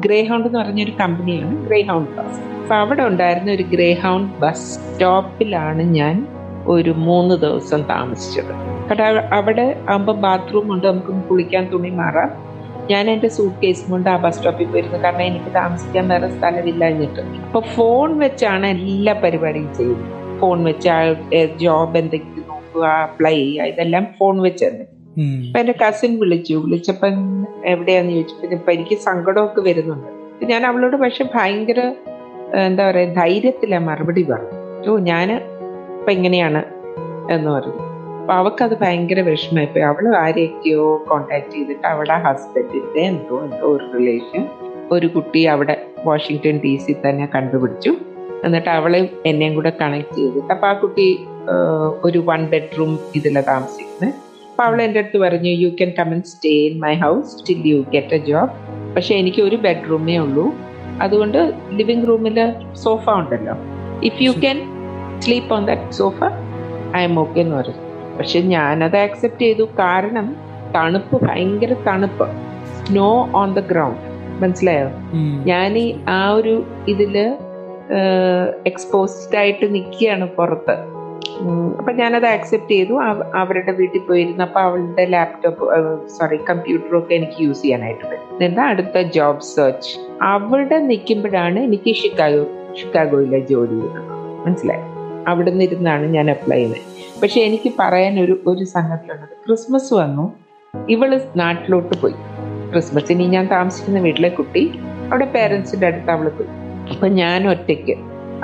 ഗ്രേ 0.00 0.22
ഹൗണ്ട് 0.22 0.48
എന്ന് 0.48 0.58
പറഞ്ഞൊരു 0.58 0.90
കമ്പനിയാണ് 1.00 1.66
ഗ്രേ 1.66 1.82
ഹൗണ്ട് 1.82 2.10
ബസ് 2.10 2.40
അപ്പൊ 2.62 2.74
അവിടെ 2.74 3.02
ഉണ്ടായിരുന്ന 3.02 3.52
ഒരു 3.52 3.62
ഗ്രേ 3.62 3.92
ഹൗണ്ട് 4.02 4.32
ബസ് 4.40 4.66
സ്റ്റോപ്പിലാണ് 4.74 5.82
ഞാൻ 5.82 6.26
ഒരു 6.66 6.90
മൂന്ന് 6.90 7.34
ദിവസം 7.34 7.82
താമസിച്ചത്. 7.82 8.52
കാരണം 8.90 9.34
അവിടെ 9.34 9.76
ആകുമ്പോൾ 9.88 10.12
ബാത്റൂം 10.16 10.72
ഉണ്ട് 10.72 10.86
നമുക്ക് 10.86 11.28
കുളിക്കാൻ 11.28 11.68
തുണി 11.72 11.88
മാറാം. 11.90 12.47
ഞാൻ 12.90 13.04
എന്റെ 13.12 13.28
സൂട്ട് 13.36 13.56
കേസും 13.62 13.88
കൊണ്ട് 13.92 14.08
ആ 14.10 14.16
ബസ് 14.24 14.36
സ്റ്റോപ്പിൽ 14.36 14.68
പോയിരുന്നു. 14.74 14.98
കാരണം 15.04 15.24
എനിക്ക് 15.30 15.50
താമസിക്കാൻ 15.54 16.04
വേറെ 16.12 16.28
സ്ഥലമില്ല 16.36 16.84
എന്നിട്ട് 16.92 17.22
അപ്പൊ 17.46 17.60
ഫോൺ 17.76 18.18
വെച്ചാണ് 18.18 18.66
എല്ലാ 18.66 19.14
പരിപാടിയും 19.24 19.74
ചെയ്യുന്നത്. 19.78 20.14
ഫോൺ 20.40 20.58
വെച്ച് 20.68 20.88
ജോബ് 21.62 21.98
എന്തെങ്കിലും 22.02 22.46
നോക്കുക 22.52 22.84
അപ്ലൈ 23.06 23.34
ചെയ്യുക 23.34 23.70
ഇതെല്ലാം 23.72 24.06
ഫോൺ 24.18 24.36
വെച്ചായിരുന്നു. 24.46 24.86
അപ്പൊ 25.48 25.58
എന്റെ 25.60 25.74
കസിൻ 25.82 26.12
വിളിച്ചു. 26.20 26.54
വിളിച്ചപ്പം 26.54 27.16
എവിടെയാന്ന് 27.72 28.12
ചോദിച്ചപ്പോ 28.12 28.54
ഇപ്പൊ 28.58 28.72
എനിക്ക് 28.72 28.98
സങ്കടമൊക്കെ 29.08 29.60
വരുന്നുണ്ട്. 29.60 30.08
ഞാൻ 30.52 30.62
അവളോട് 30.66 30.96
പക്ഷെ 30.96 31.24
ഭയങ്കര 31.34 31.80
എന്താ 32.66 32.82
പറയാ 32.90 33.08
ധൈര്യത്തില 33.20 33.78
മറുപടി 33.78 34.22
പറഞ്ഞു 34.30 34.56
ഓ 34.90 34.98
ഞാൻ 35.10 35.28
ഇപ്പൊ 35.98 36.10
ഇങ്ങനെയാണ് 36.12 36.62
എന്ന് 37.34 37.50
പറഞ്ഞു. 37.50 37.87
അപ്പൊ 38.28 38.38
അവൾക്കത് 38.40 38.72
ഭയങ്കര 38.80 39.20
വിഷമമായിപ്പോയി 39.28 39.84
അവൾ 39.90 40.06
ആരെയൊക്കെയോ 40.22 40.82
കോണ്ടാക്ട് 41.10 41.52
ചെയ്തിട്ട് 41.52 41.86
അവളുടെ 41.86 42.16
ഹസ്ബൻഡിന്റെ 42.24 43.00
എന്തോ 43.00 43.36
എന്തോ 43.44 43.66
ഒരു 43.74 43.86
റിലേഷൻ 43.94 44.42
ഒരു 44.92 45.06
കുട്ടി 45.06 45.42
അവിടെ 45.52 45.74
വാഷിങ്ടൺ 46.06 46.56
ഡി 46.64 46.72
സി 46.76 46.92
തന്നെ 47.04 47.26
കണ്ടുപിടിച്ചു. 47.34 47.92
എന്നിട്ട് 48.46 48.68
അവളെ 48.68 49.00
എന്നെയും 49.26 49.54
കൂടെ 49.54 49.72
കണക്ട് 49.80 50.16
ചെയ്തിട്ട് 50.18 50.52
അപ്പൊ 50.56 50.68
ആ 50.68 50.74
കുട്ടി 50.82 51.06
ഒരു 52.08 52.22
വൺ 52.28 52.44
ബെഡ്റൂം 52.52 52.92
ഇതിലാണ് 53.14 53.46
താമസിക്കുന്നത് 53.46 54.14
അപ്പൊ 54.50 54.64
അവൾ 54.68 54.82
എന്റെ 54.82 55.02
അടുത്ത് 55.04 55.20
പറഞ്ഞു 55.24 55.54
you 55.64 55.70
can 55.80 55.94
come 55.98 56.12
and 56.18 56.30
stay 56.34 56.54
in 56.68 56.76
my 56.86 56.94
house 57.06 57.32
till 57.48 57.64
you 57.72 57.80
get 57.96 58.14
a 58.14 58.22
job 58.30 58.52
പക്ഷെ 58.94 59.14
എനിക്ക് 59.14 59.42
ഒരു 59.48 59.56
ബെഡ്റൂമേ 59.66 60.18
ഉള്ളൂ. 60.26 60.46
അതുകൊണ്ട് 61.02 61.40
ലിവിംഗ് 61.80 62.08
റൂമിൽ 62.12 62.38
സോഫ 62.84 63.08
ഉണ്ടല്ലോ. 63.22 63.56
If 64.10 64.22
you 64.28 64.34
can 64.46 64.60
sleep 65.18 65.52
on 65.58 65.64
that 65.72 65.92
sofa 66.02 66.22
I 66.96 67.04
am 67.10 67.20
okay 67.24 67.40
എന്ന് 67.46 67.56
പറഞ്ഞു. 67.56 67.87
പക്ഷെ 68.18 68.40
ഞാനത് 68.40 68.96
ആക്സെപ്റ്റ് 68.96 69.40
ചെയ്തു. 69.40 69.62
കാരണം 69.62 70.36
തണുപ്പ് 70.74 71.24
ഭയങ്കര 71.24 71.72
തണുപ്പ്. 71.72 72.28
സ്നോ 72.74 73.30
ഓൺ 73.34 73.54
ദ 73.54 73.60
ഗ്രൗണ്ട് 73.60 73.98
മനസ്സിലായോ. 74.42 74.86
ഞാൻ 75.44 75.78
ഈ 75.78 75.96
ആ 76.08 76.30
ഒരു 76.30 76.64
ഇതിൽ 76.88 77.36
എക്സ്പോസ്ഡ് 78.66 79.38
ആയിട്ട് 79.38 79.74
നിൽക്കുകയാണ് 79.74 80.28
പുറത്ത്. 80.28 80.98
അപ്പൊ 81.78 81.92
ഞാനത് 81.92 82.26
ആക്സെപ്റ്റ് 82.26 82.70
ചെയ്തു. 82.70 82.92
അവ- 82.92 83.24
അവരുടെ 83.34 83.72
വീട്ടിൽ 83.72 83.98
പോയിരുന്നു. 83.98 84.44
അപ്പോൾ 84.44 84.60
അവളുടെ 84.60 85.04
ലാപ്ടോപ്പ് 85.04 86.08
സോറി 86.08 86.36
കമ്പ്യൂട്ടറൊക്കെ 86.36 87.14
എനിക്ക് 87.14 87.42
യൂസ് 87.42 87.62
ചെയ്യാനായിട്ട് 87.62 88.04
പറ്റും. 88.04 88.44
എന്താ 88.44 88.64
അടുത്ത 88.64 88.98
ജോബ് 88.98 89.40
സെർച്ച് 89.40 90.24
അവിടെ 90.24 90.78
നിൽക്കുമ്പോഴാണ് 90.78 91.58
എനിക്ക് 91.58 91.94
ഷിക്കാഗോ 91.94 92.46
ഷിക്കാഗോയിലെ 92.74 93.38
ജോലി. 93.38 93.80
മനസ്സിലായി? 94.48 94.82
അവിടെ 95.28 95.50
നിന്നിരുന്നാണ് 95.50 96.06
ഞാൻ 96.06 96.30
അപ്ലൈ 96.30 96.56
ചെയ്യുന്നത്. 96.56 96.97
പക്ഷെ 97.22 97.40
എനിക്ക് 97.40 97.72
പറയാൻ 97.78 98.20
ഒരു 98.20 98.40
ഒരു 98.46 98.64
സംഗതി 98.64 99.12
ഉള്ളത് 99.12 99.36
ക്രിസ്മസ് 99.46 99.94
വന്നു. 99.94 100.32
ഇവൾ 100.88 101.20
നാട്ടിലോട്ട് 101.36 102.00
പോയി. 102.02 102.14
ക്രിസ്മസിന് 102.72 103.22
ഞാൻ 103.22 103.46
താമസിക്കുന്ന 103.46 103.98
വീട്ടിലെ 104.00 104.28
കുട്ടി 104.28 104.72
അവിടെ 105.12 105.24
പേരൻസിന്റെ 105.24 105.86
അടുത്ത് 105.86 106.10
അവൾ 106.10 106.28
പോയി. 106.28 106.48
അപ്പൊ 106.90 107.08
ഞാൻ 107.08 107.48
ഒറ്റയ്ക്ക് 107.50 107.94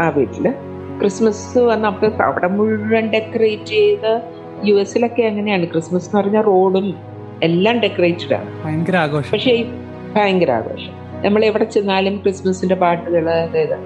ആ 0.00 0.08
വീട്ടിൽ 0.08 0.50
ക്രിസ്മസ് 0.98 1.58
വന്ന 1.58 1.88
വന്നപ്പോൾ 1.88 2.22
അവിടെ 2.22 2.46
മുഴുവൻ 2.46 3.10
ഡെക്കറേറ്റ് 3.10 3.64
ചെയ്ത് 3.64 4.22
യു 4.64 4.74
എസിലൊക്കെ 4.74 5.22
അങ്ങനെയാണ് 5.22 5.66
ക്രിസ്മസ് 5.66 6.06
എന്ന് 6.06 6.20
പറഞ്ഞാൽ 6.20 6.42
റോഡും 6.42 6.94
എല്ലാം 7.42 7.80
ഡെക്കറേറ്റഡ് 7.80 8.34
ആണ്. 8.34 8.64
ഭയങ്കര 8.64 8.96
ആഘോഷം. 8.96 9.30
പക്ഷേ 9.32 9.64
ഭയങ്കര 10.16 10.50
ആഘോഷം. 10.50 10.92
നമ്മൾ 11.24 11.44
എവിടെ 11.44 11.64
ചെന്നാലും 11.64 12.16
ക്രിസ്മസിന്റെ 12.16 12.74
പാട്ടുകൾ 12.74 13.30
അതായത് 13.30 13.76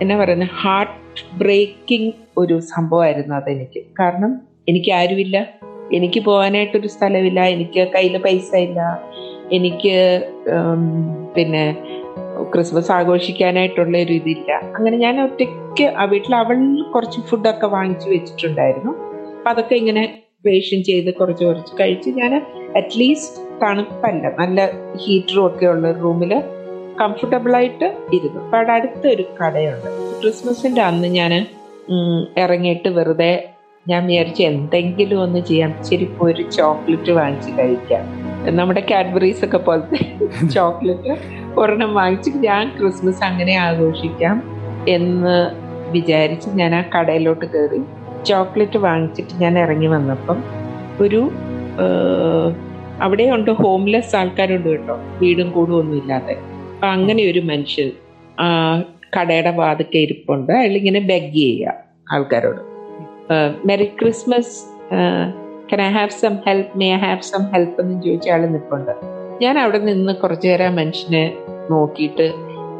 എന്നാ 0.00 0.16
പറയുന്നത് 0.16 0.48
ഹാർട്ട് 0.60 1.03
ബ്രേക്കിംഗ് 1.38 2.12
ഒരു 2.38 2.60
സംഭവമായിരുന്നു 2.60 3.34
അതെനിക്ക്. 3.34 3.82
കാരണം 4.00 4.40
എനിക്ക് 4.68 4.90
ആരുമില്ല. 4.90 5.46
എനിക്ക് 5.92 6.20
പോകാനായിട്ടൊരു 6.20 6.88
സ്ഥലമില്ല. 6.88 7.40
എനിക്ക് 7.44 7.88
കയ്യിൽ 7.94 8.18
പൈസ 8.18 8.54
ഇല്ല 8.56 9.04
എനിക്ക് 9.52 10.24
പിന്നെ 11.36 11.76
ക്രിസ്മസ് 12.52 12.92
ആഘോഷിക്കാനായിട്ടുള്ള 12.92 13.98
ഒരു 13.98 14.12
ഇതില്ല. 14.12 14.52
അങ്ങനെ 14.76 14.96
ഞാൻ 14.96 15.20
ഒറ്റയ്ക്ക് 15.20 15.84
ആ 15.84 16.04
വീട്ടിൽ 16.04 16.34
അവൾ 16.34 16.82
കുറച്ച് 16.94 17.20
ഫുഡൊക്കെ 17.20 17.66
വാങ്ങിച്ചു 17.66 18.10
വെച്ചിട്ടുണ്ടായിരുന്നു. 18.10 18.92
അപ്പം 19.38 19.50
അതൊക്കെ 19.50 19.74
ഇങ്ങനെ 19.74 20.18
വേഷം 20.46 20.82
ചെയ്ത് 20.82 21.14
കുറച്ച് 21.14 21.44
കുറച്ച് 21.44 21.82
കഴിച്ച് 21.82 22.10
ഞാൻ 22.10 22.34
അറ്റ്ലീസ്റ്റ് 22.76 23.60
തണുപ്പല്ല. 23.62 24.36
നല്ല 24.38 24.66
ഹീറ്ററും 24.96 25.46
ഒക്കെ 25.46 25.66
ഉള്ള 25.66 25.92
റൂമിൽ 25.92 26.42
കംഫർട്ടബിൾ 27.00 27.56
ആയിട്ട് 27.56 27.96
ഇരുന്നു. 28.12 28.40
അപ്പൊ 28.40 28.56
അവിടെ 28.56 28.72
അടുത്തൊരു 28.72 29.24
കടയുണ്ട്. 29.40 29.88
ക്രിസ്മസിന്റെ 30.22 30.82
അന്ന് 30.82 31.08
ഞാൻ 31.08 31.46
ഇറങ്ങിയിട്ട് 32.38 32.88
വെറുതെ 32.88 33.32
ഞാൻ 33.88 34.06
വിചാരിച്ചു 34.06 34.42
എന്തെങ്കിലും 34.42 35.22
ഒന്ന് 35.22 35.40
ചെയ്യാം. 35.40 35.84
ശരി 35.84 36.10
ഒരു 36.20 36.42
ചോക്ലേറ്റ് 36.42 37.10
വാങ്ങിച്ച് 37.10 37.50
കഴിക്കാം. 37.58 38.04
നമ്മുടെ 38.56 38.82
കാഡ്ബറീസ് 38.90 39.44
ഒക്കെ 39.44 39.56
പോലത്തെ 39.56 39.98
ചോക്ലേറ്റ് 40.54 41.12
ഒരെണ്ണം 41.58 41.94
വാങ്ങിച്ച് 41.94 42.30
ഞാൻ 42.30 42.76
ക്രിസ്മസ് 42.78 43.24
അങ്ങനെ 43.24 43.56
ആഘോഷിക്കാം 43.56 44.42
എന്ന് 44.88 45.36
വിചാരിച്ച് 45.90 46.48
ഞാൻ 46.50 46.74
ആ 46.74 46.84
കടയിലോട്ട് 46.94 47.46
കയറി 47.46 47.80
ചോക്ലേറ്റ് 48.22 48.78
വാങ്ങിച്ചിട്ട് 48.78 49.34
ഞാൻ 49.34 49.58
ഇറങ്ങി 49.58 49.86
വന്നപ്പം 49.86 50.42
ഒരു 51.00 51.20
അവിടെയുണ്ട് 53.00 53.50
ഹോംലെസ് 53.50 54.16
ആൾക്കാരുണ്ട് 54.16 54.68
കേട്ടോ. 54.68 54.98
വീടും 55.18 55.50
കൂടും 55.50 55.76
ഒന്നും 55.78 55.96
ഇല്ലാതെ. 55.96 56.53
അപ്പൊ 56.84 56.94
അങ്ങനെ 56.96 57.22
ഒരു 57.30 57.40
മനുഷ്യൻ 57.40 57.90
കടയുടെ 59.16 59.50
വാതിക്കെ 59.50 59.98
ഇരിപ്പുണ്ട്. 59.98 60.50
അയാൾ 60.52 60.74
ഇങ്ങനെ 60.80 61.00
ബെഗ് 61.10 61.30
ചെയ്യുക 61.36 61.72
ആൾക്കാരോട് 62.12 62.60
merry 63.68 63.86
Christmas 64.00 64.52
can 65.70 65.80
I 65.82 65.88
have 65.96 66.14
some 66.22 66.34
help 66.46 66.78
may 66.80 66.88
I 66.96 66.98
have 67.04 67.24
some 67.30 67.44
help 67.54 67.80
എന്ന് 67.82 67.96
ചോദിച്ച 68.02 68.28
ആൾ 68.34 68.42
നിൽപ്പുണ്ട് 68.54 68.92
ഞാൻ 69.42 69.54
അവിടെ 69.62 69.80
നിന്ന് 69.88 70.14
കുറച്ചു 70.22 70.48
നേരം 70.48 70.76
മനുഷ്യനെ 70.80 71.24
നോക്കിയിട്ട് 71.70 72.26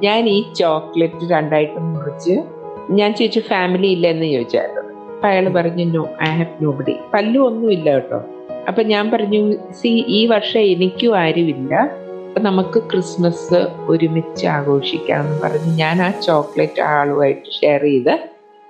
ഞാൻ 0.04 0.28
ഈ 0.34 0.38
ചോക്ലേറ്റ് 0.60 1.30
രണ്ടായിട്ട് 1.34 1.80
മുറിച്ച് 1.94 2.36
ഞാൻ 3.00 3.10
ചോദിച്ചു 3.14 3.42
ഫാമിലി 3.52 3.90
ഇല്ല? 3.96 4.06
എന്ന് 4.08 4.28
ചോദിച്ചായിരുന്നു. 4.34 4.84
അപ്പൊ 5.14 5.28
അയാൾ 5.32 5.48
പറഞ്ഞു 5.58 5.86
നോ 5.96 6.04
ഐ 6.28 6.32
ഹാവ് 6.38 6.64
നോബഡി 6.64 6.96
പല്ലു 7.16 7.40
ഒന്നും 7.48 7.68
ഇല്ല 7.78 7.88
കേട്ടോ. 7.94 8.20
അപ്പൊ 8.68 8.82
ഞാൻ 8.94 9.04
പറഞ്ഞു 9.10 9.42
സി 9.80 9.92
ഈ 10.18 10.22
വർഷം 10.26 10.62
എനിക്കും 10.74 11.14
ആരുമില്ല. 11.24 11.74
അപ്പൊ 12.34 12.42
നമുക്ക് 12.46 12.78
ക്രിസ്മസ് 12.90 13.58
ഒരുമിച്ച് 13.90 14.44
ആഘോഷിക്കാമെന്ന് 14.54 15.36
പറഞ്ഞ്. 15.42 15.68
ഞാൻ 15.80 15.96
ആ 16.06 16.08
ചോക്ലേറ്റ് 16.24 16.80
ആളുമായിട്ട് 16.94 17.44
ഷെയർ 17.58 17.82
ചെയ്ത് 17.88 18.14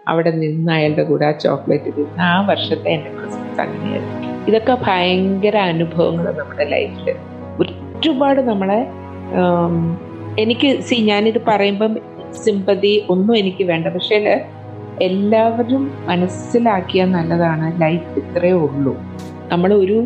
അവിടെ 0.07 0.31
നിന്ന് 0.41 0.73
അയാളുടെ 0.75 1.05
കൂടെ 1.11 1.25
ആ 1.29 1.31
ചോക്ലേറ്റ് 1.45 1.91
തിന്ന് 1.99 2.23
ആ 2.27 2.35
വർഷത്തെ 2.49 2.91
എന്റെ 2.95 3.11
ക്രിസ്മസ് 3.15 3.61
അങ്ങനെയായിരുന്നു. 3.65 4.19
ഇതൊക്കെ 4.49 4.75
ഭയങ്കര 4.89 5.57
അനുഭവങ്ങൾ 5.73 6.27
നമ്മുടെ 6.41 6.67
ലൈഫിൽ 6.75 7.09
ഒരുപാട് 7.63 8.41
നമ്മളെ 8.51 8.79
എനിക്ക് 10.45 10.71
സി 10.89 10.99
ഞാനിത് 11.11 11.41
പറയുമ്പം 11.49 11.95
സിമ്പതി 12.43 12.93
ഒന്നും 13.15 13.35
എനിക്ക് 13.43 13.67
വേണ്ട. 13.73 13.87
പക്ഷേ 13.97 14.19
എല്ലാവരും 15.09 15.85
മനസ്സിലാക്കിയാൽ 16.11 17.11
നല്ലതാണ് 17.19 17.69
ലൈഫ് 17.85 18.13
ഇത്രയേ 18.25 18.59
ഉള്ളൂ. 18.67 18.95
നമ്മൾ 19.55 19.73
ഒരു 19.85 19.99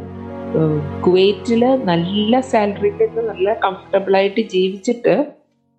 ഏഹ്, 0.56 1.02
കുവൈറ്റിൽ 1.04 1.64
നല്ല 1.84 2.40
സാലറിയിൽ 2.40 2.94
നല്ല 3.26 3.54
കംഫർട്ടബിൾ 3.54 4.16
ആയിട്ട് 4.16 4.40
ജീവിച്ചിട്ട് 4.40 5.14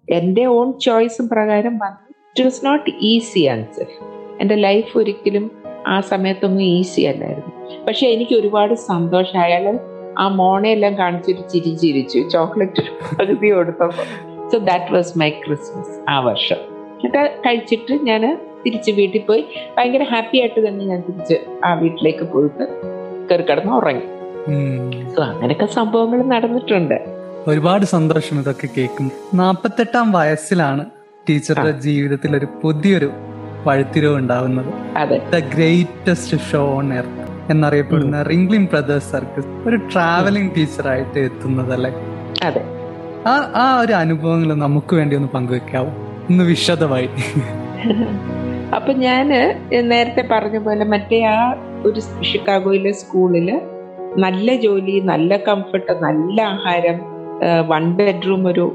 എന്റെ 0.08 0.46
ഓൺ 0.46 0.80
ചോയ്സ് 0.80 1.22
പ്രകാരം 1.22 1.76
it 1.76 2.44
was 2.44 2.66
not 2.66 2.90
easy 3.02 3.40
answer 3.46 3.88
എന്റെ 4.40 4.56
ലൈഫ് 4.56 4.98
ഒരിക്കലും 4.98 5.52
ആ 5.88 6.02
സമയത്തൊന്നും 6.02 6.64
ഈസി 6.64 7.02
അല്ലായിരുന്നു. 7.02 7.52
പക്ഷെ 7.88 8.08
എനിക്ക് 8.08 8.36
ഒരുപാട് 8.36 8.74
സന്തോഷം. 8.74 9.40
അയാൾ 9.40 9.80
ആ 10.18 10.28
മോണയെല്ലാം 10.28 10.98
കാണിച്ചിട്ട് 10.98 11.50
ചിരി 11.50 11.76
ചിരിച്ചു. 11.76 12.20
ചോക്ലേറ്റ് 12.30 12.84
പകുതി 13.18 13.50
കൊടുത്തപ്പോൾ 13.50 14.06
so 14.52 14.58
that 14.58 14.94
was 14.94 15.18
my 15.18 15.30
Christmas 15.30 16.10
ആ 16.10 16.20
വർഷം. 16.20 16.58
എന്നിട്ട് 16.96 17.40
കഴിച്ചിട്ട് 17.46 17.94
ഞാൻ 18.04 18.24
തിരിച്ച് 18.66 18.92
വീട്ടിൽ 18.92 19.22
പോയി. 19.22 19.44
ഭയങ്കര 19.78 20.04
ഹാപ്പി 20.04 20.40
ആയിട്ട് 20.40 20.68
തന്നെ 20.68 20.86
ഞാൻ 20.86 21.02
തിരിച്ച് 21.02 21.38
ആ 21.66 21.74
വീട്ടിലേക്ക് 21.74 22.24
പോയിട്ട് 22.24 22.64
കയറി 23.32 23.42
കിടന്ന് 23.42 23.74
ഉറങ്ങി. 23.74 24.19
സോ 25.16 25.22
അങ്ങനെയൊക്കെ 25.24 25.66
സംഭവങ്ങൾ 25.66 26.22
നടന്നിട്ടുണ്ട്. 26.28 26.98
ഒരുപാട് 27.48 27.86
സന്തോഷം 27.86 28.40
ഇതൊക്കെ 28.40 28.68
കേൾക്കും 28.78 29.12
നാപ്പത്തെട്ടാം 29.34 30.12
വയസ്സിലാണ് 30.12 30.86
ടീച്ചറുടെ 31.30 31.72
ജീവിതത്തിൽ 31.72 32.36
ഒരു 32.36 32.48
പുതിയൊരു 32.64 33.10
വഴിത്തിരിവ് 33.66 34.16
ഉണ്ടാവുന്നത് 34.16 34.72
the 35.32 35.40
greatest 35.54 36.38
show 36.52 36.76
on 36.76 36.94
earth 36.94 37.52
എന്നറിയപ്പെടുന്ന 37.52 38.24
റിംഗ്ലിംഗ് 38.24 38.70
ബ്രദേഴ്സ് 38.70 39.12
സർക്കസ് 39.12 39.48
ഒരു 39.68 39.76
ട്രാവലിംഗ് 39.76 40.56
ടീച്ചറായിട്ട് 40.56 41.20
എത്തുന്നത് 41.20 41.74
അല്ലെ 41.74 41.92
അതെ. 42.46 42.62
ആ 43.28 43.52
ആ 43.56 43.80
ഒരു 43.80 43.94
അനുഭവങ്ങൾ 43.94 44.54
നമുക്ക് 44.56 44.96
വേണ്ടി 44.96 45.16
ഒന്ന് 45.16 45.28
പങ്കുവെക്കാവോ? 45.28 45.90
ഒന്ന് 46.30 46.44
വിശദമായി. 46.44 47.10
അപ്പൊ 48.76 48.94
ഞാൻ 48.94 49.28
നേരത്തെ 49.90 50.28
പറഞ്ഞ 50.32 50.58
പോലെ 50.58 50.86
മറ്റേ 50.86 51.24
ആ 51.26 51.38
ഒരു 51.86 52.00
ഷിക്കാഗോയിലെ 52.22 52.92
സ്കൂളിൽ 52.92 53.50
നല്ല 54.18 54.56
ജോലി 54.56 55.00
നല്ല 55.00 55.38
കംഫർട്ട് 55.38 55.92
നല്ല 55.92 56.42
ആഹാരം 56.42 57.00
വൺ 57.68 57.94
ബെഡ്റൂം 57.98 58.48
ഒരു 58.48 58.66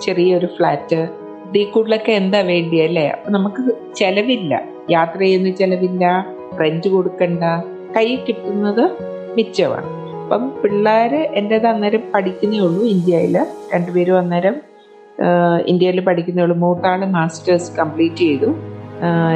ചെറിയൊരു 0.00 0.46
ഫ്ലാറ്റ് 0.46 1.08
ഇതിൽ 1.48 1.64
കൂടുതലൊക്കെ 1.64 2.12
എന്താ 2.12 2.40
വേണ്ടിയല്ലേ 2.40 3.08
അപ്പൊ 3.08 3.30
നമുക്ക് 3.30 3.62
ചെലവില്ല. 3.96 4.62
യാത്ര 4.90 5.18
ചെയ്യുന്ന 5.18 5.50
ചെലവില്ല. 5.50 6.26
റെന്റ് 6.60 6.88
കൊടുക്കണ്ട. 6.88 7.44
കൈ 7.96 8.16
കിട്ടുന്നത് 8.16 8.84
മിച്ചമാണ്. 9.36 9.88
അപ്പം 10.22 10.52
പിള്ളേര് 10.62 11.16
എന്റെത് 11.16 11.66
അന്നേരം 11.66 12.02
പഠിക്കുന്നേ 12.14 12.58
ഉള്ളൂ 12.58 12.82
ഇന്ത്യയിൽ 12.82 13.36
രണ്ടുപേരും 13.74 14.18
അന്നേരം 14.18 14.56
ഇന്ത്യയിൽ 15.66 16.00
പഠിക്കുന്നേ 16.00 16.42
ഉള്ളൂ. 16.42 16.56
മൂത്താൾ 16.56 17.04
മാസ്റ്റേഴ്സ് 17.04 17.76
കംപ്ലീറ്റ് 17.78 18.16
ചെയ്തു. 18.16 18.54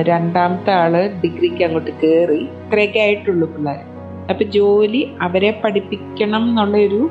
രണ്ടാമത്തെ 0.03 0.71
ആൾ 0.71 1.11
ഡിഗ്രിക്ക് 1.25 1.65
അങ്ങോട്ട് 1.65 1.91
കയറി 1.91 2.41
ഇത്രയൊക്കെ 2.65 2.99
ആയിട്ടുള്ളൂ 2.99 3.47
പിള്ളേർ 3.55 3.94
അപ്പൊ 4.31 4.45
ജോലി 4.45 5.03
അവരെ 5.21 5.51
പഠിപ്പിക്കണം 5.65 6.45
എന്നുള്ളൊരു 6.49 7.03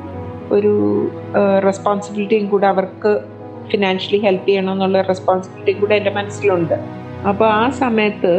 ഒരു 0.52 0.72
റെസ്പോൺസിബിലിറ്റിയും 1.66 2.46
കൂടെ 2.48 2.66
അവർക്ക് 2.66 3.12
ഫിനാൻഷ്യലി 3.70 4.18
ഹെൽപ്പ് 4.24 4.48
ചെയ്യണം 4.48 4.72
എന്നുള്ള 4.72 5.02
റെസ്പോൺസിബിലിറ്റിയും 5.02 5.80
കൂടെ 5.80 5.94
എന്റെ 5.94 6.10
മനസ്സിലുണ്ട്. 6.10 6.76
അപ്പോൾ 7.28 7.48
ആ 7.52 7.64
സമയത്ത് 7.82 8.32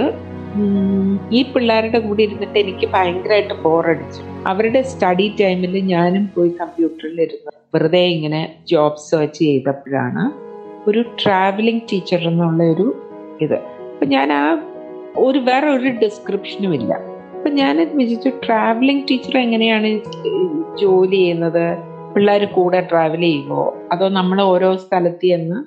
ഈ 1.31 1.39
പിള്ളേരുടെ 1.53 1.99
കൂടെ 1.99 2.21
ഇരുന്നിട്ട് 2.23 2.57
എനിക്ക് 2.59 2.87
ഭയങ്കരമായിട്ട് 2.93 3.53
ബോറടിച്ചു 3.63 4.21
അവരുടെ 4.47 4.81
സ്റ്റഡി 4.81 5.35
ടൈമിൽ 5.39 5.73
ഞാനും 5.85 6.29
പോയി 6.35 6.51
കമ്പ്യൂട്ടറിൽ 6.61 7.21
ഇരുന്നു 7.21 7.51
വെറുതെ 7.75 8.03
ഇങ്ങനെ 8.05 8.41
ജോബ് 8.71 9.03
സെർച്ച് 9.09 9.39
ചെയ്തപ്പോഴാണ് 9.39 10.23
ഒരു 10.89 11.01
ട്രാവലിംഗ് 11.23 11.83
ടീച്ചർ 11.91 12.21
എന്നുള്ള 12.27 12.63
ഒരു 12.63 12.87
ഇത്. 13.41 13.57
അപ്പം 13.91 14.07
ഞാൻ 14.09 14.33
ആ 14.33 14.43
ഒരു 15.17 15.39
വേറെ 15.39 15.67
ഒരു 15.67 15.89
ഡിസ്ക്രിപ്ഷനും 16.03 16.73
ഇല്ല. 16.73 16.93
അപ്പൊ 17.45 17.55
ഞാൻ 17.55 17.77
വിചാരിച്ചു 17.97 18.29
ട്രാവലിംഗ് 18.45 19.03
ടീച്ചർ 19.09 19.37
എങ്ങനെയാണ് 19.37 19.89
ജോലി 20.81 21.15
ചെയ്യുന്നത്? 21.15 21.65
പിള്ളേർ 22.13 22.43
കൂടെ 22.45 22.87
ട്രാവൽ 22.91 23.21
ചെയ്യുമോ 23.21 23.63
അതോ 23.91 24.05
നമ്മൾ 24.09 24.41
ഓരോ 24.41 24.69
സ്ഥലത്ത് 24.75 25.27
ചെന്ന് 25.31 25.57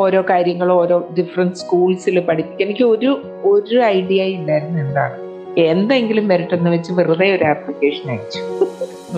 ഓരോ 0.00 0.20
കാര്യങ്ങളും 0.30 0.74
ഓരോ 0.74 0.96
ഡിഫറെന്റ് 1.18 1.54
സ്കൂൾസിൽ 1.54 2.20
പഠിപ്പിക്കുക 2.28 2.64
എനിക്ക് 2.66 2.84
ഒരു 2.84 3.10
ഒരു 3.44 3.80
ഐഡിയ 3.82 4.22
ഇല്ലായിരുന്നു 4.36 4.78
എന്താണ്. 4.80 5.16
എന്തെങ്കിലും 5.72 6.28
വരട്ടെന്ന് 6.28 6.70
വെച്ച് 6.70 6.92
വെറുതെ 6.92 7.30
ഒരു 7.36 7.44
ആപ്ലിക്കേഷൻ 7.44 8.06
അയച്ചു. 8.10 8.42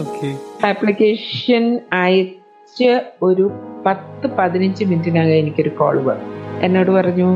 ഓക്കെ 0.01 0.31
ആപ്ലിക്കേഷൻ 0.67 1.81
അയച്ച് 1.93 2.91
ഒരു 3.23 3.47
പത്ത് 3.87 4.27
പതിനഞ്ച് 4.39 4.85
മിനിറ്റിനകം 4.85 5.39
എനിക്കൊരു 5.45 5.69
കോൾ 5.69 5.99
വന്നു. 6.11 6.29
എന്നോട് 6.61 6.91
പറഞ്ഞു 6.91 7.31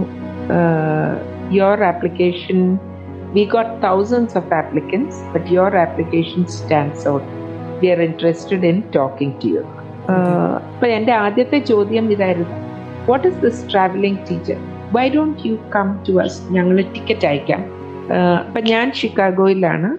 your 1.53 1.83
application 1.85 2.79
we 3.35 3.45
got 3.45 3.83
thousands 3.83 4.37
of 4.39 4.55
applicants 4.55 5.19
but 5.33 5.47
your 5.55 5.77
application 5.77 6.45
stands 6.45 7.09
out 7.09 7.27
we 7.81 7.89
are 7.89 8.03
interested 8.03 8.67
in 8.67 8.83
talking 8.97 9.35
to 9.43 9.47
you 9.47 9.63
അപ്പൊ 10.75 10.87
എന്റെ 10.87 11.13
ആദ്യത്തെ 11.13 11.59
ചോദ്യം 11.59 12.13
ഇതായിരുന്നു. 12.13 12.57
What 13.09 13.29
is 13.29 13.39
this 13.39 13.73
travelling 13.73 14.19
teacher 14.31 14.57
why 14.97 15.09
don't 15.09 15.49
you 15.49 15.57
come 15.77 15.89
to 16.09 16.13
us 16.23 16.53
ഞങ്ങൾ 16.53 16.77
ticket 16.77 17.27
അയക്കാം. 17.27 17.63
അപ്പൊ 18.47 18.61
ഞാൻ 18.61 18.93
ഷിക്കാഗോയിലാണ്. 18.93 19.91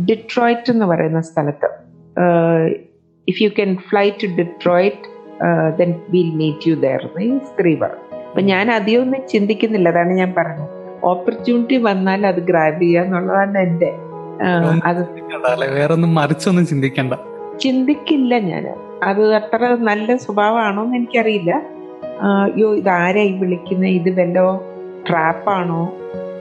Detroit 0.00 0.70
എന്ന് 0.70 0.86
പറയുന്ന 0.86 1.20
സ്ഥലത്ത്. 1.20 1.70
If 3.28 3.42
you 3.42 3.48
can 3.48 3.76
fly 3.90 4.10
to 4.10 4.26
Detroit 4.26 5.04
then 5.78 5.94
will 6.08 6.30
meet 6.42 6.68
you 6.68 6.74
there 6.74 7.08
പറഞ്ഞു 7.82 8.08
അപ്പൊ 8.28 8.40
ഞാൻ 8.40 8.70
അധികം 8.70 9.02
ഒന്നും 9.02 9.22
ചിന്തിക്കുന്നില്ല. 9.28 9.88
അതാണ് 9.88 10.12
ഞാൻ 10.12 10.34
പറഞ്ഞത്. 10.38 10.77
ഓപ്പർച്യൂണിറ്റി 11.02 11.76
വന്നാൽ 11.76 12.26
അത് 12.26 12.40
ഗ്രാബ് 12.40 12.82
ചെയ്യുക 12.82 13.04
എന്നുള്ളതാണ് 13.04 13.58
എന്റെ 13.58 13.94
ആഹ് 14.42 14.80
അത് 14.84 15.06
ചിന്തിക്കണ്ട 15.06 15.64
വേറൊന്നും 15.70 16.14
മറിച്ചൊന്നും 16.14 16.66
ചിന്തിക്കണ്ട. 16.66 17.14
ചിന്തിക്കില്ല 17.58 18.38
ഞാൻ 18.38 18.66
അത് 19.02 19.34
അത്ര 19.34 19.76
നല്ല 19.80 20.16
സ്വഭാവമാണോ 20.16 20.84
എന്ന് 20.84 20.96
എനിക്കറിയില്ല 20.96 21.62
അയ്യോ 22.22 22.74
ഇതാരായി 22.76 23.32
വിളിക്കുന്നത്? 23.32 23.90
ഇത് 23.90 24.20
വല്ലോ 24.20 24.64
ട്രാപ്പാണോ 25.08 25.92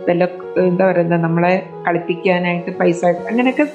വല്ല 0.09 0.23
എന്താ 0.57 0.91
പറയുന്നത്? 0.91 1.23
നമ്മളെ 1.23 1.69
കളിപ്പിക്കാനായിട്ട് 1.87 2.71
പൈസ 2.77 3.05
അങ്ങനെയൊക്കെ 3.05 3.67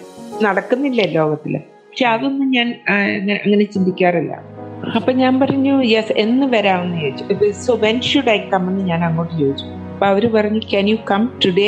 നടക്കുന്നില്ല 0.42 1.02
ലോകത്തിൽ 1.02 1.58
പക്ഷെ 1.58 2.06
അതൊന്നും 2.06 2.50
ഞാൻ 2.50 2.74
അങ്ങനെ- 2.88 3.40
അങ്ങനെ 3.44 3.64
ചിന്തിക്കാറില്ല. 3.64 4.52
അപ്പൊ 4.96 5.12
ഞാൻ 5.12 5.40
പറഞ്ഞു 5.40 5.82
യെസ് 5.82 6.12
എന്ന് 6.12 6.46
വരാമെന്ന് 6.46 7.00
ചോദിച്ചു. 7.00 7.50
So 7.50 7.74
when 7.76 8.00
should 8.00 8.28
I 8.28 8.38
come 8.48 8.68
എന്ന് 8.68 8.84
ഞാൻ 8.88 9.04
അങ്ങോട്ട് 9.04 9.38
ചോദിച്ചു. 9.38 9.64
അപ്പൊ 10.02 10.12
അവർ 10.12 10.24
പറഞ്ഞു 10.34 10.60
ക്യാൻ 10.70 10.86
യു 10.90 10.96
കം 11.10 11.22
ടുഡേ 11.42 11.66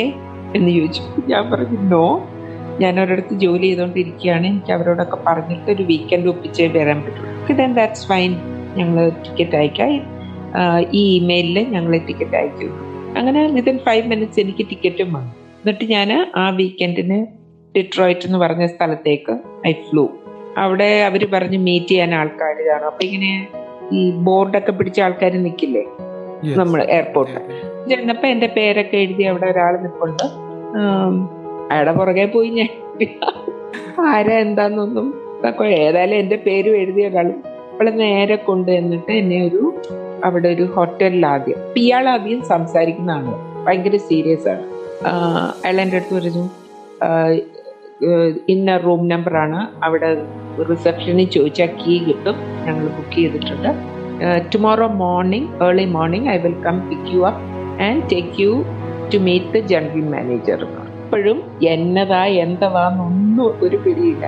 എന്ന് 0.55 0.69
ചോദിച്ചു. 0.77 1.01
ഞാൻ 1.27 1.43
പറഞ്ഞു 1.51 1.77
നോ 1.91 2.05
ഞാൻ 2.81 2.93
ഒരിടത്ത് 3.01 3.33
ജോലി 3.43 3.65
ചെയ്തുകൊണ്ടിരിക്കുകയാണ് 3.65 4.45
എനിക്ക് 4.51 4.71
അവരോടൊക്കെ 4.75 5.17
പറഞ്ഞിട്ട് 5.27 5.67
ഒരു 5.71 5.83
വീക്കെൻഡ് 5.91 6.27
ഒപ്പിച്ചേ 6.31 6.65
വരാൻ 6.73 6.97
പറ്റുള്ളൂ. 7.03 7.29
ദെൻ 7.59 7.71
ദാറ്റ്സ് 7.77 8.03
ഫൈൻ 8.09 8.31
ഞങ്ങൾ 8.79 9.05
ടിക്കറ്റ് 9.25 9.55
അയക്കാം 9.59 9.91
ഈ 10.99 11.03
ഇമെയിലിൽ 11.19 11.59
ഞങ്ങൾ 11.75 11.93
ടിക്കറ്റ് 12.07 12.37
അയക്കും 12.39 12.73
അങ്ങനെ 13.19 13.43
വിതിൻ 13.57 13.77
ഫൈവ് 13.85 14.03
മിനിറ്റ്സ് 14.13 14.41
എനിക്ക് 14.43 14.65
ടിക്കറ്റും 14.71 15.13
വന്നു. 15.17 15.31
എന്നിട്ട് 15.61 15.87
ഞാൻ 15.93 16.11
ആ 16.35 16.43
വീക്കെൻഡിന് 16.59 17.19
ഡിട്രോയിറ്റ് 17.75 18.27
എന്ന് 18.29 18.41
പറഞ്ഞ 18.43 18.67
സ്ഥലത്തേക്ക് 18.73 19.35
ഐ 19.69 19.73
ഫ്ലൂ 19.85 20.03
അവിടെ 20.63 20.89
അവർ 21.09 21.23
പറഞ്ഞ് 21.35 21.61
മീറ്റ് 21.67 21.91
ചെയ്യാൻ 21.93 22.15
ആൾക്കാർ 22.21 22.57
കാണും. 22.67 22.89
അപ്പം 22.91 23.05
ഇങ്ങനെ 23.07 23.31
ഈ 23.99 24.03
ബോർഡൊക്കെ 24.27 24.75
പിടിച്ച 24.79 24.99
ആൾക്കാർ 25.07 25.33
നിൽക്കില്ലേ 25.45 25.85
നമ്മൾ 26.61 26.81
എയർപോർട്ടിൽ 26.97 27.39
ചെന്നപ്പോ 27.89 28.27
എന്റെ 28.27 28.47
പേരൊക്കെ 28.57 28.97
എഴുതി 28.97 29.23
അവിടെ 29.23 29.45
ഒരാൾ 29.45 29.73
നിൽപ്പുണ്ട് 29.83 30.25
അയാളുടെ 31.71 31.93
പുറകെ 31.99 32.25
പോയി 32.25 32.49
ഞാൻ 32.49 32.71
ആരാ 34.07 34.35
എന്താന്നൊന്നും 34.45 35.07
ഏതായാലും 35.79 36.15
എന്റെ 36.15 36.37
പേരും 36.45 36.75
എഴുതിയ 36.75 37.09
ഒരാൾ 37.09 37.27
അവളെ 37.73 37.91
നേരെ 37.91 38.35
കൊണ്ട് 38.47 38.71
എന്നിട്ട് 38.71 39.11
എന്നെ 39.11 39.39
ഒരു 39.47 39.61
അവിടെ 40.23 40.47
ഒരു 40.55 40.65
ഹോട്ടലിൽ 40.75 41.25
ആദ്യം 41.25 41.59
ഇയാൾ 41.77 42.05
ആദ്യം 42.09 42.41
സംസാരിക്കുന്നതാണ് 42.51 43.33
ഭയങ്കര 43.65 43.97
സീരിയസ് 44.09 44.47
ആണ്. 44.53 44.63
അയാൾ 45.63 45.77
എന്റെ 45.81 45.97
അടുത്ത് 45.97 46.15
പറഞ്ഞു 46.15 46.45
ഇന്ന 48.53 48.77
റൂം 48.85 49.01
ആണ്. 49.43 49.59
അവിടെ 49.83 50.09
റിസപ്ഷനിൽ 50.69 51.29
ചോദിച്ചാൽ 51.35 51.69
കീ 51.81 51.95
കിട്ടും. 52.05 52.37
ഞങ്ങൾ 52.65 52.85
ബുക്ക് 52.97 53.15
ചെയ്തിട്ടുണ്ട്. 53.15 53.69
Tomorrow 54.53 54.87
morning 55.03 55.49
early 55.65 55.85
morning 55.97 56.29
I 56.29 56.37
will 56.45 56.57
come 56.67 56.77
pick 56.89 57.11
you 57.15 57.21
up. 57.29 57.41
And 57.81 58.09
take 58.11 58.41
you 58.41 58.51
to 59.13 59.17
meet 59.17 59.45
the 59.53 59.57
general 59.65 60.01
manager 60.05 60.61
ഇപ്പോഴും 60.63 61.43
എന്നതാ 61.61 62.25
എന്തവാന്നൊന്നും 62.25 63.53
ഒരു 63.61 63.77
പിടിയില്ല. 63.77 64.25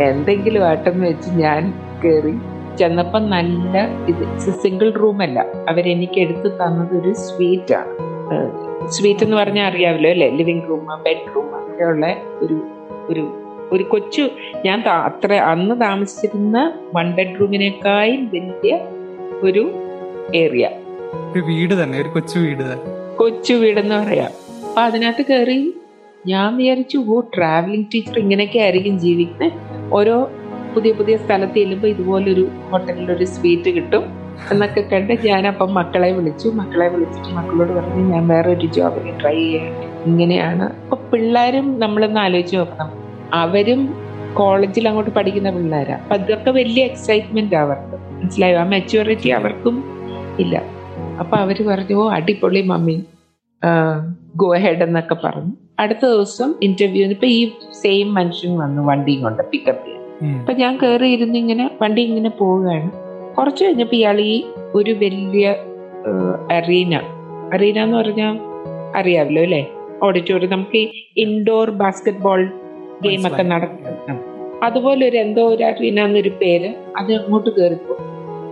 എന്തെങ്കിലും 0.00 0.64
ആട്ടെന്ന് 0.64 1.06
വെച്ച് 1.06 1.30
ഞാൻ 1.30 1.62
കയറി 2.04 2.34
ചെന്നപ്പം 2.76 3.30
നല്ല 3.30 3.74
ഇത് 4.08 4.22
സിംഗിൾ 4.38 4.90
റൂമല്ല 4.90 5.38
അവരെനിക്ക് 5.68 6.20
എടുത്ത് 6.20 6.52
തന്നത് 6.58 6.96
ഒരു 7.00 7.12
സ്വീറ്റ് 7.12 7.74
ആണ് 7.74 7.94
സ്വീറ്റ് 8.88 9.24
എന്ന് 9.24 9.36
പറഞ്ഞാൽ 9.36 9.66
അറിയാമല്ലോ 9.66 10.10
അല്ലേ? 10.10 10.30
ലിവിംഗ് 10.30 10.68
റൂം 10.68 10.86
ബെഡ്റൂം 11.04 11.46
ഒക്കെയുള്ള 11.54 12.06
ഒരു 12.42 12.56
ഒരു 13.08 13.24
ഒരു 13.72 13.82
കൊച്ചു 13.82 14.30
ഞാൻ 14.64 14.88
അത്ര 14.88 15.32
അന്ന് 15.34 15.80
താമസിച്ചിരുന്ന 15.80 16.58
വൺ 16.94 17.12
ബെഡ്റൂമിനേക്കാളും 17.12 18.28
വലിയ 18.28 18.74
ഒരു 19.42 19.64
ഏരിയ 20.34 20.66
ഒരു 21.14 21.40
വീട് 21.40 21.82
തന്നെ 21.82 22.00
ഒരു 22.00 22.08
കൊച്ചു 22.08 22.38
വീട് 22.38 22.58
തന്നെ. 22.58 23.16
കൊച്ചു 23.16 23.54
വീടെന്ന് 23.54 23.94
പറയാം. 23.94 24.30
അപ്പൊ 24.68 24.80
അതിനകത്ത് 24.82 25.24
കയറി 25.26 25.74
ഞാൻ 26.26 26.56
വിചാരിച്ചു 26.56 26.98
ഓ 26.98 27.20
ട്രാവലിംഗ് 27.20 27.86
ടീച്ചർ 27.94 28.18
ഇങ്ങനെയൊക്കെ 28.18 28.58
ആയിരിക്കും 28.58 28.98
ജീവിക്കുന്നത് 28.98 29.52
ഓരോ 29.92 30.30
പുതിയ 30.74 30.92
പുതിയ 30.92 31.16
സ്ഥലത്ത് 31.16 31.54
ചെല്ലുമ്പോൾ 31.54 31.86
ഇതുപോലൊരു 31.86 32.48
ഹോട്ടലിൽ 32.70 33.12
ഒരു 33.12 33.24
സ്വീറ്റ് 33.24 33.70
കിട്ടും 33.70 34.04
എന്നൊക്കെ 34.52 34.80
കണ്ട് 34.80 35.18
ഞാനപ്പം 35.24 35.74
മക്കളെ 35.74 36.12
വിളിച്ചു. 36.12 36.48
മക്കളെ 36.48 36.88
വിളിച്ചിട്ട് 36.88 37.28
മക്കളോട് 37.28 37.72
പറഞ്ഞു 37.72 38.12
ഞാൻ 38.14 38.28
വേറെ 38.28 38.52
ഒരു 38.52 38.66
ജോബിന് 38.66 39.20
ട്രൈ 39.20 39.34
ചെയ്യാം. 39.34 39.82
ഇങ്ങനെയാണ്. 40.06 40.62
അപ്പൊ 40.62 40.96
പിള്ളേരും 40.96 41.80
നമ്മളൊന്ന് 41.80 42.20
ആലോചിച്ച് 42.20 42.56
നോക്കണം. 42.56 42.90
അവരും 43.32 43.94
കോളേജിൽ 44.34 44.88
അങ്ങോട്ട് 44.88 45.10
പഠിക്കുന്ന 45.10 45.50
പിള്ളേരാ. 45.50 45.94
അപ്പൊ 45.94 46.16
അതൊക്കെ 46.16 46.50
വലിയ 46.50 46.84
എക്സൈറ്റ്മെന്റ് 46.84 47.56
അവർക്ക്. 47.56 47.96
മനസ്സിലായോ? 48.14 48.58
ആ 48.58 48.64
മെച്യൂരിറ്റി 48.64 49.28
അവർക്കും 49.28 49.84
ഇല്ല. 50.38 50.77
അപ്പൊ 51.22 51.36
അവർ 51.36 51.58
പറഞ്ഞു 51.68 51.96
ഓ 52.02 52.04
അടിപൊളി 52.16 52.60
മമ്മി. 52.60 52.96
ഗോ 54.36 54.48
ഹെഡ് 54.64 54.82
എന്നൊക്കെ 54.82 55.16
പറഞ്ഞു. 55.24 55.52
അടുത്ത 55.80 56.04
ദിവസം 56.14 56.54
ഇന്റർവ്യൂവിന് 56.62 57.12
ഇപ്പൊ 57.12 57.26
ഈ 57.26 57.40
സെയിം 57.82 58.14
മനുഷ്യൻ 58.14 58.52
വന്നു 58.58 58.82
വണ്ടിയും 58.82 59.22
കൊണ്ട് 59.22 59.42
പിക്കപ്പ് 59.52 59.84
ചെയ്യാൻ. 59.86 60.02
അപ്പൊ 60.40 60.52
ഞാൻ 60.52 60.72
കയറി 60.82 61.08
ഇരുന്ന് 61.16 61.38
ഇങ്ങനെ 61.38 61.64
വണ്ടി 61.82 62.02
ഇങ്ങനെ 62.02 62.30
പോവുകയാണ്. 62.40 62.88
കുറച്ച് 63.38 63.64
കഴിഞ്ഞപ്പോ 63.64 63.96
ഇയാൾ 63.96 64.20
ഈ 64.20 64.44
ഒരു 64.74 64.90
വലിയ 64.92 65.46
അറീന 66.50 66.94
അറീന 67.54 67.78
എന്ന് 67.82 67.96
പറഞ്ഞാൽ 67.96 68.34
അറിയാമല്ലോ 68.96 69.42
അല്ലേ? 69.42 69.62
ഓഡിറ്റോറിയം 70.02 70.50
നമുക്ക് 70.50 70.78
ഈ 70.78 70.88
ഇൻഡോർ 71.16 71.70
ബാസ്കറ്റ് 71.82 72.18
ബോൾ 72.18 72.42
ഗെയിം 73.02 73.22
ഒക്കെ 73.28 73.42
നടക്കും 73.42 74.18
അതുപോലെ 74.62 75.02
ഒരു 75.08 75.16
എന്തോ 75.16 75.42
ഒരു 75.48 75.64
അറീന 75.64 76.00
എന്നൊരു 76.00 76.32
പേര് 76.40 76.70
അത് 76.96 77.10
അങ്ങോട്ട് 77.14 77.50
കയറിപ്പോ 77.50 77.94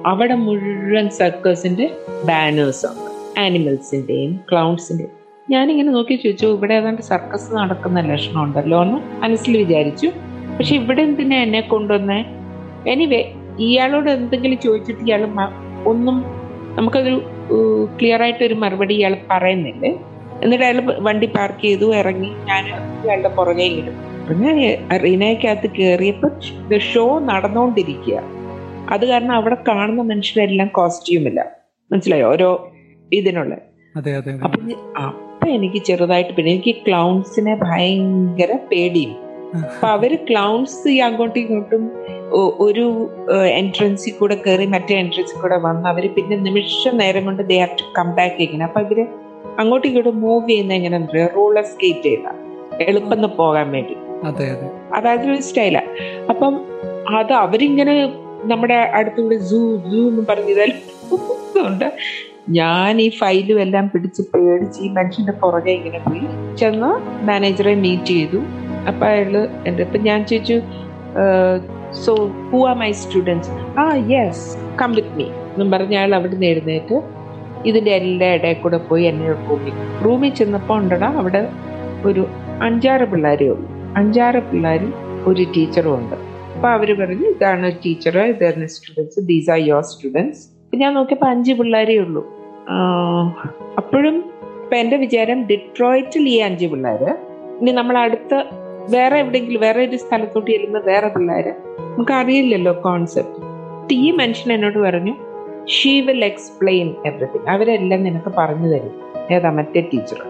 അവിടെ 0.07 0.35
മുഴുവൻ 0.35 1.11
സർക്കസിന്റെ 1.11 1.87
ബാനേഴ്സ് 2.25 2.87
ഉണ്ട് 2.87 3.11
ആനിമൽസിന്റെയും 3.41 4.41
ക്ലൗൺസിന്റെയും 4.51 5.13
ഞാനിങ്ങനെ 5.51 5.91
നോക്കി 5.93 6.15
ചോദിച്ചു 6.17 6.47
ഇവിടെ 6.47 6.75
ഏതാണ്ട് 6.75 7.03
സർക്കസ് 7.03 7.55
നടക്കുന്ന 7.55 8.01
ലക്ഷണം 8.01 8.43
ഉണ്ടല്ലോ 8.43 8.83
എന്ന് 8.83 8.99
മനസ്സിൽ 9.23 9.57
വിചാരിച്ചു. 9.57 10.09
പക്ഷെ 10.59 10.75
ഇവിടെ 10.75 11.03
എന്തിനാ 11.03 11.37
എന്നെ 11.37 11.61
കൊണ്ടുവന്നേ? 11.61 12.25
എനിവേ 12.87 13.21
ഇയാളോട് 13.59 14.11
എന്തെങ്കിലും 14.11 14.59
ചോദിച്ചിട്ട് 14.59 15.03
ഇയാൾ 15.05 15.23
ഒന്നും 15.87 16.17
നമുക്കതൊരു 16.75 17.19
ക്ലിയർ 18.01 18.23
ആയിട്ട് 18.23 18.45
ഒരു 18.45 18.55
മറുപടി 18.55 18.95
ഇയാൾ 18.95 19.17
പറയുന്നില്ല. 19.31 19.87
എന്നിട്ട് 20.43 20.65
അയാൾ 20.65 20.81
വണ്ടി 20.99 21.27
പാർക്ക് 21.27 21.63
ചെയ്തു 21.63 21.95
ഇറങ്ങി. 21.95 22.31
ഞാൻ 22.49 22.65
അയാളുടെ 22.75 23.29
പുറകെ 23.29 23.65
ഇടും 23.65 23.97
ഞാൻ 24.43 24.59
റീനയ്ക്കകത്ത് 25.05 25.71
കയറിയപ്പോൾ 25.71 26.33
ഷോ 26.93 27.05
നടന്നുകൊണ്ടിരിക്കുക 27.31 28.19
അത് 28.91 29.07
കാരണം 29.07 29.33
അവിടെ 29.33 29.57
കാണുന്ന 29.69 30.03
മനുഷ്യരെല്ലാം 30.03 30.69
കോസ്റ്റ്യൂമില്ല. 30.69 31.41
മനസ്സിലായോ? 31.91 32.29
ഓരോ 32.31 32.49
ഇതിനുള്ള. 33.13 33.55
അപ്പൊ 34.45 34.59
അപ്പൊ 34.99 35.47
എനിക്ക് 35.49 35.83
ചെറുതായിട്ട് 35.83 36.33
പിന്നെ 36.37 36.51
എനിക്ക് 36.53 36.75
ക്ലൗൺസിനെ 36.87 37.55
ഭയങ്കര 37.63 38.53
പേടിയും. 38.73 39.13
അപ്പൊ 39.67 39.87
അവർ 39.89 40.13
ക്ലൗൺസ് 40.31 40.89
ഈ 40.89 40.99
അങ്ങോട്ടും 40.99 41.41
ഇങ്ങോട്ടും 41.41 41.83
ഒരു 42.59 42.85
എൻട്രൻസിൽ 43.61 44.13
കൂടെ 44.13 44.35
കയറി 44.35 44.67
മറ്റേ 44.67 44.95
എൻട്രൻസിൽ 44.99 45.41
കൂടെ 45.41 45.57
വന്ന് 45.57 45.89
അവർ 45.89 46.15
പിന്നെ 46.15 46.37
നിമിഷ 46.37 46.89
നേരം 46.93 47.25
കൊണ്ട് 47.25 47.43
they 47.43 47.59
have 47.59 47.79
to 47.79 47.87
come 47.99 48.11
back 48.11 48.43
ഇങ്ങനെ 48.43 48.65
അപ്പൊ 48.65 48.81
ഇവർ 48.81 49.01
അങ്ങോട്ടും 49.59 49.89
ഇങ്ങോട്ടും 49.89 50.21
മൂവ് 50.21 50.49
ചെയ്യുന്ന 50.49 50.73
എങ്ങനെ 50.75 50.99
റോളർ 51.37 51.65
സ്കേറ്റ് 51.65 52.03
ചെയ്ത 52.03 52.27
എളുപ്പം 52.83 53.31
പോകാൻ 53.37 53.71
വേണ്ടി. 53.71 53.97
അതെ 54.25 54.47
അതെ. 54.51 54.67
അതായത് 54.95 55.27
ഒരു 55.31 55.41
സ്റ്റൈലാ 55.41 55.83
അപ്പം 56.31 56.55
അത് 57.19 57.33
അവരിങ്ങനെ 57.33 57.95
നമ്മുടെ 58.47 58.75
അടുത്തുകൂടെ 58.99 59.39
സൂ 59.39 59.59
സൂ 59.91 60.01
എന്ന് 60.09 60.23
പറഞ്ഞതുണ്ട് 60.31 61.89
ഞാൻ 62.49 63.01
ഈ 63.01 63.09
ഫയലും 63.09 63.61
എല്ലാം 63.61 63.91
പിടിച്ച് 63.95 64.23
പേടിച്ച് 64.35 64.81
ഈ 64.83 64.89
മനുഷ്യന്റെ 64.89 65.33
പുറകെ 65.33 65.71
ഇങ്ങനെ 65.71 65.99
പോയി. 65.99 66.25
ചെന്ന് 66.61 66.91
മാനേജറെ 67.29 67.75
മീറ്റ് 67.75 68.05
ചെയ്തു. 68.05 68.41
അപ്പൊ 68.89 69.07
അയാൾ 69.07 69.49
എന്റെ 69.67 69.83
ഇപ്പൊ 69.83 69.99
ഞാൻ 69.99 70.27
ചോദിച്ചു 70.27 70.57
so 72.05 72.13
who 72.51 72.59
are 72.69 72.77
my 72.77 72.91
students 72.93 73.51
ആ 73.79 73.87
യെസ് 74.13 74.45
കം 74.83 74.93
വിത്ത് 74.93 75.17
മീ 75.19 75.25
എന്നും 75.53 75.71
പറഞ്ഞ 75.71 75.95
അയാൾ 75.95 76.15
അവിടെ 76.15 76.33
നിന്ന് 76.33 76.47
എഴുന്നേറ്റ് 76.47 76.97
ഇതിന്റെ 77.67 77.91
എല്ലാ 77.91 78.29
ഇടയിൽ 78.35 78.59
കൂടെ 78.63 78.77
പോയി 78.89 79.05
എന്നെ 79.05 79.33
റൂമിൽ 79.49 79.75
റൂമിൽ 80.05 80.33
ചെന്നപ്പോൾ 80.35 80.79
ഉണ്ടടാ 80.83 81.09
അവിടെ 81.23 81.43
ഒരു 82.05 82.23
അഞ്ചാറ് 82.63 83.05
പിള്ളേരേ 83.05 83.49
ഉള്ളൂ. 83.49 83.69
അഞ്ചാറ് 83.97 84.41
പിള്ളേരും 84.51 84.95
ഒരു 85.27 85.43
ടീച്ചറും 85.57 85.95
ഉണ്ട്. 85.95 86.17
അപ്പൊ 86.57 86.69
അവർ 86.69 86.91
പറഞ്ഞു 87.01 87.27
ഇതാണ് 87.33 87.69
ടീച്ചർ 87.83 88.15
ഇതാണ് 88.33 88.67
students 88.75 89.21
these 89.31 89.49
are 89.55 89.59
your 89.69 89.83
students 89.91 90.43
ഞാൻ 90.73 90.93
നോക്കിയപ്പോ 90.95 91.27
അഞ്ച് 91.33 91.53
പിള്ളേരേ 91.59 91.95
ഉള്ളൂ. 92.05 92.23
അപ്പോഴും 93.81 94.17
ഇപ്പൊ 94.63 94.77
എന്റെ 94.77 94.97
വിചാരം 95.03 95.39
ഡിട്രോയിറ്റിൽ 95.51 96.25
ഈ 96.29 96.37
അഞ്ച് 96.47 96.67
പിള്ളേര് 96.73 97.11
ഇനി 97.61 97.73
നമ്മൾ 97.73 97.97
അടുത്ത 97.99 98.33
വേറെ 98.95 99.17
എവിടെയെങ്കിലും 99.23 99.61
വേറെ 99.61 99.81
ഒരു 99.89 99.99
സ്ഥലത്തോട്ട് 100.05 100.49
ചെല്ലുമ്പോൾ 100.51 100.83
വേറെ 100.91 101.09
പിള്ളേര് 101.09 101.53
നമുക്ക് 101.91 102.15
അറിയില്ലല്ലോ 102.21 102.73
കോൺസെപ്റ്റ് 102.87 103.95
ഈ 103.99 104.11
മനുഷ്യൻ 104.21 104.53
എന്നോട് 104.57 104.79
പറഞ്ഞു 104.87 105.15
ഷീ 105.77 105.93
വിൽ 106.09 106.25
എക്സ്പ്ലെയിൻ 106.31 106.89
എവറിഥിങ് 107.11 107.47
അവരെല്ലാം 107.55 108.03
നിനക്ക് 108.09 108.33
പറഞ്ഞു 108.41 108.71
തരും 108.75 108.95
ഏതാ 109.37 109.51
മറ്റേ 109.59 109.83
ടീച്ചർ 109.93 110.21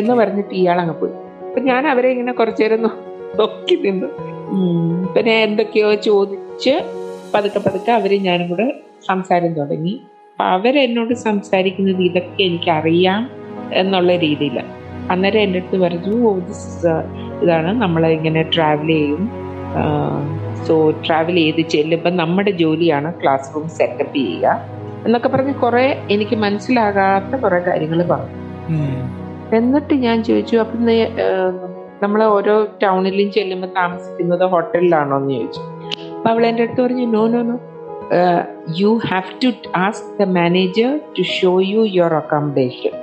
എന്ന് 0.00 0.14
പറഞ്ഞിട്ട് 0.14 0.54
ഇയാൾ 0.54 0.78
അങ്ങ് 0.80 0.96
പോയി. 1.00 1.14
അപ്പൊ 1.46 1.60
ഞാൻ 1.70 1.82
അവരെ 1.92 2.08
ഇങ്ങനെ 2.14 2.32
കുറച്ചു 2.32 2.62
നേരം 2.62 2.82
നോക്കി 3.40 3.76
നിന്ന്. 3.84 4.08
പിന്നെ 5.14 5.34
എന്തൊക്കെയോ 5.42 5.94
ചോദിച്ച് 6.06 6.74
പതുക്കെ 7.34 7.58
പതുക്കെ 7.58 7.92
അവർ 7.92 8.12
ഞാനും 8.22 8.48
കൂടെ 8.48 8.66
സംസാരം 9.08 9.52
തുടങ്ങി. 9.52 9.94
അപ്പൊ 10.30 10.44
അവരെന്നോട് 10.50 11.14
സംസാരിക്കുന്നത് 11.26 12.02
ഇതൊക്കെ 12.02 12.42
എനിക്ക് 12.42 12.70
അറിയാം 12.70 13.22
എന്നുള്ള 13.72 14.16
രീതിയിൽ 14.16 14.56
അന്നേരം 15.10 15.40
എന്റെ 15.40 15.58
അടുത്ത് 15.58 15.76
പറഞ്ഞു 15.78 16.12
"ഓ, 16.26 16.32
ഇതാണ് 17.42 17.70
നമ്മൾ 17.82 18.02
ഇങ്ങനെ 18.08 18.42
ട്രാവൽ 18.54 18.90
ചെയ്യും. 18.92 19.22
സോ 20.66 20.74
ട്രാവൽ 21.06 21.36
ചെയ്ത് 21.36 21.62
ചെല്ലുമ്പോൾ 21.68 22.12
നമ്മുടെ 22.14 22.50
ജോലിയാണ് 22.60 23.08
ക്ലാസ് 23.20 23.54
റൂം 23.54 23.68
സെറ്റപ്പ് 23.78 24.16
ചെയ്യുക. 24.16 24.54
എന്നൊക്കെ 25.04 25.28
പറഞ്ഞ് 25.28 25.54
കുറേ 25.54 25.84
എനിക്ക് 26.10 26.36
മനസ്സിലാകാത്ത 26.36 27.36
കുറേ 27.36 27.58
കാര്യങ്ങൾ 27.60 28.00
പറഞ്ഞു. 28.04 28.38
എന്നിട്ട് 29.52 29.94
ഞാൻ 30.04 30.18
ചോദിച്ചു 30.22 30.56
അപ്പം 30.56 30.82
നമ്മൾ 32.02 32.20
ഓരോ 32.36 32.54
ടൗണിലും 32.82 33.28
ചെല്ലുമ്പോൾ 33.32 33.70
താമസിക്കുന്നത് 33.76 34.44
ഹോട്ടലിലാണോ 34.44 35.16
എന്ന് 35.16 35.34
ചോദിച്ചു. 35.34 35.62
അപ്പൊ 36.16 36.28
അവൾ 36.30 36.42
എന്റെ 36.46 36.62
അടുത്ത് 36.62 36.82
പറഞ്ഞു 36.82 37.06
no 37.06 37.22
no 37.26 37.42
no 37.42 37.56
you 38.78 38.90
have 39.10 39.30
to 39.44 39.50
ask 39.76 40.10
the 40.22 40.26
manager 40.38 40.90
to 41.18 41.22
show 41.22 41.52
you 41.72 41.82
your 41.98 42.14
accommodation 42.14 42.94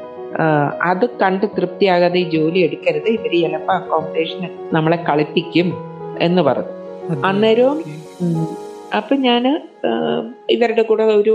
അത് 0.81 1.05
കണ്ട് 1.21 1.45
തൃപ്തിയാകാതെ 1.57 2.19
ഈ 2.19 2.25
ജോലി 2.29 2.59
എടുക്കരുത്. 2.59 3.07
ഇവർ 3.17 3.31
ചിലപ്പോൾ 3.41 3.73
അക്കോമഡേഷൻ 3.73 4.41
നമ്മളെ 4.73 4.97
കളിപ്പിക്കും 5.09 5.69
എന്ന് 6.19 6.41
പറഞ്ഞു. 6.41 6.75
അന്നേരവും. 7.25 7.79
അപ്പൊ 8.97 9.13
ഞാൻ 9.27 9.43
ഇവരുടെ 10.49 10.81
കൂടെ 10.81 11.03
ഒരു 11.03 11.33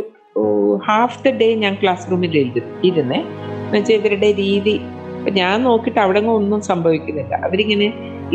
ഹാഫ് 0.87 1.19
ദ 1.25 1.31
ഡേ 1.41 1.49
ഞാൻ 1.55 1.75
ക്ലാസ് 1.83 2.11
റൂമിൽ 2.11 2.37
ഇരുന്നേ 2.85 3.21
എന്നുവെച്ചാൽ 3.65 3.95
ഇവരുടെ 3.95 4.31
രീതി 4.43 4.75
ഇപ്പൊ 5.25 5.33
ഞാൻ 5.37 5.62
നോക്കിട്ട് 5.62 6.01
അവിടെ 6.01 6.20
ഒന്നും 6.31 6.61
സംഭവിക്കുന്നില്ല. 6.61 7.35
അവരിങ്ങനെ 7.47 7.87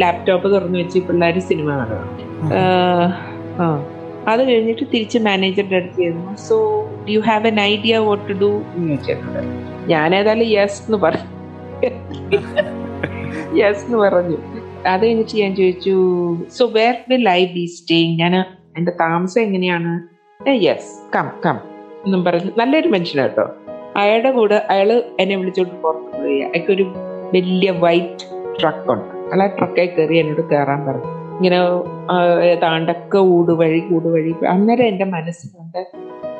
ലാപ്ടോപ്പ് 0.01 0.47
തുറന്നു 0.53 0.77
വെച്ച് 0.79 0.99
പിള്ളേർ 0.99 1.35
സിനിമ 1.39 1.69
കാണുക 1.79 1.99
ആ 3.61 3.65
അത് 4.27 4.41
കഴിഞ്ഞിട്ട് 4.47 4.85
തിരിച്ച് 4.93 5.19
മാനേജറുടെ 5.19 5.75
അടുത്ത് 5.75 6.01
ചെന്നു. 6.05 6.31
So 6.47 6.55
you 7.09 7.19
have 7.19 7.47
an 7.47 7.59
idea 7.61 7.97
what 7.97 8.23
to 8.29 8.33
do 8.33 8.49
എന്ന് 8.77 8.89
ചോദിച്ചിട്ടുണ്ട്. 8.89 9.41
ഞാൻ 9.91 10.15
ഏതായാലും 10.15 10.47
യെസ് 10.47 10.81
എന്ന് 10.85 10.97
പറഞ്ഞു 10.97 11.27
യെസ് 13.61 13.85
എന്ന് 13.85 13.97
പറഞ്ഞു. 13.97 14.37
അത് 14.87 15.05
കഴിഞ്ഞിട്ട് 15.05 15.35
ഞാൻ 15.35 15.55
ചോദിച്ചു 15.55 15.95
so 16.57 16.65
where 16.79 16.95
will 17.09 17.29
I 17.29 17.41
be 17.55 17.65
staying 17.77 18.19
ഞാൻ 18.19 18.35
എന്റെ 18.77 18.91
താമസം 18.99 19.41
എങ്ങനെയാണ്? 19.41 19.93
യെസ് 20.67 20.91
കം 21.15 21.29
കം 21.45 21.59
എന്നും 22.05 22.25
പറഞ്ഞു. 22.25 22.51
നല്ലൊരു 22.57 22.87
മനുഷ്യനാട്ടോ 22.87 23.47
അയാളുടെ 23.99 24.31
കൂടെ 24.31 24.67
അയാൾ 24.69 25.03
എന്നെ 25.19 25.35
വിളിച്ചോണ്ട് 25.35 25.75
പുറത്ത് 25.75 26.23
പോയി. 26.23 26.39
അയാൾക്കൊരു 26.39 26.83
വലിയ 27.33 27.71
വൈറ്റ് 27.71 28.25
ട്രക്ക് 28.61 28.91
ഉണ്ട്. 28.91 29.15
അയാൾ 29.15 29.43
ആ 29.43 29.45
ട്രക്കെ 29.45 29.85
കയറി 29.85 30.17
എന്നോട് 30.17 30.49
കയറാൻ 30.49 30.85
പറഞ്ഞു. 30.85 31.19
ഇങ്ങനെ 31.35 31.57
ആ, 32.11 32.39
ഏതാണ്ടൊക്കെ 32.43 33.17
ഊടുവഴി 33.17 33.83
ഊടുവഴി 33.93 34.35
അന്നേരം 34.49 34.85
എന്റെ 34.85 35.05
മനസ്സിലുണ്ട് 35.05 35.87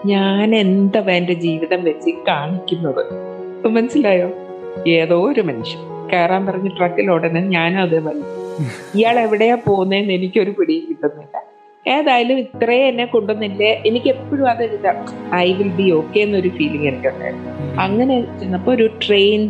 ഞാൻ 0.05 0.55
എന്താ 0.55 0.99
എന്റെ 0.99 1.33
ജീവിതം 1.33 1.83
വെച്ച് 1.83 2.09
കാണിക്കുന്നത്? 2.27 3.03
മനസ്സിലായോ? 3.67 4.29
ഏതോ 4.87 5.27
ഒരു 5.31 5.41
മനുഷ്യൻ 5.41 5.81
കയറാൻ 6.13 6.45
പറഞ്ഞ 6.45 6.67
ട്രക്കിൽ 6.67 7.11
ഉടനെ 7.11 7.41
ഞാനും 7.41 7.81
അതേ 7.81 7.99
പറഞ്ഞു 7.99 8.23
ഇയാൾ 8.95 9.19
എവിടെയാ 9.19 9.57
പോകുന്നതെന്ന് 9.67 10.13
എനിക്കൊരു 10.13 10.51
പിടിയും 10.59 10.85
കിട്ടുന്നില്ല. 10.89 11.48
ഏതായാലും 11.85 12.37
ഇത്രേ 12.43 12.77
എന്നെ 12.89 13.05
കൊണ്ടുവന്നില്ലേ? 13.13 13.69
എനിക്ക് 13.87 14.09
എപ്പോഴും 14.15 14.45
അതൊരു 14.51 14.77
ഐ 15.35 15.47
വിൽ 15.59 15.71
ബി 15.79 15.85
ഓക്കെ 15.99 16.19
എന്നൊരു 16.25 16.49
ഫീലിംഗ് 16.57 16.87
എനിക്കുണ്ടായിരുന്നു. 16.91 17.49
ഉണ്ടായിരുന്നു 17.49 17.81
അങ്ങനെ 17.85 18.15
ചെന്നപ്പോ 18.39 18.71
ഒരു 18.77 18.85
ട്രെയിൻ 19.03 19.41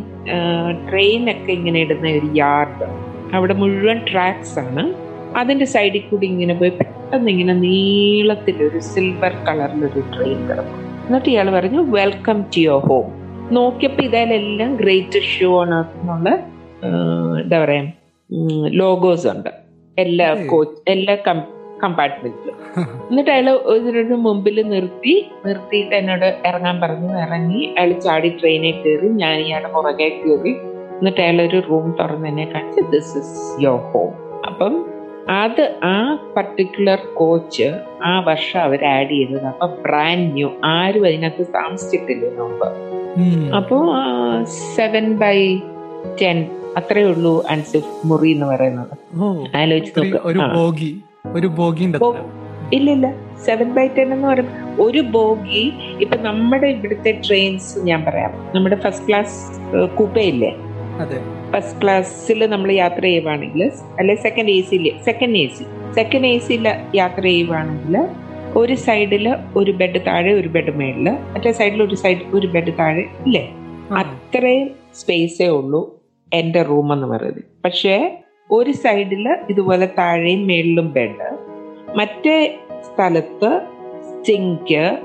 ട്രെയിൻ 0.90 1.24
ഒക്കെ 1.34 1.52
ഇങ്ങനെ 1.60 1.80
ഇടുന്ന 1.86 2.08
ഒരു 2.20 2.30
യാർഡ് 2.44 2.88
അവിടെ 3.38 3.56
മുഴുവൻ 3.62 4.00
ട്രാക്സ് 4.12 4.56
ആണ്. 4.64 4.84
അതിന്റെ 5.40 5.66
സൈഡിൽ 5.74 6.04
കൂടി 6.12 6.26
ഇങ്ങനെ 6.34 6.54
പോയി 6.60 6.72
പെട്ടെന്ന് 6.80 7.30
ഇങ്ങനെ 7.34 7.54
നീളത്തിൽ 7.66 8.58
ഒരു 8.68 8.80
സിൽവർ 8.92 9.34
കളറിലൊരു 9.48 10.02
ട്രെയിൻ 10.14 10.40
കിടക്കും 10.50 10.78
എന്നിട്ട് 11.08 11.30
ഇയാൾ 11.34 11.48
പറഞ്ഞു 11.58 11.82
വെൽക്കം 11.98 12.38
ടു 12.54 12.60
യുവർ 12.66 12.82
ഹോം 12.90 13.08
നോക്കിയപ്പോൾ 13.58 14.04
ഇതിലെല്ലാം 14.10 14.72
ഗ്രേറ്റ് 14.82 15.22
ഷോ 15.34 15.52
ആണ് 15.62 15.80
എന്നുള്ള 16.00 16.30
എന്താ 17.44 17.60
പറയാ 17.64 17.84
ലോഗോസ് 18.82 19.28
ഉണ്ട്. 19.34 19.52
എല്ലാ 19.98 20.28
കോച്ച് 20.52 20.78
എല്ലാ 20.94 21.16
കമ്പാർട്ട്മെന്റിലും 21.84 22.58
എന്നിട്ട് 23.10 23.32
അയാൾ 23.36 23.48
ഇതിനോട് 23.76 24.14
മുമ്പിൽ 24.28 24.58
നിർത്തി 24.74 25.16
നിർത്തിയിട്ട് 25.46 25.96
എന്നോട് 25.96 26.28
ഇറങ്ങാൻ 26.50 26.78
പറഞ്ഞു. 26.82 27.10
ഇറങ്ങി 27.26 27.62
അയാൾ 27.78 27.92
ചാടി 28.06 28.30
ട്രെയിനിൽ 28.42 28.78
കയറി 28.84 29.10
ഞാൻ 29.24 29.36
ഇയാളുടെ 29.46 29.72
പുറകെ 29.74 30.10
കയറി. 30.22 30.54
എന്നിട്ട് 31.00 31.22
അയാൾ 31.22 31.40
ഒരു 31.42 31.60
റൂം 31.70 31.88
തുറന്ന് 32.00 32.28
എന്നെ 32.28 32.46
കാണിച്ച് 32.54 32.82
ദിസ് 32.92 33.14
ഇസ് 33.18 33.64
യുവർ 33.64 33.84
ഹോം 33.92 34.14
അപ്പം 34.50 34.76
അത് 35.42 35.64
ആ 35.84 35.96
പർട്ടിക്കുലർ 36.36 37.00
കോച്ച് 37.14 37.68
ആ 38.04 38.14
വർഷം 38.28 38.60
അവർ 38.62 38.82
ആഡ് 38.86 39.10
ചെയ്തത്. 39.10 39.48
അപ്പൊ 39.48 39.68
ബ്രാൻഡ് 39.86 40.28
ന്യൂ 40.38 40.50
ആരും 40.76 41.06
അതിനകത്ത് 41.06 41.46
താമസിച്ചിട്ടില്ല 41.56 42.32
മുമ്പ്. 42.40 42.70
അപ്പോ 43.58 43.78
സെവൻ 44.76 45.06
ബൈ 45.24 45.38
ടെൻ 46.22 46.40
അത്രേ 46.78 47.04
ഉള്ളൂ 47.04 47.34
അൻസിഫ് 47.50 47.94
മുറി 48.08 48.32
എന്ന് 48.32 48.46
പറയുന്നത്. 48.46 48.96
ആലോചിച്ച് 49.56 49.94
നോക്കുക 50.00 50.34
നോക്ക്. 50.40 50.90
ഒരു 51.36 51.48
ബോഗി 51.48 51.84
ഇല്ല 52.78 52.90
ഇല്ല 52.94 53.08
സെവൻ 53.46 53.68
ബൈ 53.74 53.84
ടെൻ 53.88 54.14
എന്ന് 54.14 54.28
പറയുന്നത് 54.28 54.82
ഒരു 54.82 55.02
ബോഗി. 55.16 55.62
ഇപ്പൊ 56.04 56.16
നമ്മുടെ 56.28 56.68
ഇവിടുത്തെ 56.68 57.12
ട്രെയിൻസ് 57.28 57.80
ഞാൻ 57.80 58.00
പറയാം. 58.04 58.32
നമ്മുടെ 58.56 58.76
ഫസ്റ്റ് 58.76 59.08
ക്ലാസ് 59.08 59.38
കൂപ്പയില്ലേ 59.96 60.52
ഫസ്റ്റ് 61.54 61.82
ക്ലാസ്സിൽ 61.82 62.40
നമ്മൾ 62.46 62.70
യാത്ര 62.72 63.02
ചെയ്യുവാണെങ്കിൽ 63.02 63.62
അല്ലെ 64.00 64.16
സെക്കൻഡ് 64.16 64.52
എ 64.52 64.62
സിയിൽ 64.62 64.86
second 65.06 65.38
A 65.38 65.48
C 65.58 65.66
second 65.96 66.28
A 66.28 66.38
സിയിൽ 66.48 66.68
യാത്ര 66.96 67.24
ചെയ്യുവാണെങ്കിൽ 67.24 67.96
ഒരു 68.58 68.76
സൈഡിൽ 68.88 69.26
ഒരു 69.58 69.72
ബെഡ് 69.72 70.00
താഴെ 70.08 70.32
ഒരു 70.34 70.48
ബെഡ് 70.48 70.74
മേളിൽ 70.80 71.08
മറ്റേ 71.34 71.52
സൈഡിൽ 71.52 71.84
ഒരു 71.84 71.96
സൈഡ് 71.96 72.24
ഒരു 72.34 72.48
ബെഡ് 72.48 72.74
താഴെ 72.80 73.04
ഇല്ലേ? 73.26 73.44
അത്രയും 74.02 74.68
സ്പേസേ 74.96 75.48
ഉള്ളൂ 75.50 75.82
എന്റെ 76.34 76.62
റൂം 76.62 76.94
എന്ന് 76.94 77.08
പറയുന്നത്. 77.08 77.44
പക്ഷേ 77.66 77.96
ഒരു 78.52 78.72
സൈഡിൽ 78.72 79.38
ഇതുപോലെ 79.50 79.90
താഴെയും 79.98 80.48
മേളിലും 80.48 80.94
ബെഡ് 80.94 81.38
മറ്റേ 81.96 82.60
സ്ഥലത്ത് 82.82 83.62
sink 84.28 85.00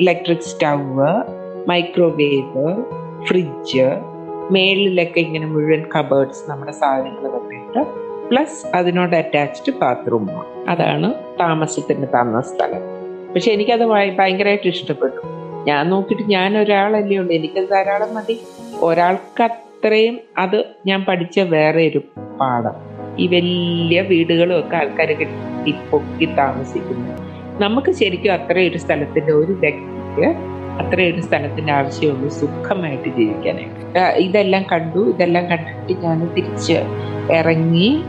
electric 0.00 0.38
stove 0.38 1.22
microwave 1.68 2.84
fridge 3.24 3.82
മേളിലൊക്കെ 4.50 5.20
ഇങ്ങനെ 5.20 5.46
മുഴുവൻ 5.46 5.84
കബേർഡ്സ് 5.96 6.50
നമ്മുടെ 6.50 6.72
സാധനങ്ങൾ 6.72 7.28
വെച്ചിട്ട് 7.28 7.84
പ്ലസ് 8.28 8.76
അതിനോട് 8.76 9.16
അറ്റാച്ച്ഡ് 9.16 9.74
ബാത്റൂം 9.74 10.30
അതാണ് 10.68 11.14
താമസത്തിന് 11.40 12.06
തന്ന 12.06 12.40
സ്ഥലം. 12.40 12.80
പക്ഷെ 13.34 13.52
എനിക്കത് 13.52 13.86
ഭയ- 13.86 14.14
ഭയങ്കരമായിട്ട് 14.14 14.68
ഇഷ്ടപ്പെട്ടു. 14.68 15.20
ഞാൻ 15.64 15.90
നോക്കിയിട്ട് 15.90 16.22
ഞാൻ 16.22 16.58
ഒരാളല്ലേ 16.58 17.16
ഉള്ളൂ. 17.16 17.34
എനിക്കത് 17.34 17.68
ധാരാളം 17.68 18.14
മതി. 18.14 18.40
ഒരാൾക്ക് 18.80 19.65
അത്രയും 19.76 20.18
അത് 20.38 20.64
ഞാൻ 20.86 21.04
പഠിച്ച 21.04 21.40
വേറെ 21.40 21.88
ഒരു 21.88 21.98
പാഠം. 22.40 22.76
ഈ 23.18 23.26
വലിയ 23.26 24.00
വീടുകളും 24.00 24.58
ഒക്കെ 24.58 24.76
ആൾക്കാർ 24.76 25.12
കെട്ടി 25.12 25.74
പൊക്കി 25.90 26.24
താമസിക്കുന്നു. 26.24 27.10
നമുക്ക് 27.60 27.92
ശരിക്കും 27.92 28.32
അത്രയും 28.32 28.70
ഒരു 28.70 28.78
സ്ഥലത്തിന്റെ 28.78 29.32
ഒരു 29.32 29.52
വ്യക്തിക്ക് 29.52 30.28
അത്രയും 30.82 31.14
ഒരു 31.14 31.20
സ്ഥലത്തിന്റെ 31.20 31.72
ആവശ്യമുള്ളൂ 31.72 32.28
സുഖമായിട്ട് 32.28 33.08
ജീവിക്കാനായിട്ട്. 33.08 33.98
ഇതെല്ലാം 33.98 34.64
കണ്ടു. 34.72 34.98
ഇതെല്ലാം 34.98 35.46
കണ്ടിട്ട് 35.46 36.00
ഞാൻ 36.02 36.26
തിരിച്ച് 36.34 36.78
ഇറങ്ങി 37.32 38.02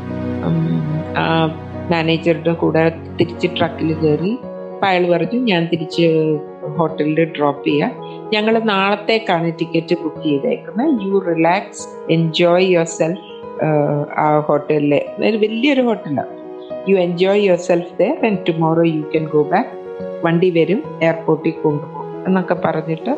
മാനേജറുടെ 1.92 2.54
കൂടെ 2.54 2.90
തിരിച്ച് 3.20 3.48
ട്രക്കിൽ 3.58 3.94
കയറി. 3.94 4.38
അയാൾ 4.84 5.04
പറഞ്ഞു 5.12 5.40
ഞാൻ 5.40 5.68
തിരിച്ച് 5.72 6.08
ഹോട്ടലിൽ 6.78 7.24
ഡ്രോപ്പ് 7.38 7.68
ചെയ്യാം. 7.68 7.92
ഞങ്ങൾ 8.34 8.56
നാളത്തേക്കാണ് 8.74 9.48
ടിക്കറ്റ് 9.60 9.96
ബുക്ക് 10.04 10.24
ചെയ്തേക്കുന്നത്. 10.24 10.90
You 11.06 11.18
relax 11.30 11.84
enjoy 12.16 12.66
your 12.74 12.90
self 12.98 13.24
ആ 14.24 14.26
ഹോട്ടലിലെ 14.48 15.00
വലിയൊരു 15.44 15.84
ഹോട്ടലാണ് 15.88 16.34
you 16.90 16.96
enjoy 17.06 17.42
yourself 17.70 17.94
there 18.02 18.26
and 18.28 18.40
tomorrow 18.50 18.84
you 18.96 19.04
can 19.14 19.26
go 19.36 19.42
back 19.54 19.72
വണ്ടി 20.26 20.50
വരും 20.58 20.82
എയർപോർട്ടിൽ 21.02 21.56
കൊണ്ടുപോകും 21.64 22.26
എന്നൊക്കെ 22.28 22.56
പറഞ്ഞിട്ട്. 22.66 23.14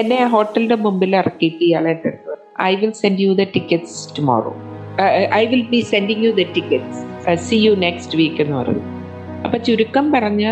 എന്നെ 0.00 0.16
ആ 0.24 0.28
ഹോട്ടലിന്റെ 0.34 0.78
മുമ്പിൽ 0.84 1.12
ഇറക്കിയിട്ട് 1.22 1.62
ഇയാളെ 1.70 1.94
I 2.62 2.72
will 2.80 2.94
send 3.02 3.20
you 3.24 3.32
the 3.40 3.46
tickets 3.56 3.98
tomorrow 4.18 4.52
I 5.40 5.42
will 5.52 5.64
be 5.74 5.80
sending 5.94 6.24
you 6.26 6.32
the 6.40 6.44
tickets 6.58 7.00
see 7.48 7.56
you 7.56 7.72
next 7.86 8.18
week 8.18 8.40
എന്ന് 8.44 8.56
പറഞ്ഞു. 8.56 8.84
അപ്പൊ 9.44 9.58
ചുരുക്കം 9.58 10.06
പറഞ്ഞ 10.12 10.44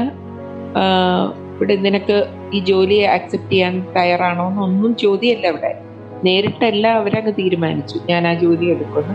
ഇവിടെ 1.62 1.76
നിനക്ക് 1.76 2.26
ഈ 2.54 2.58
ജോലിയെ 2.60 3.06
ആക്സെപ്റ്റ് 3.06 3.52
ചെയ്യാൻ 3.52 3.86
തയ്യാറാണോ 3.96 4.48
എന്നൊന്നും 4.48 4.96
ചോദ്യമല്ല 4.96 5.46
അവിടെ 5.46 5.80
നേരിട്ടല്ല 6.24 6.86
അവരങ്ങ് 6.86 7.32
തീരുമാനിച്ചു. 7.32 7.98
ഞാൻ 8.10 8.26
ആ 8.28 8.34
ജോലി 8.34 8.64
എടുക്കുന്നു. 8.64 9.14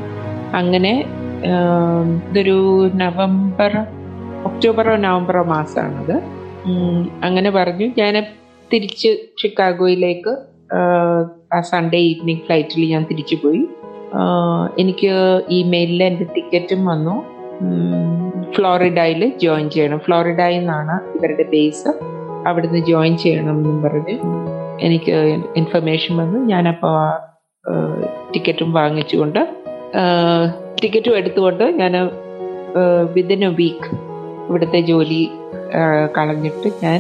അങ്ങനെ 0.55 1.05
ഇതൊരു 2.29 2.89
നവംബർ 2.95 3.77
ഒക്ടോബറോ 4.45 4.95
നവംബറോ 4.95 5.43
മാസമാണത് 5.43 6.15
അങ്ങനെ 7.23 7.49
പറഞ്ഞു. 7.49 7.87
ഞാൻ 7.97 8.25
തിരിച്ച് 8.73 9.17
ഷിക്കാഗോയിലേക്ക് 9.41 10.37
ആ, 10.75 11.59
സൺഡേ 11.59 11.97
ഈവനിങ് 11.97 12.39
ഫ്ലൈറ്റിൽ 12.39 12.85
ഞാൻ 12.85 13.03
തിരിച്ചു 13.03 13.35
പോയി. 13.43 13.67
എനിക്ക് 14.79 15.11
ഇമെയിലിൽ 15.49 16.03
എന്റെ 16.03 16.25
ടിക്കറ്റും 16.35 16.85
വന്നു. 16.85 17.15
ഫ്ലോറിഡയിൽ 18.51 19.33
ജോയിൻ 19.43 19.69
ചെയ്യണം. 19.69 19.99
ഫ്ലോറിഡയിൽ 19.99 20.59
നിന്നാണ് 20.59 21.17
ഇവരുടെ 21.17 21.43
ബേസ് 21.43 22.16
അവിടുന്ന് 22.45 22.79
ജോയിൻ 22.79 23.17
ചെയ്യണം 23.17 23.57
എന്നും 23.57 23.83
പറഞ്ഞ് 23.83 24.15
എനിക്ക് 24.81 25.11
ഇൻഫർമേഷൻ 25.55 26.17
വന്ന് 26.17 26.49
ഞാനപ്പോൾ 26.49 26.97
ടിക്കറ്റും 28.33 28.73
വാങ്ങിച്ചുകൊണ്ട് 28.73 29.39
ടിക്കറ്റും 30.83 31.17
എടുത്തുകൊണ്ട് 31.17 31.63
ഞാൻ 31.63 31.93
വിതിൻ 33.13 33.43
എ 33.45 33.47
വീക്ക് 33.47 33.89
ഇവിടുത്തെ 34.49 34.79
ജോലി 34.79 35.29
കളഞ്ഞിട്ട് 36.17 36.69
ഞാൻ 36.83 36.99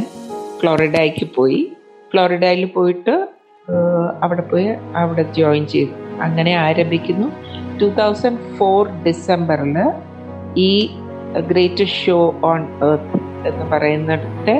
ഫ്ലോറിഡയ്ക്ക് 0.59 1.25
പോയി. 1.35 1.71
ഫ്ലോറിഡയിൽ 2.11 2.65
പോയിട്ട് 2.65 3.27
അവിടെ 4.23 4.41
പോയി 4.41 4.67
അവിടെ 4.95 5.23
ജോയിൻ 5.37 5.67
ചെയ്തു. 5.67 5.93
അങ്ങനെ 6.21 6.53
ആരംഭിക്കുന്നു. 6.55 7.27
ടു 7.81 7.85
തൗസൻഡ് 7.85 8.55
ഫോർ 8.57 8.89
ഡിസംബറിൽ 9.03 9.77
ഈ 10.57 10.71
ഗ്രേറ്റസ്റ്റ് 11.47 12.05
ഷോ 12.05 12.35
ഓൺ 12.43 12.61
എർത്ത് 12.83 13.19
എന്ന് 13.47 13.65
പറയുന്നിടത്തെ 13.71 14.55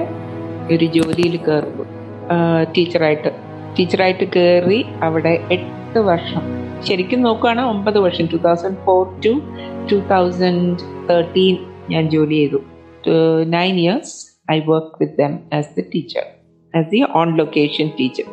ഒരു 0.74 0.86
ജോലിയിൽ 0.86 1.36
കയറുന്നു 1.38 1.84
ടീച്ചറായിട്ട്. 2.78 3.32
ടീച്ചറായിട്ട് 3.80 4.26
കയറി 4.36 4.86
അവിടെ 5.02 5.34
എട്ട് 5.52 6.00
വർഷം. 6.00 6.42
ശരിക്കും 6.88 7.22
നോക്കുകയാണ് 7.22 7.62
ഒമ്പത് 7.62 8.00
വർഷം. 8.00 8.26
Two 8.34 8.38
thousand 8.38 8.78
four 8.86 9.04
to 9.26 9.34
two 9.92 9.96
thousand 9.96 10.80
thirteen 11.10 11.58
ഞാൻ 11.90 12.10
ജോലി 12.10 12.36
ചെയ്തു. 12.36 12.60
Nine 13.46 13.76
years 13.76 14.16
I 14.52 14.60
work 14.68 14.96
with 15.02 15.18
them 15.20 15.40
as 15.54 15.70
the 15.78 15.84
teacher 15.96 16.26
as 16.74 16.88
the 16.92 17.06
on 17.16 17.38
location 17.38 17.90
teacher. 18.00 18.26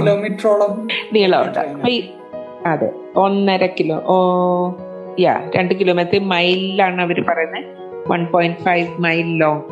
കിലോമീറ്ററോളം 0.00 0.88
നീളമുണ്ട്. 1.12 2.14
അതെ 2.66 2.90
ഒന്നര 3.16 3.66
കിലോ 3.66 4.02
ഓ 4.06 4.16
യാ 5.20 5.34
രണ്ട് 5.56 5.74
കിലോമീറ്റർ 5.80 6.18
മൈലിലാണ് 6.28 7.00
അവർ 7.02 7.24
പറയുന്നത് 7.28 7.64
one 8.10 8.26
point 8.32 8.58
five 8.58 8.88
mile 8.98 9.28
long 9.42 9.62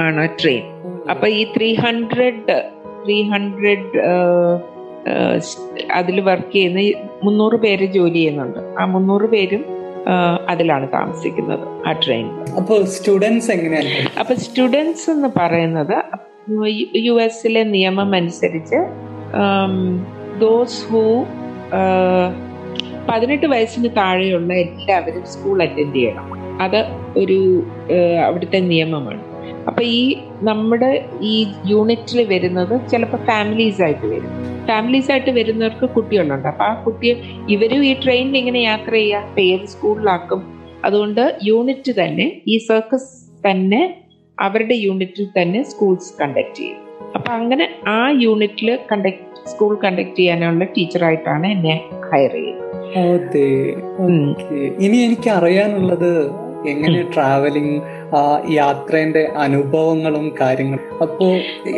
ആണ് 0.00 0.28
ട്രെയിൻ. 0.42 0.73
അപ്പൊ 1.10 1.26
ഈ 1.28 1.42
ത്രീ 1.56 1.68
ഹൺഡ്രഡ് 1.74 2.54
ത്രീ 3.04 3.16
ഹൺഡ്രഡ് 3.22 3.88
അതിൽ 5.92 6.16
വർക്ക് 6.20 6.52
ചെയ്യുന്ന 6.52 6.80
മുന്നൂറ് 7.24 7.56
പേര് 7.64 7.86
ജോലി 7.86 8.14
ചെയ്യുന്നുണ്ട്. 8.14 8.60
ആ 8.78 8.84
മുന്നൂറ് 8.84 9.26
പേരും 9.34 9.64
അതിലാണ് 10.48 10.86
താമസിക്കുന്നത് 10.92 11.66
ആ 11.88 11.92
ട്രെയിൻ 12.04 12.26
അപ്പോൾ 12.56 12.84
സ്റ്റുഡൻസ് 12.84 13.50
എങ്ങനെയാണ്? 13.50 13.92
അപ്പൊ 14.20 14.34
സ്റ്റുഡൻസ് 14.34 15.10
എന്ന് 15.10 15.28
പറയുന്നത് 15.36 15.96
യു 17.06 17.14
എസിലെ 17.26 17.62
നിയമം 17.76 18.10
അനുസരിച്ച് 18.14 18.80
ദോസ് 20.40 20.80
ഹൂ 20.90 21.04
പതിനെട്ട് 23.10 23.46
വയസ്സിന് 23.46 23.88
താഴെയുള്ള 23.96 24.52
എല്ലാവരും 24.54 25.24
സ്കൂൾ 25.26 25.62
അറ്റൻഡ് 25.62 25.96
ചെയ്യണം. 25.96 26.26
അത് 26.62 26.80
ഒരു 27.20 27.38
അവിടുത്തെ 28.26 28.60
നിയമമാണ്. 28.72 29.22
അപ്പൊ 29.66 29.82
ഈ 29.82 30.22
നമ്മുടെ 30.42 31.08
ഈ 31.20 31.34
യൂണിറ്റിൽ 31.66 32.26
വരുന്നത് 32.28 32.90
ചിലപ്പോൾ 32.90 33.16
ഫാമിലീസ് 33.16 33.82
ആയിട്ട് 33.82 34.06
വരും. 34.06 34.30
ഫാമിലീസ് 34.66 35.10
ആയിട്ട് 35.10 35.30
വരുന്നവർക്ക് 35.30 35.86
കുട്ടികളുണ്ട്. 35.94 36.48
അപ്പൊ 36.48 36.64
ആ 36.64 36.74
കുട്ടിയെ 36.74 37.14
ഇവരും 37.48 37.84
ഈ 37.84 37.92
ട്രെയിനിൽ 38.04 38.36
ഇങ്ങനെ 38.36 38.60
യാത്ര 38.60 38.92
ചെയ്യുക 38.92 39.34
പേര് 39.36 39.66
സ്കൂളിലാക്കും 39.66 40.42
അതുകൊണ്ട് 40.84 41.38
യൂണിറ്റ് 41.42 41.92
തന്നെ 42.04 42.42
ഈ 42.48 42.58
സർക്കസ് 42.58 43.10
തന്നെ 43.46 43.82
അവരുടെ 44.40 44.74
യൂണിറ്റിൽ 44.74 45.28
തന്നെ 45.38 45.62
സ്കൂൾസ് 45.62 46.22
കണ്ടക്ട് 46.22 46.56
ചെയ്യും. 46.56 46.78
അപ്പൊ 47.14 47.32
അങ്ങനെ 47.32 47.68
ആ 47.86 48.10
യൂണിറ്റിൽ 48.10 48.78
കണ്ടക്ട് 48.92 49.22
സ്കൂൾ 49.50 49.78
കണ്ടക്ട് 49.84 50.16
ചെയ്യാനുള്ള 50.16 50.64
ടീച്ചറായിട്ടാണ് 50.64 51.46
എന്നെ 51.46 51.74
ഹയർ 52.12 52.32
ചെയ്യുന്നത് 52.32 52.62
ഇനി 54.78 54.96
എനിക്ക് 54.96 55.30
അറിയാനുള്ളത് 55.30 56.10
എങ്ങനെ 56.68 57.02
ട്രാവലിംഗ് 57.14 57.76
ആ 58.14 58.42
യാത്രേന്റെ 58.50 59.22
അനുഭവങ്ങളും 59.36 60.34
കാര്യങ്ങളും. 60.40 60.98
അപ്പോ 61.02 61.26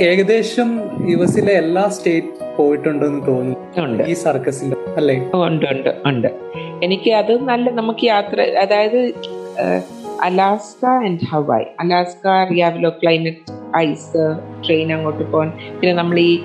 ഏകദേശം 0.09 0.69
യു 1.11 1.17
എസിലെ 1.19 1.53
എല്ലാ 1.53 1.89
സ്റ്റേറ്റ് 1.89 2.57
പോയിട്ടുണ്ടെന്ന് 2.57 3.27
തോന്നുന്നു. 3.27 4.05
ഈ 4.05 4.13
സർക്കസിന്റെ 4.13 4.77
അല്ലേ? 4.97 5.17
ഉണ്ട് 5.35 5.67
ഉണ്ട് 5.67 5.91
ഉണ്ട്. 6.07 6.29
എനിക്ക് 6.83 7.11
അത് 7.11 7.43
നല്ല 7.43 7.71
നമുക്ക് 7.71 8.05
യാത്ര 8.07 8.41
അതായത് 8.41 9.13
അലാസ്ക 10.23 10.87
ആൻഡ് 10.87 11.27
ഹവായ്. 11.33 11.65
അലാസ്ക 11.81 12.29
അറിയാമല്ലോ 12.29 12.91
ക്ലൈമറ്റ് 12.91 13.77
ഐസ് 13.77 14.25
ട്രെയിൻ 14.67 14.93
അങ്ങോട്ട് 14.93 15.25
പോകാൻ. 15.33 15.53
പിന്നെ 15.81 15.93
നമ്മൾ 15.93 16.19
ഈ 16.19 16.41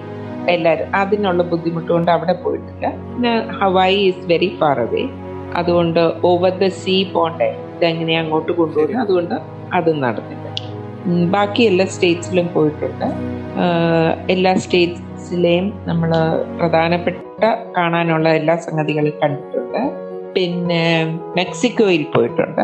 എല്ലാവരും 0.49 0.95
അതിനുള്ള 0.95 1.43
ബുദ്ധിമുട്ട് 1.43 1.91
കൊണ്ട് 1.91 2.11
അവിടെ 2.11 2.33
പോയിട്ടില്ല. 2.33 2.89
പിന്നെ 3.13 3.33
Hawaii 3.59 3.95
is 3.95 4.25
very 4.25 4.57
far 4.59 4.79
away. 4.79 5.03
അതുകൊണ്ട് 5.55 6.11
ഓവർ 6.23 6.51
ദ 6.57 6.67
സീ 6.67 7.03
പോണ്ടേ 7.03 7.49
ഇതെങ്ങനെ 7.75 8.19
അങ്ങോട്ട് 8.19 8.51
കൊണ്ടുപോകുന്നത് 8.51 9.01
അതുകൊണ്ട് 9.01 9.35
അത് 9.73 10.03
നടന്നില്ല. 10.03 10.47
ബാക്കി 11.35 11.63
എല്ലാ 11.63 11.85
സ്റ്റേറ്റ്സിലും 11.85 12.47
പോയിട്ടുണ്ട്. 12.53 13.07
എല്ലാ 14.29 14.51
സ്റ്റേറ്റ്സിലെയും 14.55 15.65
നമ്മൾ 15.85 16.11
പ്രധാനപ്പെട്ട 16.59 17.43
കാണാനുള്ള 17.77 18.29
എല്ലാ 18.39 18.55
സംഗതികളും 18.55 19.13
കണ്ടിട്ടുണ്ട്. 19.23 19.81
പിന്നെ 20.35 20.83
മെക്സിക്കോയിൽ 21.37 22.03
പോയിട്ടുണ്ട്. 22.15 22.61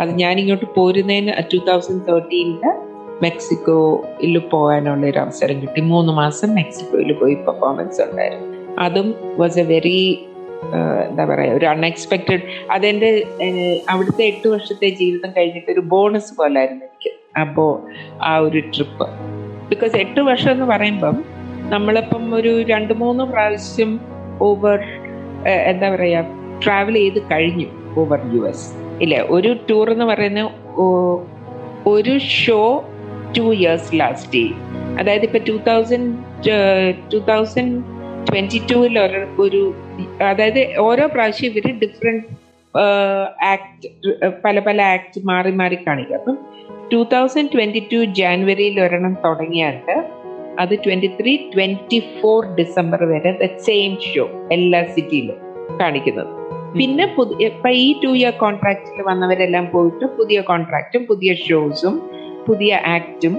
അത് 0.00 0.10
ഞാനിങ്ങോട്ട് 0.22 0.66
പോരുന്നതിന് 0.76 1.32
ടു 1.52 1.58
തൗസൻഡ് 1.70 2.06
തേർട്ടീനിൽ 2.08 2.64
മെക്സിക്കോയിൽ 3.22 4.38
പോകാനുള്ള 4.38 5.06
ഒരു 5.06 5.18
അവസരം 5.18 5.56
കിട്ടി. 5.62 5.80
മൂന്ന് 5.80 6.12
മാസം 6.12 6.54
മെക്സിക്കോയിൽ 6.54 7.12
പോയി 7.12 7.34
പെർഫോമൻസ് 7.34 8.00
ഉണ്ടായിരുന്നു. 8.02 8.48
അതും 8.78 9.08
വാസ് 9.38 9.58
എ 9.58 9.62
വെരി 9.62 9.98
എന്താ 11.06 11.24
പറയുക 11.24 11.54
ഒരു 11.54 11.66
അൺഎക്സ്പെക്റ്റഡ് 11.66 12.42
അതെന്റെ 12.70 13.10
അവിടുത്തെ 13.88 14.24
എട്ട് 14.24 14.48
വർഷത്തെ 14.48 14.88
ജീവിതം 15.00 15.30
കഴിഞ്ഞിട്ട് 15.36 15.70
ഒരു 15.72 15.80
ബോണസ് 15.86 16.36
പോലെ 16.36 16.60
ആയിരുന്നു 16.60 16.84
എനിക്ക്. 16.84 17.12
അപ്പോൾ 17.40 17.70
ആ 18.22 18.38
ഒരു 18.38 18.58
ട്രിപ്പ് 18.74 19.06
ബിക്കോസ് 19.68 19.96
എട്ട് 19.96 20.20
വർഷം 20.20 20.50
എന്ന് 20.50 20.64
പറയുമ്പം 20.64 21.16
നമ്മളിപ്പം 21.68 22.34
ഒരു 22.34 22.62
രണ്ട് 22.62 22.94
മൂന്ന് 22.94 23.24
പ്രാവശ്യം 23.24 23.92
ഓവർ 24.40 24.80
എന്താ 25.66 25.90
പറയുക 25.90 26.24
ട്രാവൽ 26.64 26.94
ചെയ്ത് 26.94 27.18
കഴിഞ്ഞു 27.32 27.68
ഓവർ 27.98 28.20
യു 28.34 28.42
എസ് 28.48 28.68
ഇല്ലേ? 29.00 29.20
ഒരു 29.28 29.50
ടൂർ 29.70 29.90
എന്ന് 29.90 30.04
പറയുന്ന 30.04 30.42
ഒരു 31.86 32.14
ഷോ 32.34 32.60
ടു 33.36 33.44
ഇയേഴ്സ് 33.52 33.90
ലാസ്റ്റ് 34.00 34.32
ചെയ്യും 34.32 34.58
അതായത് 34.98 35.24
ഇപ്പൊ 35.24 35.40
two 35.48 35.56
thousand 35.68 36.10
two 37.12 37.18
thousand 37.32 37.74
twenty 38.30 38.60
ടൂവിൽ 38.70 38.98
ഒരു 39.40 39.74
അതായത് 40.22 40.78
ഓരോ 40.78 41.06
പ്രാവശ്യം 41.06 41.46
ഇവർ 41.50 41.66
ഡിഫറെന്റ് 41.82 42.24
ആക്ട് 43.44 43.88
പല 44.44 44.58
പല 44.60 44.82
ആക്ട് 44.82 45.20
മാറി 45.24 45.50
മാറി 45.50 45.78
കാണിക്കും. 45.86 46.14
അപ്പം 46.14 46.38
ടൂ 46.92 47.00
തൗസൻഡ് 47.12 47.50
ട്വന്റി 47.52 47.82
ടു 47.92 48.04
ജാനുവരിയിൽ 48.20 48.80
ഒരെണ്ണം 48.80 49.16
തുടങ്ങിയാണ്ട് 49.24 49.94
അത് 50.58 50.74
twenty 50.78 51.10
three 51.20 51.36
twenty 51.36 52.02
four 52.20 52.40
December 52.54 53.04
വരെ 53.04 53.32
ദ 53.32 53.48
സെയിം 53.58 53.92
ഷോ 54.08 54.24
എല്ലാ 54.52 54.80
സിറ്റിയിലും 54.94 55.38
കാണിക്കുന്നത്. 55.80 56.32
പിന്നെ 56.78 57.06
പുതിയ 57.16 57.46
ഇപ്പൊ 57.46 57.68
ഈ 57.68 57.88
ടു 58.04 58.08
ഇയർ 58.08 58.30
കോൺട്രാക്റ്റിൽ 58.30 59.02
വന്നവരെല്ലാം 59.02 59.70
പോയിട്ട് 59.72 60.06
പുതിയ 60.18 60.40
കോൺട്രാക്റ്റും 60.40 61.04
പുതിയ 61.04 61.34
ഷോസും 61.34 61.96
പുതിയ 62.46 62.80
ആക്റ്റും 62.86 63.34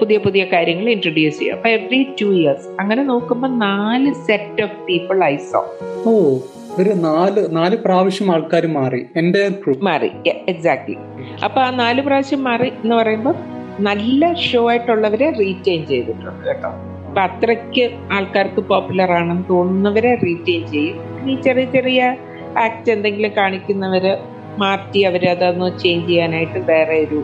പുതിയ 0.00 0.18
പുതിയ 0.18 0.44
കാര്യങ്ങൾ 0.44 0.90
ഇൻട്രൊഡ്യൂസ് 0.90 1.38
ചെയ്യുക. 1.38 1.56
അപ്പൊ 1.56 1.68
എവറി 1.68 2.02
ടു 2.20 2.24
ഇയേഴ്സ് 2.24 2.68
അങ്ങനെ 2.80 3.02
നോക്കുമ്പോൾ 3.02 3.48
നാല് 3.48 4.14
set 4.14 4.62
of 4.62 4.76
people 4.88 5.24
I 5.24 5.36
saw 5.36 5.60
ഓ 6.06 6.38
ഒരു 6.78 6.90
നാല് 6.90 7.46
നാല് 7.50 7.76
പ്രാവശ്യം 7.76 8.32
ആൾക്കാർ 8.32 8.66
മാറി. 8.66 9.06
എന്റെ 9.16 9.48
ക്രൂ 9.48 9.74
മാറി. 9.80 10.10
എക്സാക്ട്ലി 10.26 10.96
അപ്പൊ 11.44 11.60
ആ 11.60 11.70
നാല് 11.70 12.02
പ്രാവശ്യം 12.02 12.44
മാറി 12.44 12.68
എന്ന് 12.84 12.96
പറയുമ്പോൾ 12.96 13.34
നല്ല 13.80 14.32
ഷോ 14.32 14.68
ആയിട്ടുള്ളവരെ 14.70 15.30
റീറ്റെയിൻ 15.30 15.86
ചെയ്തിട്ടുണ്ട് 15.86 16.46
കേട്ടോ. 16.48 16.68
അപ്പൊ 17.06 17.20
അത്രയ്ക്ക് 17.20 17.84
ആൾക്കാർക്ക് 18.12 18.60
പോപ്പുലർ 18.60 19.12
ആണെന്ന് 19.12 19.44
തോന്നുന്നവരെ 19.50 20.14
റീറ്റെയിൻ 20.14 20.66
ചെയ്യും. 20.66 21.28
ഈ 21.30 21.34
ചെറിയ 21.40 21.64
ചെറിയ 21.64 22.16
ആക്ട് 22.58 22.90
എന്തെങ്കിലും 22.90 23.32
കാണിക്കുന്നവര് 23.36 24.16
മാറ്റി 24.58 25.00
അവരതൊന്ന് 25.00 25.78
ചേഞ്ച് 25.78 26.08
ചെയ്യാനായിട്ട് 26.08 26.58
വേറെ 26.58 26.96
ഒരു 26.98 27.18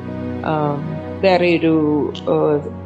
വേറെ 1.24 1.48
ഒരു 1.58 1.74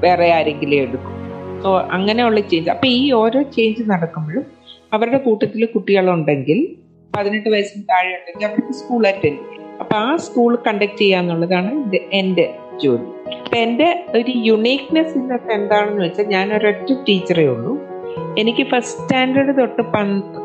വേറെ 0.04 0.28
ആരെങ്കിലും 0.36 0.78
എടുക്കും. 0.84 1.14
സോ 1.62 1.70
അങ്ങനെയുള്ള 1.96 2.40
ചേഞ്ച് 2.50 2.70
അപ്പൊ 2.74 2.88
ഈ 3.00 3.04
ഓരോ 3.20 3.40
ചേഞ്ച് 3.56 3.82
നടക്കുമ്പോഴും 3.92 4.44
അവരുടെ 4.92 5.18
കൂട്ടത്തിൽ 5.26 5.62
കുട്ടികളുണ്ടെങ്കിൽ 5.74 6.58
പതിനെട്ട് 7.14 7.48
വയസ്സിന് 7.48 7.84
താഴെ 7.90 8.10
ഉണ്ടെങ്കിൽ 8.18 8.46
അവർക്ക് 8.48 8.74
സ്കൂൾ 8.80 9.02
അറ്റൻഡ് 9.10 9.38
ചെയ്യും. 9.42 9.62
അപ്പൊ 9.80 9.94
ആ 9.96 10.16
സ്കൂൾ 10.26 10.52
കണ്ടക്ട് 10.66 10.98
ചെയ്യുക 10.98 11.20
എന്നുള്ളതാണ് 11.22 11.70
എന്റെ 12.20 12.46
ജോലി. 12.82 13.06
അപ്പൊ 13.42 13.56
എന്റെ 13.56 13.88
ഒരു 14.18 14.32
യുണീക്നെസ് 14.48 15.14
ഇന്നത്തെ 15.20 15.52
എന്താണെന്ന് 15.54 16.02
വെച്ചാൽ 16.04 16.26
ഞാൻ 16.36 16.46
ഒരൊറ്റ 16.56 16.90
ടീച്ചറേ 17.08 17.46
ഉള്ളൂ. 17.54 17.72
എനിക്ക് 18.40 18.64
ഫസ്റ്റ് 18.72 19.02
സ്റ്റാൻഡേർഡ് 19.02 19.52
തൊട്ട് 19.58 19.82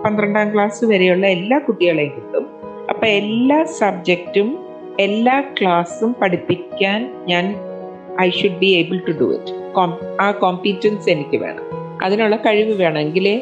പന്ത്രണ്ടാം 0.04 0.48
ക്ലാസ് 0.54 0.86
വരെയുള്ള 0.86 1.26
എല്ലാ 1.38 1.58
കുട്ടികളെയും 1.68 2.14
കിട്ടും. 2.16 2.46
അപ്പൊ 2.92 3.06
എല്ലാ 3.22 3.60
സബ്ജക്റ്റും 3.82 4.50
എല്ലാ 5.00 5.36
ക്ലാസ്സും 5.58 6.16
പഠിപ്പിക്കാൻ 6.22 7.02
ഞാൻ 7.32 7.46
I 8.22 8.30
should 8.30 8.58
be 8.58 8.66
able 8.66 8.98
to 9.08 9.12
do 9.12 9.36
it. 9.36 10.22
ആ 10.22 10.32
കോമ്പീറ്റൻസ് 10.32 11.10
എനിക്ക് 11.10 11.38
വേണം. 11.38 11.66
അതിനുള്ള 12.04 12.36
കഴിവ് 12.36 12.82
വേണമെങ്കിലേ 12.82 13.42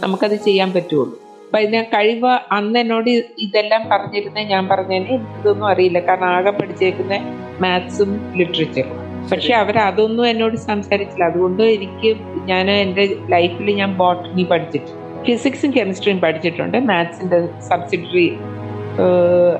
നമുക്കത് 0.00 0.34
ചെയ്യാൻ 0.34 0.72
പറ്റുള്ളൂ. 0.72 1.18
അപ്പൊ 1.46 1.58
ഇതിന് 1.58 1.84
കഴിവ് 1.84 2.38
അന്ന് 2.52 2.78
എന്നോട് 2.78 3.10
ഇതെല്ലാം 3.38 3.82
പറഞ്ഞിരുന്ന 3.90 4.38
ഞാൻ 4.38 4.68
പറഞ്ഞതിന് 4.68 5.08
എനിക്കിതൊന്നും 5.08 5.66
അറിയില്ല. 5.66 6.00
കാരണം 6.00 6.28
ആകെ 6.28 6.50
പഠിച്ചേക്കുന്ന 6.50 7.14
മാത്സും 7.60 8.32
ലിറ്ററേച്ചറും. 8.36 9.06
പക്ഷെ 9.30 9.54
അവർ 9.54 9.78
അതൊന്നും 9.78 10.26
എന്നോട് 10.28 10.56
സംസാരിച്ചില്ല. 10.56 11.24
അതുകൊണ്ട് 11.24 11.62
എനിക്ക് 11.62 12.16
ഞാൻ 12.44 12.70
എന്റെ 12.70 13.16
ലൈഫിൽ 13.28 13.70
ഞാൻ 13.70 13.96
ബോട്ടണി 13.96 14.42
പഠിച്ചിട്ടുണ്ട് 14.42 15.24
ഫിസിക്സും 15.26 15.70
കെമിസ്ട്രിയും 15.70 16.20
പഠിച്ചിട്ടുണ്ട്. 16.20 16.78
മാത്സിന്റെ 16.78 17.60
സബ്സിഡറി 17.60 18.36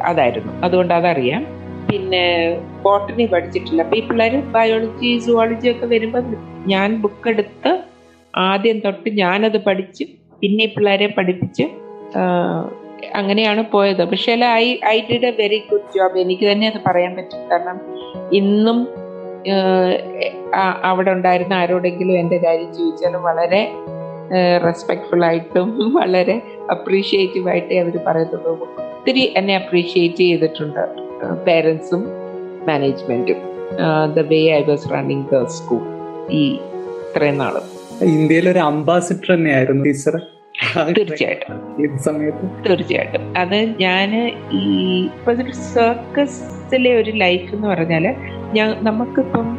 അതായിരുന്നു. 0.03 0.53
അതുകൊണ്ട് 0.53 0.95
അതറിയാം. 0.95 1.56
പിന്നെ 1.89 2.25
ബോട്ടണി 2.85 3.25
പഠിച്ചിട്ടില്ല. 3.33 3.81
അപ്പൊ 3.87 3.97
ഈ 4.01 4.03
പിള്ളേർ 4.09 4.35
ബയോളജി 4.57 5.11
സുവോളജി 5.25 5.69
ഒക്കെ 5.73 5.87
വരുമ്പോൾ 5.95 6.23
ഞാൻ 6.73 6.89
ബുക്ക് 7.03 7.29
എടുത്ത് 7.33 7.73
ആദ്യം 8.35 8.79
തൊട്ട് 8.85 9.09
ഞാനത് 9.23 9.59
പഠിച്ച് 9.67 10.05
പിന്നെ 10.41 10.65
ഈ 10.69 10.71
പിള്ളേരെ 10.75 11.09
പഠിപ്പിച്ച് 11.19 11.65
അങ്ങനെയാണ് 13.21 13.63
പോയത്. 13.75 14.03
പക്ഷേ 14.11 14.33
I 14.65 14.67
I 14.95 14.97
did 15.09 15.29
a 15.31 15.33
very 15.41 15.59
good 15.71 15.91
job 15.97 16.19
എനിക്ക് 16.25 16.45
തന്നെ 16.51 16.67
അത് 16.73 16.79
പറയാൻ 16.87 17.13
പറ്റും. 17.19 17.43
കാരണം 17.51 17.79
ഇന്നും 18.41 18.79
അവിടെ 20.91 21.11
ഉണ്ടായിരുന്ന 21.17 21.55
ആരോടെങ്കിലും 21.63 22.15
എന്റെ 22.23 22.39
കാര്യം 22.45 22.71
ചോദിച്ചാൽ 22.79 23.17
വളരെ 23.29 23.63
റെസ്പെക്ട്ഫുൾ 24.67 25.23
ആയിട്ടും 25.31 25.69
വളരെ 25.99 26.37
അപ്രീഷിയേറ്റീവ് 26.75 27.49
ആയിട്ടേ 27.53 27.77
അവർ 27.83 27.97
പറയത്തുള്ളൂ 28.09 28.55
ഒത്തിരി 28.67 29.25
എന്നെ 29.41 29.55
അപ്രീഷിയേറ്റ് 29.63 30.25
ചെയ്തിട്ടുണ്ട്. 30.31 30.85
പേരൻസും 31.25 32.05
മാനേജ്മെന്റും 32.67 33.37
the 34.15 34.19
way 34.19 34.51
I 34.51 34.63
was 34.63 34.91
running 34.93 35.25
the 35.33 35.45
school 35.45 35.83
ഈ 36.31 36.59
ഇത്രയും 37.09 37.39
നാൾ. 37.39 37.55
ഇന്ത്യയിലെ 38.05 38.51
ഒരു 38.51 38.59
അംബാസിഡർ 38.59 39.35
തന്നെയായിരുന്നു 39.35 39.85
ടീച്ചർ 39.85 40.21
തീർച്ചയായിട്ടും. 40.99 41.57
തീർച്ചയായിട്ടും. 42.67 43.37
അത് 43.37 43.75
ഞാൻ 43.81 44.15
ഈ 44.53 45.03
ഇപ്പൊ 45.05 45.33
സർക്കസിലെ 45.53 47.01
ഒരു 47.01 47.11
ലൈഫ് 47.11 47.55
എന്ന് 47.55 47.69
പറഞ്ഞാൽ 47.69 48.15
ഞാൻ 48.53 48.77
നമുക്കിപ്പം 48.83 49.59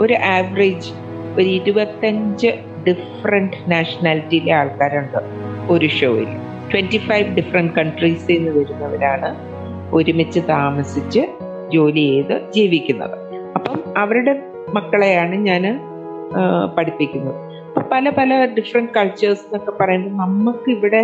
ഒരു 0.00 0.14
ആവറേജ് 0.14 0.90
ഒരു 1.36 1.48
ഇരുപത്തഞ്ച് 1.48 2.46
ഡിഫറെന്റ് 2.88 3.56
നാഷണാലിറ്റിയിലെ 3.70 4.52
ആൾക്കാരുണ്ട് 4.52 5.18
ഒരു 5.70 5.86
ഷോയിൽ 5.86 6.28
ട്വന്റി 6.72 6.98
ഫൈവ് 6.98 7.36
ഡിഫറെന്റ് 7.36 7.72
കൺട്രീസിൽ 7.72 8.38
നിന്ന് 8.38 8.60
വരുന്നവരാണ്. 8.60 9.51
ഒരുമിച്ച് 9.92 10.40
താമസിച്ച് 10.48 11.22
ജോലി 11.72 12.04
ചെയ്ത് 12.10 12.52
ജീവിക്കുന്നത്. 12.54 13.16
അപ്പം 13.56 13.76
അവരുടെ 13.96 14.32
മക്കളെയാണ് 14.74 15.34
ഞാൻ 15.48 15.64
പഠിപ്പിക്കുന്നത്. 16.78 17.40
അപ്പം 17.68 17.84
പല 17.92 18.10
പല 18.10 18.30
ഡിഫറെന്റ് 18.56 18.92
കൾച്ചേഴ്സ് 18.96 19.44
എന്നൊക്കെ 19.46 19.72
പറയുമ്പോൾ 19.80 20.14
നമുക്ക് 20.22 20.68
ഇവിടെ 20.70 21.02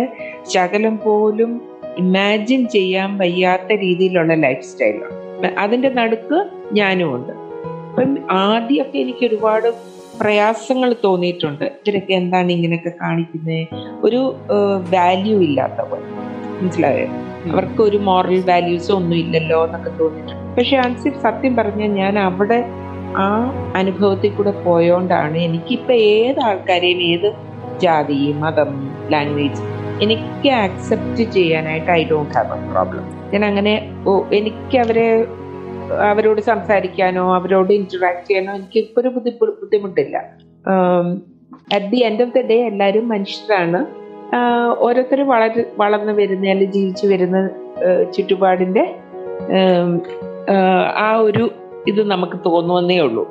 ശകലം 0.53 0.95
പോലും 1.05 1.51
ഇമാജിൻ 1.97 2.61
ചെയ്യാൻ 2.67 3.17
വയ്യാത്ത 3.17 3.79
രീതിയിലുള്ള 3.83 4.33
ലൈഫ് 4.33 4.61
സ്റ്റൈലാണ് 4.61 5.51
അതിന്റെ 5.59 5.89
നടുക്ക് 5.89 6.37
ഞാനും 6.71 7.15
ഉണ്ട്. 7.15 7.33
അപ്പം 7.89 8.17
ആദ്യമൊക്കെ 8.31 8.97
എനിക്ക് 8.97 9.23
ഒരുപാട് 9.25 9.67
പ്രയാസങ്ങൾ 10.21 10.95
തോന്നിയിട്ടുണ്ട്. 11.03 11.65
ഇവരൊക്കെ 11.65 12.13
എന്താണ് 12.13 12.49
ഇങ്ങനെയൊക്കെ 12.51 12.91
കാണിക്കുന്നത് 13.01 13.67
ഒരു 14.05 14.21
വാല്യൂ 14.95 15.37
ഇല്ലാത്ത 15.41 15.81
പോലെ. 15.89 16.07
മനസ്സിലായോ? 16.59 17.07
അവർക്ക് 17.51 17.81
ഒരു 17.87 17.97
മോറൽ 18.07 18.39
വാല്യൂസോ 18.49 18.93
ഒന്നും 18.99 19.17
ഇല്ലല്ലോ 19.23 19.59
എന്നൊക്കെ 19.65 19.91
തോന്നിയിട്ടുണ്ട് 19.99 20.55
പക്ഷെ 20.57 20.75
ആൻസിഫ് 20.85 21.21
സത്യം 21.25 21.53
പറഞ്ഞാൽ 21.59 21.91
ഞാൻ 22.01 22.15
അവിടെ 22.27 22.59
ആ 23.23 23.27
അനുഭവത്തിൽ 23.81 24.31
കൂടെ 24.37 24.53
പോയോണ്ടാണ് 24.65 25.37
എനിക്കിപ്പൊ 25.47 25.93
ഏത് 26.15 26.39
ആൾക്കാരെയും 26.49 27.01
ഏത് 27.11 27.29
ജാതി 27.83 28.21
മതം 28.43 28.71
ലാംഗ്വേജ് 29.13 29.61
എനിക്ക് 30.05 30.49
ആക്സെപ്റ്റ് 30.65 31.23
ചെയ്യാനായിട്ട് 31.35 31.91
I 31.99 32.01
don't 32.11 32.35
have 32.37 32.57
a 32.57 32.67
problem 32.73 33.05
ഞാൻ 33.33 33.43
അങ്ങനെ 33.49 33.73
ഓ 34.09 34.11
എനിക്ക് 34.39 34.77
അവരെ 34.83 35.07
അവരോട് 36.11 36.41
സംസാരിക്കാനോ 36.51 37.23
അവരോട് 37.37 37.71
ഇന്ററാക്ട് 37.77 38.25
ചെയ്യാനോ 38.27 38.51
എനിക്ക് 38.59 38.79
ഇപ്പൊ 38.85 38.99
ഒരു 39.01 39.09
ബുദ്ധി 39.15 39.31
ബുദ്ധിമുട്ടില്ല. 39.61 40.17
At 41.75 41.87
the 41.93 41.99
end 42.09 42.23
of 42.25 42.33
the 42.37 42.41
day 42.51 42.57
എല്ലാവരും 42.71 43.05
മനുഷ്യരാണ്. 43.13 43.79
ഓരോരുത്തർ 44.79 45.21
വളർ 45.21 45.65
വളർന്നു 45.77 46.13
വരുന്ന 46.13 46.49
അല്ലെങ്കിൽ 46.49 46.75
ജീവിച്ചു 46.75 47.07
വരുന്ന 47.07 47.37
ചുറ്റുപാടിന്റെ 48.15 48.95
ആ 50.97 51.15
ഒരു 51.15 51.51
ഇത് 51.87 52.07
നമുക്ക് 52.07 52.37
തോന്നുവന്നേ 52.45 52.99
ഉള്ളൂ. 52.99 53.23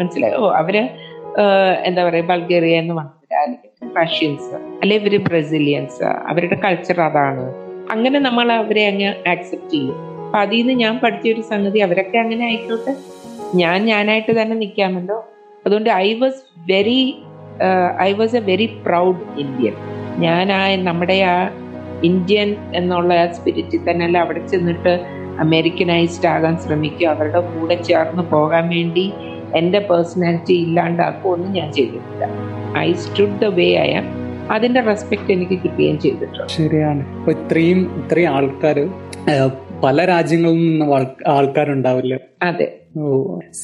മനസ്സിലായോ? 0.00 0.50
അവർ 0.50 0.76
എന്താ 1.84 2.04
പറയാ 2.04 2.22
ബൾഗേറിയ 2.22 2.78
എന്ന് 2.78 2.94
വന്നവരാ 2.94 3.40
അല്ലെങ്കിൽ 3.42 3.70
റഷ്യൻസ് 4.02 4.54
അല്ലെ 4.54 4.96
ഇവർ 4.96 5.24
ബ്രസീലിയൻസ് 5.24 6.04
അവരുടെ 6.04 6.54
കൾച്ചർ 6.64 7.00
അതാണ്. 7.00 7.54
അങ്ങനെ 7.90 8.18
നമ്മൾ 8.18 8.52
അവരെ 8.52 8.86
അങ്ങ് 8.88 9.28
ആക്സെപ്റ്റ് 9.28 9.70
ചെയ്യും. 9.70 9.96
അപ്പൊ 10.26 10.38
അതിൽ 10.38 10.56
നിന്ന് 10.56 10.72
ഞാൻ 10.72 10.98
പഠിച്ച 10.98 11.28
ഒരു 11.28 11.40
സംഗതി 11.40 11.78
അവരൊക്കെ 11.78 12.18
അങ്ങനെ 12.18 12.44
ആയിക്കോട്ടെ. 12.44 12.94
ഞാൻ 13.54 13.84
ഞാനായിട്ട് 13.84 14.42
തന്നെ 14.42 14.56
നിൽക്കാമല്ലോ. 14.56 15.18
അതുകൊണ്ട് 15.66 15.90
I 15.90 16.14
was 16.18 16.40
very 16.70 17.00
I 18.00 18.12
was 18.12 18.36
a 18.36 18.40
very 18.40 18.66
proud 18.86 19.22
Indian 19.38 19.93
ഞാൻ 20.18 20.52
ആ 20.52 20.76
നമ്മുടെ 20.76 21.18
ആ 21.34 21.36
ഇന്ത്യൻ 22.02 22.56
എന്നുള്ള 22.74 23.14
ആ 23.14 23.26
സ്പിരിറ്റിൽ 23.32 23.90
തന്നെ 23.90 24.04
അല്ല 24.04 24.18
അവിടെ 24.18 24.46
ചെന്നിട്ട് 24.46 24.92
അമേരിക്കനൈസ്ഡ് 25.40 26.26
ആകാൻ 26.26 26.58
ശ്രമിക്കുക. 26.58 27.06
അവരുടെ 27.08 27.40
കൂടെ 27.40 27.82
ചേർന്ന് 27.82 28.22
പോകാൻ 28.22 28.68
വേണ്ടി 28.68 29.12
എന്റെ 29.54 29.78
പേഴ്സണാലിറ്റി 29.78 30.52
ഇല്ലാണ്ടാക്കുമെന്ന് 30.52 31.48
ഞാൻ 31.58 31.72
ചെയ്തിട്ടില്ല. 31.72 32.28
I 32.78 32.92
stood 32.92 33.40
the 33.40 33.44
way 33.44 33.68
I 33.78 33.90
am 33.94 34.06
അതിന്റെ 34.50 34.80
റെസ്പെക്ട് 34.80 35.32
എനിക്ക് 35.32 35.56
കിട്ടുകയും 35.62 35.98
ചെയ്തിട്ടുണ്ട്. 35.98 36.52
ശരിയാണ്. 36.52 37.02
ഇപ്പൊ 37.18 37.32
ഇത്രയും 37.32 37.80
ഇത്രയും 38.00 38.30
ആൾക്കാർ 38.30 38.78
പല 39.84 40.04
രാജ്യങ്ങളിൽ 40.04 40.58
നിന്ന് 40.68 40.86
ആൾക്കാരുണ്ടാവില്ല? 41.26 42.14
അതെ. 42.42 42.66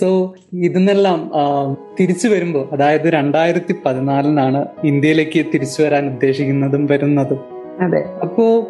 സോ 0.01 0.35
ഇതിനെല്ലാം 0.53 1.31
തിരിച്ചു 2.01 2.29
വരുമ്പോൾ 2.29 2.69
അതായത് 2.73 3.09
രണ്ടായിരത്തി 3.09 3.75
പതിനാലിനാണ് 3.87 4.65
ഇന്ത്യയിലേക്ക് 4.85 5.47
തിരിച്ചു 5.55 5.83
വരാൻ 5.83 6.07
ഉദ്ദേശിക്കുന്നതും 6.07 6.87
വരുന്നതും. 6.87 7.41
അതെ. 7.81 8.05
അപ്പോ 8.23 8.67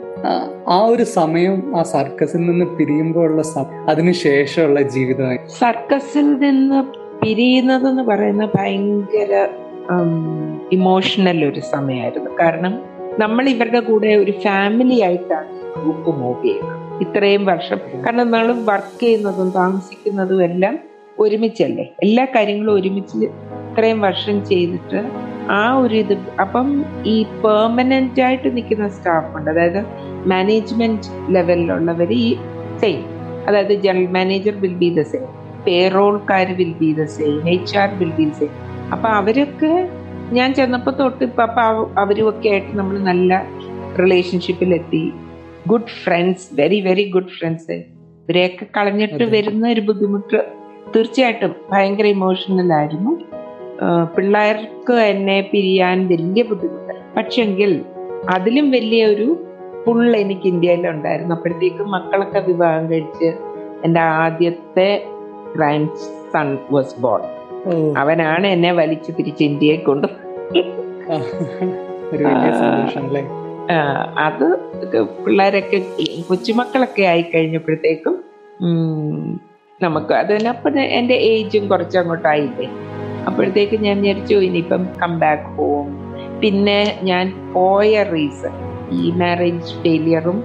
ആ 0.68 0.84
ഒരു 0.84 1.02
സമയം 1.02 1.76
ആ 1.76 1.82
സർക്കസിൽ 1.82 2.38
നിന്ന് 2.38 2.66
പിരിയുമ്പോഴുള്ള 2.66 3.42
അതിനുശേഷമുള്ള 3.88 4.82
ജീവിതമായി. 4.82 5.38
സർക്കസിൽ 5.58 6.32
നിന്ന് 6.32 6.84
പിരിയുന്നതെന്ന് 7.24 8.02
പറയുന്ന 8.02 8.48
ഭയങ്കര 8.54 9.48
ഇമോഷണൽ 10.72 11.44
ഒരു 11.44 11.60
സമയമായിരുന്നു. 11.60 12.30
കാരണം 12.40 12.80
നമ്മൾ 13.18 13.48
ഇവരുടെ 13.48 13.80
കൂടെ 13.80 14.08
ഒരു 14.08 14.30
ഫാമിലി 14.30 15.00
ആയിട്ടാണ് 15.00 15.82
ഗ്രൂപ്പ് 15.82 16.10
മൂവ് 16.20 16.44
ചെയ്യുന്നത്. 16.44 16.79
ഇത്രയും 17.00 17.44
വർഷം. 17.44 17.78
കാരണം 18.06 18.30
നമ്മൾ 18.30 18.52
വർക്ക് 18.52 19.00
ചെയ്യുന്നതും 19.00 19.50
താമസിക്കുന്നതും 19.50 20.44
എല്ലാം 20.44 20.78
ഒരുമിച്ചല്ലേ? 21.18 21.84
എല്ലാ 22.02 22.24
കാര്യങ്ങളും 22.24 22.74
ഒരുമിച്ച് 22.74 23.16
ഇത്രയും 23.16 24.00
വർഷം 24.00 24.46
ചെയ്തിട്ട് 24.46 25.10
ആ 25.50 25.76
ഒരു 25.76 25.94
ഇത്. 25.94 26.14
അപ്പം 26.40 26.84
ഈ 27.06 27.22
പെർമനന്റ് 27.44 28.20
ആയിട്ട് 28.20 28.56
നിൽക്കുന്ന 28.56 28.88
സ്റ്റാഫ് 28.88 29.36
ഉണ്ട്. 29.36 29.50
അതായത് 29.50 29.80
മാനേജ്മെന്റ് 30.26 31.34
ലെവലിലുള്ളവർ 31.34 32.12
ഈ 32.12 32.36
സെയിം 32.80 33.04
അതായത് 33.48 33.74
general 33.74 34.06
manager 34.06 34.54
will 34.54 34.74
be 34.74 34.90
the 34.90 35.02
same 35.02 35.26
പേറോൾക്കാർ 35.66 36.48
will 36.56 36.74
be 36.80 36.92
the 36.92 37.04
same 37.04 37.48
H 37.48 37.78
R 37.78 37.88
will 37.98 38.12
be 38.18 38.24
the 38.24 38.32
same 38.32 38.50
അപ്പൊ 38.92 39.08
അവരൊക്കെ 39.08 39.88
ഞാൻ 40.32 40.54
ചെന്നപ്പോൾ 40.54 40.90
തൊട്ട് 40.90 41.24
ഇപ്പൊ 41.24 41.42
അപ്പൊ 41.42 41.62
അവരും 41.98 42.28
ഒക്കെ 42.28 42.48
ആയിട്ട് 42.48 42.78
നമ്മൾ 42.78 42.98
നല്ല 42.98 43.46
റിലേഷൻഷിപ്പിലെത്തി 44.00 45.12
good 45.66 45.92
friends 46.04 46.54
very 46.54 46.80
very 46.80 47.04
good 47.04 47.28
friends 47.28 47.72
ഇവരെയൊക്കെ 47.72 48.66
കളഞ്ഞിട്ട് 48.76 49.24
വരുന്ന 49.24 49.68
ഒരു 49.68 49.80
ബുദ്ധിമുട്ട് 49.80 50.44
തീർച്ചയായിട്ടും 50.94 51.54
ഭയങ്കര 51.72 52.06
ഇമോഷണൽ 52.06 52.72
ആയിരുന്നു. 52.72 53.18
പിള്ളേർക്ക് 54.16 54.92
എന്നെ 54.92 55.40
പിരിയാൻ 55.40 56.08
വലിയ 56.08 56.42
ബുദ്ധിമുട്ട്. 56.42 56.94
പക്ഷെങ്കിൽ 57.16 57.84
അതിലും 58.28 58.70
വലിയ 58.70 59.06
ഒരു 59.06 59.46
പുൾ 59.86 60.16
എനിക്ക് 60.16 60.46
ഇന്ത്യയിലുണ്ടായിരുന്നു 60.46 61.34
അപ്പോഴത്തേക്കും 61.34 61.90
മക്കളൊക്കെ 61.90 62.38
വിവാഹം 62.38 62.90
കഴിച്ച് 62.90 63.34
എന്റെ 63.84 64.00
ആദ്യത്തെ 64.00 65.06
ഗ്രാൻഡ് 65.56 65.96
സൺ 66.32 66.58
വാസ് 66.70 67.00
ബോൺ 67.00 67.20
അവനാണ് 67.96 68.46
എന്നെ 68.46 68.72
വലിച്ചു 68.72 69.12
തിരിച്ച് 69.12 69.44
ഇന്ത്യയെ 69.44 69.76
കൊണ്ട് 69.76 70.06
അത് 74.18 74.46
പിള്ളേരൊക്കെ 75.24 75.78
കൊച്ചുമക്കളൊക്കെ 76.28 77.02
ആയി 77.02 77.22
കഴിഞ്ഞപ്പോഴത്തേക്കും 77.22 78.14
നമുക്ക് 79.80 80.12
അത് 80.12 80.36
തന്നെ 80.36 80.50
അപ്പം 80.50 80.78
എന്റെ 80.80 81.14
ഏജും 81.14 81.68
കുറച്ച് 81.68 81.98
അങ്ങോട്ടായില്ലേ 81.98 82.66
അപ്പോഴത്തേക്ക് 83.26 83.76
ഞാൻ 83.80 84.00
വിചാരിച്ചു 84.00 84.34
ഇനിയിപ്പം 84.34 84.88
കം 85.02 85.18
ബാക്ക് 85.18 85.48
ഹോം 85.56 85.86
പിന്നെ 86.40 86.98
ഞാൻ 87.02 87.26
പോയ 87.52 88.02
റീസൺ 88.02 88.54
ഈ 88.90 89.10
മാരേജ് 89.10 89.74
ഫെയിലിയറും 89.82 90.38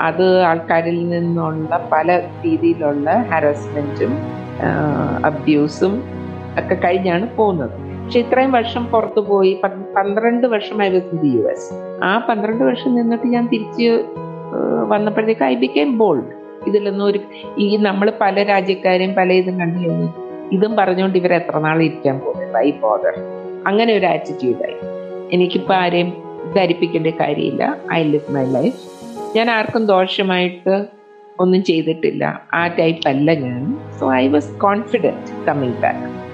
അത് 0.00 0.42
ആൾക്കാരിൽ 0.42 1.08
നിന്നുള്ള 1.08 1.76
പല 1.92 2.08
രീതിയിലുള്ള 2.44 3.10
ഹാരസ്മെന്റും 3.30 4.12
അബ്യൂസും 5.24 5.94
ഒക്കെ 6.56 6.74
കഴിഞ്ഞാണ് 6.74 7.26
പോകുന്നത്. 7.36 7.76
പക്ഷെ 8.06 8.20
ഇത്രയും 8.20 8.52
വർഷം 8.52 8.86
പുറത്തു 8.86 9.20
പോയി. 9.20 9.60
പന്ത്രണ്ട് 9.96 10.46
വർഷം 10.46 10.82
ഐ 10.82 10.88
വാസ് 10.88 11.26
യു 11.26 11.48
എസ് 11.48 11.74
ആ 12.04 12.18
പന്ത്രണ്ട് 12.18 12.64
വർഷം 12.64 12.94
നിന്നിട്ട് 12.94 13.26
ഞാൻ 13.26 13.46
തിരിച്ച് 13.46 14.04
വന്നപ്പോഴത്തേക്ക് 14.88 15.42
ഐ 15.42 15.54
ബിക്കെയിം 15.54 15.98
ബോൾഡ് 15.98 16.28
ഇതിലൊന്നും 16.66 17.04
ഒരു 17.04 17.20
ഈ 17.58 17.76
നമ്മൾ 17.76 18.12
പല 18.20 18.42
രാജ്യക്കാരെയും 18.42 19.14
പല 19.14 19.32
ഇതും 19.32 19.60
കണ്ടു 19.60 19.78
കഴിഞ്ഞു 19.78 20.12
ഇതും 20.52 20.76
പറഞ്ഞുകൊണ്ട് 20.76 21.18
ഇവർ 21.18 21.34
എത്ര 21.34 21.58
നാൾ 21.58 21.82
ഇരിക്കാൻ 21.82 22.20
പോകുന്നത് 22.20 22.56
ഐ 22.56 22.70
ബോദർ 22.70 23.14
അങ്ങനെ 23.66 23.94
ഒരു 23.94 24.06
ആറ്റിറ്റ്യൂഡായി 24.06 24.76
എനിക്കിപ്പോൾ 25.32 25.74
ആരെയും 25.74 26.12
ധരിപ്പിക്കേണ്ട 26.56 27.06
കാര്യമില്ല. 27.06 27.76
ഐ 27.92 28.02
ലിവ് 28.02 28.34
മൈ 28.34 28.44
ലൈഫ് 28.46 28.80
ഞാൻ 29.36 29.50
ആർക്കും 29.50 29.86
ദോഷമായിട്ട് 29.86 30.86
ഒന്നും 31.40 31.64
ചെയ്തിട്ടില്ല. 31.64 32.42
ആ 32.54 32.66
ടൈപ്പ് 32.66 33.08
അല്ല 33.08 33.34
ഞാൻ. 33.34 33.78
So 34.00 34.12
I 34.14 34.28
was 34.28 34.60
confident 34.60 35.46
coming 35.46 35.82
back 35.82 36.25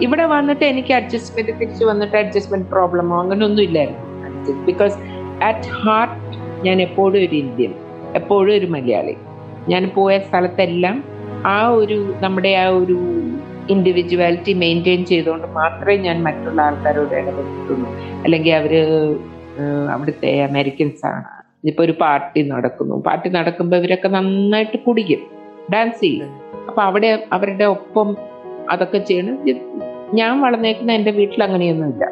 ഇവിടെ 0.00 0.24
വന്നിട്ട് 0.24 0.64
എനിക്ക് 0.64 0.94
അഡ്ജസ്റ്റ്മെന്റ് 0.94 1.52
തിരിച്ച് 1.60 1.84
വന്നിട്ട് 1.84 2.16
അഡ്ജസ്റ്റ്മെന്റ് 2.16 2.68
പ്രോബ്ലമോ 2.68 3.20
അങ്ങനെ 3.20 3.46
ഒന്നും 3.46 3.62
ഇല്ലായിരുന്നു. 3.62 4.62
ബിക്കോസ് 4.64 4.96
അറ്റ് 5.42 5.68
ഹാർട്ട് 5.68 6.14
ഞാൻ 6.66 6.82
എപ്പോഴും 6.82 7.18
ഒരു 7.18 7.36
ഇന്ത്യൻ 7.36 7.74
എപ്പോഴും 8.16 8.54
ഒരു 8.54 8.66
മലയാളി. 8.66 9.16
ഞാൻ 9.68 9.90
പോയ 9.94 10.18
സ്ഥലത്തെല്ലാം 10.18 11.04
ആ 11.46 11.66
ഒരു 11.66 12.14
നമ്മുടെ 12.20 12.54
ആ 12.54 12.68
ഒരു 12.68 12.96
ഇൻഡിവിജ്വാലിറ്റി 13.70 14.52
മെയിന്റെയിൻ 14.52 15.04
ചെയ്തുകൊണ്ട് 15.04 15.46
മാത്രമേ 15.46 15.96
ഞാൻ 15.96 16.22
മറ്റുള്ള 16.22 16.62
ആൾക്കാരോട് 16.62 17.14
ഇടപെട്ടിട്ടുള്ളൂ. 17.14 17.90
അല്ലെങ്കിൽ 18.24 18.52
അവർ 18.52 18.74
അവിടുത്തെ 19.90 20.42
അമേരിക്കൻസ് 20.42 21.06
ആണ്. 21.06 21.24
ഇപ്പൊ 21.64 21.84
ഒരു 21.84 21.94
പാർട്ടി 22.00 22.42
നടക്കുന്നു. 22.42 22.94
പാർട്ടി 22.94 23.28
നടക്കുമ്പോൾ 23.28 23.76
ഇവരൊക്കെ 23.76 24.08
നന്നായിട്ട് 24.08 24.78
കുടിക്കും. 24.78 25.18
ഡാൻസ് 25.72 26.00
ചെയ്യും. 26.00 26.30
അപ്പൊ 26.68 26.82
അവിടെ 26.82 27.26
അവരുടെ 27.32 27.64
ഒപ്പം 27.64 28.16
അതൊക്കെ 28.70 28.98
ചെയ്യണം. 28.98 29.38
ഞാൻ 30.14 30.40
വളർന്നേക്കുന്ന 30.40 30.92
എന്റെ 30.92 31.10
വീട്ടിൽ 31.10 31.44
അങ്ങനെയൊന്നുമില്ല. 31.44 32.04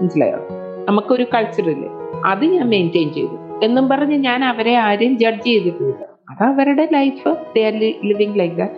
മനസ്സിലായോ? 0.00 0.40
നമുക്കൊരു 0.88 1.26
കൾച്ചറില്ലേ 1.34 1.88
അത് 2.26 2.44
ഞാൻ 2.44 2.68
മെയിന്റെയിൻ 2.68 3.12
ചെയ്തു. 3.12 3.64
എന്നും 3.64 3.88
പറഞ്ഞ് 3.88 4.16
ഞാൻ 4.16 4.44
അവരെ 4.44 4.74
ആരെയും 4.74 5.18
ജഡ്ജ് 5.18 5.46
ചെയ്തിട്ടില്ല. 5.46 6.04
അത് 6.30 6.42
അവരുടെ 6.42 6.88
life 6.92 7.34
they 7.56 7.64
are 7.64 7.74
living 8.04 8.38
like 8.40 8.56
that 8.56 8.74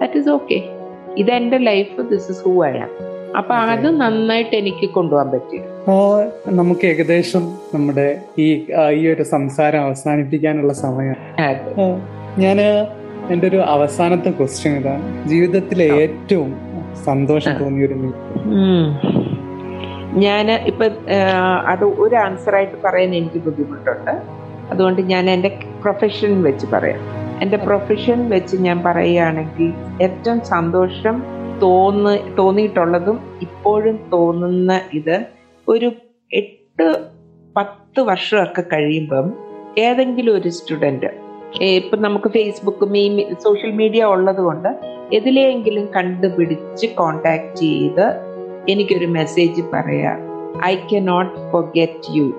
that 0.00 0.18
is 0.18 0.28
okay 0.28 0.58
ഇത് 1.16 1.30
എന്റെ 1.30 1.58
life 1.58 2.02
this 2.02 2.30
is 2.32 2.42
who 2.44 2.64
I 2.64 2.72
am 2.78 2.90
അപ്പൊ 3.38 3.54
അത് 3.54 4.00
നന്നായിട്ട് 4.00 4.56
എനിക്ക് 4.56 4.90
കൊണ്ടുപോകാൻ 4.90 5.30
പറ്റി. 5.30 5.58
നമുക്ക് 6.48 6.86
ഏകദേശം 6.86 7.44
നമ്മുടെ 7.74 8.20
ഈ 8.38 8.66
ഈ 8.92 9.08
ഒരു 9.08 9.22
സംസാരം 9.22 9.80
അവസാനിപ്പിക്കാനുള്ള 9.82 10.72
സമയം. 10.72 11.16
ഞാൻ 12.38 12.60
എന്റെ 13.32 13.46
ഒരു 13.48 13.56
അവസാനത്തെ 13.56 14.30
ക്വസ്റ്റ്യൻ 14.30 14.76
ഇതാണ്. 14.76 15.28
ജീവിതത്തിലെ 15.28 15.84
ഏറ്റവും 15.84 16.67
സന്തോഷം 17.04 17.54
തോന്നിയൊരു 17.60 17.94
ഞാൻ 20.18 20.50
ഇപ്പൊ 20.52 20.84
അത് 21.66 21.84
ഒരു 21.84 22.16
ആൻസർ 22.16 22.54
ആയിട്ട് 22.54 22.76
പറയാൻ 22.84 23.14
എനിക്ക് 23.14 23.38
ബുദ്ധിമുട്ടുണ്ട്. 23.38 24.12
അതുകൊണ്ട് 24.70 25.02
ഞാൻ 25.02 25.30
എന്റെ 25.30 25.50
പ്രൊഫഷൻ 25.82 26.42
വെച്ച് 26.42 26.66
പറയാം. 26.66 27.00
എന്റെ 27.42 27.56
പ്രൊഫഷൻ 27.56 28.28
വെച്ച് 28.28 28.56
ഞാൻ 28.56 28.78
പറയുകയാണെങ്കിൽ 28.82 29.72
ഏറ്റവും 30.02 30.40
സന്തോഷം 30.44 31.22
തോന്ന് 31.60 32.18
തോന്നിയിട്ടുള്ളതും 32.38 33.18
ഇപ്പോഴും 33.42 33.96
തോന്നുന്ന 34.12 34.80
ഇത് 34.92 35.16
ഒരു 35.68 35.92
എട്ട് 36.30 36.86
പത്ത് 37.56 38.00
വർഷമൊക്കെ 38.00 38.64
കഴിയുമ്പം 38.72 39.32
ഏതെങ്കിലും 39.78 40.34
ഒരു 40.36 40.48
സ്റ്റുഡന്റ് 40.48 41.10
ഇപ്പം 41.60 42.02
നമുക്ക് 42.02 42.28
ഫേസ്ബുക്ക് 42.28 42.86
മീ 42.86 43.24
സോഷ്യൽ 43.32 43.70
മീഡിയ 43.70 44.04
ഉള്ളത് 44.04 44.40
കൊണ്ട് 44.40 44.68
എതിലെങ്കിലും 45.12 45.88
കണ്ടുപിടിച്ച് 45.96 46.86
കോണ്ടാക്ട് 46.86 47.56
ചെയ്ത് 47.56 48.12
എനിക്കൊരു 48.68 49.06
മെസ്സേജ് 49.06 49.62
പറയാ. 49.72 50.18
I 50.64 50.76
can 50.76 50.98
not 50.98 51.50
forget 51.50 52.16
you 52.16 52.32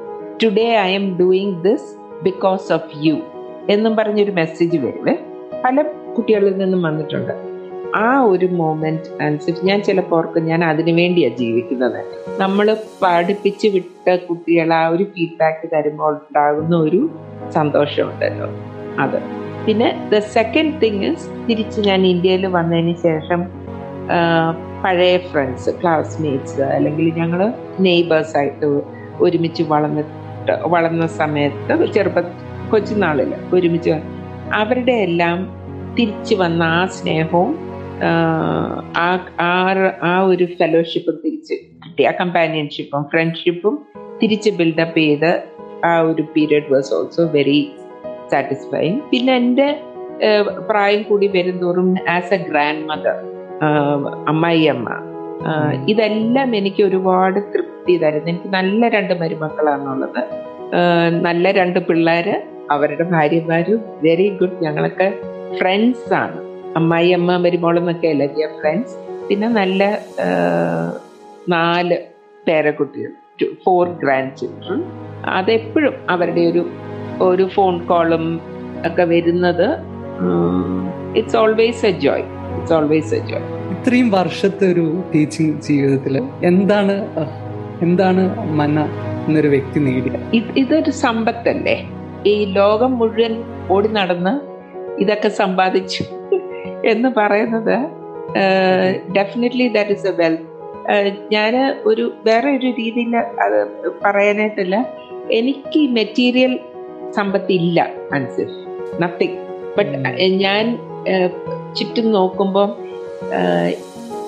today 0.44 0.78
I 0.78 0.94
am 0.94 1.18
doing 1.18 1.64
this 1.64 2.00
because 2.24 2.74
of 2.74 3.06
you 3.06 3.16
എന്നും 3.70 3.96
പറഞ്ഞൊരു 3.96 4.32
മെസ്സേജ് 4.32 4.78
വരുവേ 4.78 5.18
പല 5.66 5.82
കുട്ടികളിൽ 6.18 6.58
നിന്നും 6.58 6.82
വന്നിട്ടുണ്ട്. 6.82 7.50
ആ 7.96 8.22
ഒരു 8.22 8.46
മോമെന്റ് 8.46 9.24
അനുസരിച്ച് 9.24 9.66
ഞാൻ 9.66 9.84
ചിലപ്പോൾ 9.84 10.16
ഓർക്കും 10.16 10.46
ഞാൻ 10.46 10.64
അതിനു 10.64 11.02
വേണ്ടിയാണ് 11.02 11.36
ജീവിക്കുന്നത്. 11.36 12.06
നമ്മൾ 12.40 12.78
പഠിപ്പിച്ച് 13.02 13.68
വിട്ട 13.68 14.16
കുട്ടികൾ 14.16 14.74
ആ 14.74 14.88
ഒരു 14.88 15.04
ഫീഡ്ബാക്ക് 15.04 15.70
തരുമ്പോൾ 15.74 16.14
ഉണ്ടാകുന്ന 16.14 16.76
ഒരു 16.76 17.10
സന്തോഷമുണ്ടല്ലോ. 17.50 18.48
അത്. 19.00 19.49
പിന്നെ 19.70 20.10
ദ 20.14 20.20
സെക്കൻഡ് 20.20 20.82
തിങ് 20.82 21.04
ഇസ് 21.04 21.48
തിരിച്ച് 21.50 21.82
ഞാൻ 21.82 22.06
ഇന്ത്യയിൽ 22.08 22.46
വന്നതിന് 22.46 22.96
ശേഷം 22.96 23.42
പഴയ 24.84 25.18
ഫ്രണ്ട്സ് 25.18 25.70
ക്ലാസ്മേറ്റ്സ് 25.82 26.62
അല്ലെങ്കിൽ 26.62 27.14
ഞങ്ങൾ 27.14 27.54
നെയ്ബേഴ്സായിട്ട് 27.80 28.66
ഒരുമിച്ച് 29.20 29.64
വളർന്നിട്ട് 29.64 30.52
വളർന്ന 30.66 31.08
സമയത്ത് 31.08 31.86
ചെറുപ്പ 31.94 32.20
കൊച്ചുനാളിൽ 32.70 33.34
ഒരുമിച്ച് 33.54 33.90
അവരുടെ 34.54 34.92
എല്ലാം 34.92 35.38
തിരിച്ചു 36.00 36.36
വന്ന 36.36 36.64
ആ 36.64 36.86
സ്നേഹവും 36.86 37.52
ആ 38.98 39.08
ആ 40.02 40.20
ഒരു 40.20 40.46
ഫെലോഷിപ്പും 40.46 41.18
തിരിച്ച് 41.26 41.54
കിട്ടി. 41.86 42.06
ആ 42.06 42.12
കമ്പാനിയൻഷിപ്പും 42.12 43.04
ഫ്രണ്ട്ഷിപ്പും 43.04 43.78
തിരിച്ച് 44.22 44.50
ബിൽഡപ്പ് 44.50 44.98
ചെയ്ത് 44.98 45.44
ആ 45.86 46.00
ഒരു 46.00 46.22
period 46.36 46.74
was 46.74 46.94
also 46.94 47.24
very 47.24 47.60
satisfying 48.32 49.00
പിന്നെ 49.12 49.34
എന്റെ 49.36 49.68
പ്രായം 50.70 51.04
കൂടി 51.10 51.28
വരുന്തോറും 51.28 51.90
ആസ് 52.10 52.34
എ 52.34 52.38
ഗ്രാൻഡ് 52.50 52.86
മദർ 52.90 53.18
അമ്മായിയമ്മ 54.28 54.90
ഇതെല്ലാം 55.88 56.56
എനിക്ക് 56.56 56.82
ഒരുപാട് 56.84 57.40
തൃപ്തി 57.54 57.94
തരുന്നു. 57.98 58.30
എനിക്ക് 58.30 58.50
നല്ല 58.54 58.88
രണ്ട് 58.88 59.14
മരുമക്കളാണുള്ളത്. 59.22 60.22
നല്ല 61.28 61.52
രണ്ട് 61.52 61.80
പിള്ളേര് 61.80 62.36
അവരുടെ 62.72 63.04
ഭാര്യമാരും 63.04 63.80
വെരി 64.02 64.28
ഗുഡ് 64.40 64.64
ഞങ്ങളൊക്കെ 64.64 65.08
ഫ്രണ്ട്സ് 65.60 66.14
ആണ്. 66.14 66.40
അമ്മായി 66.76 67.10
അമ്മ 67.10 67.38
മരുമോളെന്നൊക്കെ 67.38 68.08
അല്ല 68.08 68.26
ഫ്രണ്ട്സ് 68.62 68.98
പിന്നെ 69.30 69.48
നല്ല 69.48 69.84
നാല് 71.48 71.98
പേരക്കുട്ടികൾ 72.48 73.12
ഫോർ 73.66 73.88
ഗ്രാൻഡ് 74.04 74.36
ചിൽഡ്രൻ 74.38 74.80
അതെപ്പോഴും 75.38 75.96
അവരുടെ 76.10 76.42
ഒരു 76.42 76.62
ഒരു 77.22 77.46
ഫോൺ 77.56 77.76
കോളും 77.86 78.26
ഒക്കെ 78.88 79.04
വരുന്നത്. 79.04 79.68
It's 81.16 81.38
always 81.38 81.86
a 81.86 81.92
joy 82.06 82.26
it's 82.58 82.74
always 82.74 83.14
a 83.16 83.20
joy 83.30 83.46
ഇത്രയും 83.76 84.10
വർഷത്തെ 84.10 84.66
ഒരു 84.72 84.86
ടീച്ചിങ് 85.16 85.62
ജീവിതത്തിൽ 85.62 86.16
എന്താണ് 86.44 86.96
എന്താണ് 87.82 88.24
മന 88.60 88.76
എന്നൊരു 89.28 89.48
വ്യക്തി 89.48 89.80
നേടിയത് 89.80 90.20
ഇത് 90.34 90.52
ഇതൊരു 90.58 90.92
സമ്പത്തല്ലേ? 91.04 91.78
ഈ 92.28 92.34
ലോകം 92.46 92.92
മുഴുവൻ 93.00 93.34
ഓടി 93.72 93.88
നടന്ന് 93.88 94.34
ഇതൊക്കെ 95.00 95.30
സമ്പാദിച്ചു 95.42 96.04
എന്ന് 96.86 97.10
പറയുന്നത് 97.18 97.76
definitely 99.12 99.68
that 99.68 99.92
is 99.92 100.08
a 100.08 100.12
well 100.12 100.38
ഞാൻ 101.32 101.54
ഒരു 101.86 102.06
വേറെ 102.26 102.50
ഒരു 102.58 102.68
രീതിയിൽ 102.80 103.16
അത് 103.18 103.60
പറയാനായിട്ടില്ല. 104.06 104.76
എനിക്ക് 105.32 105.80
മെറ്റീരിയൽ 105.90 106.54
സമ്പത്തില്ല 107.16 107.80
മനസ്സിൽ 108.12 108.50
നത്തിങ് 109.02 109.38
ബട്ട് 109.78 109.98
ഞാൻ 110.46 110.66
ചുറ്റും 111.78 112.12
നോക്കുമ്പോൾ 112.12 112.68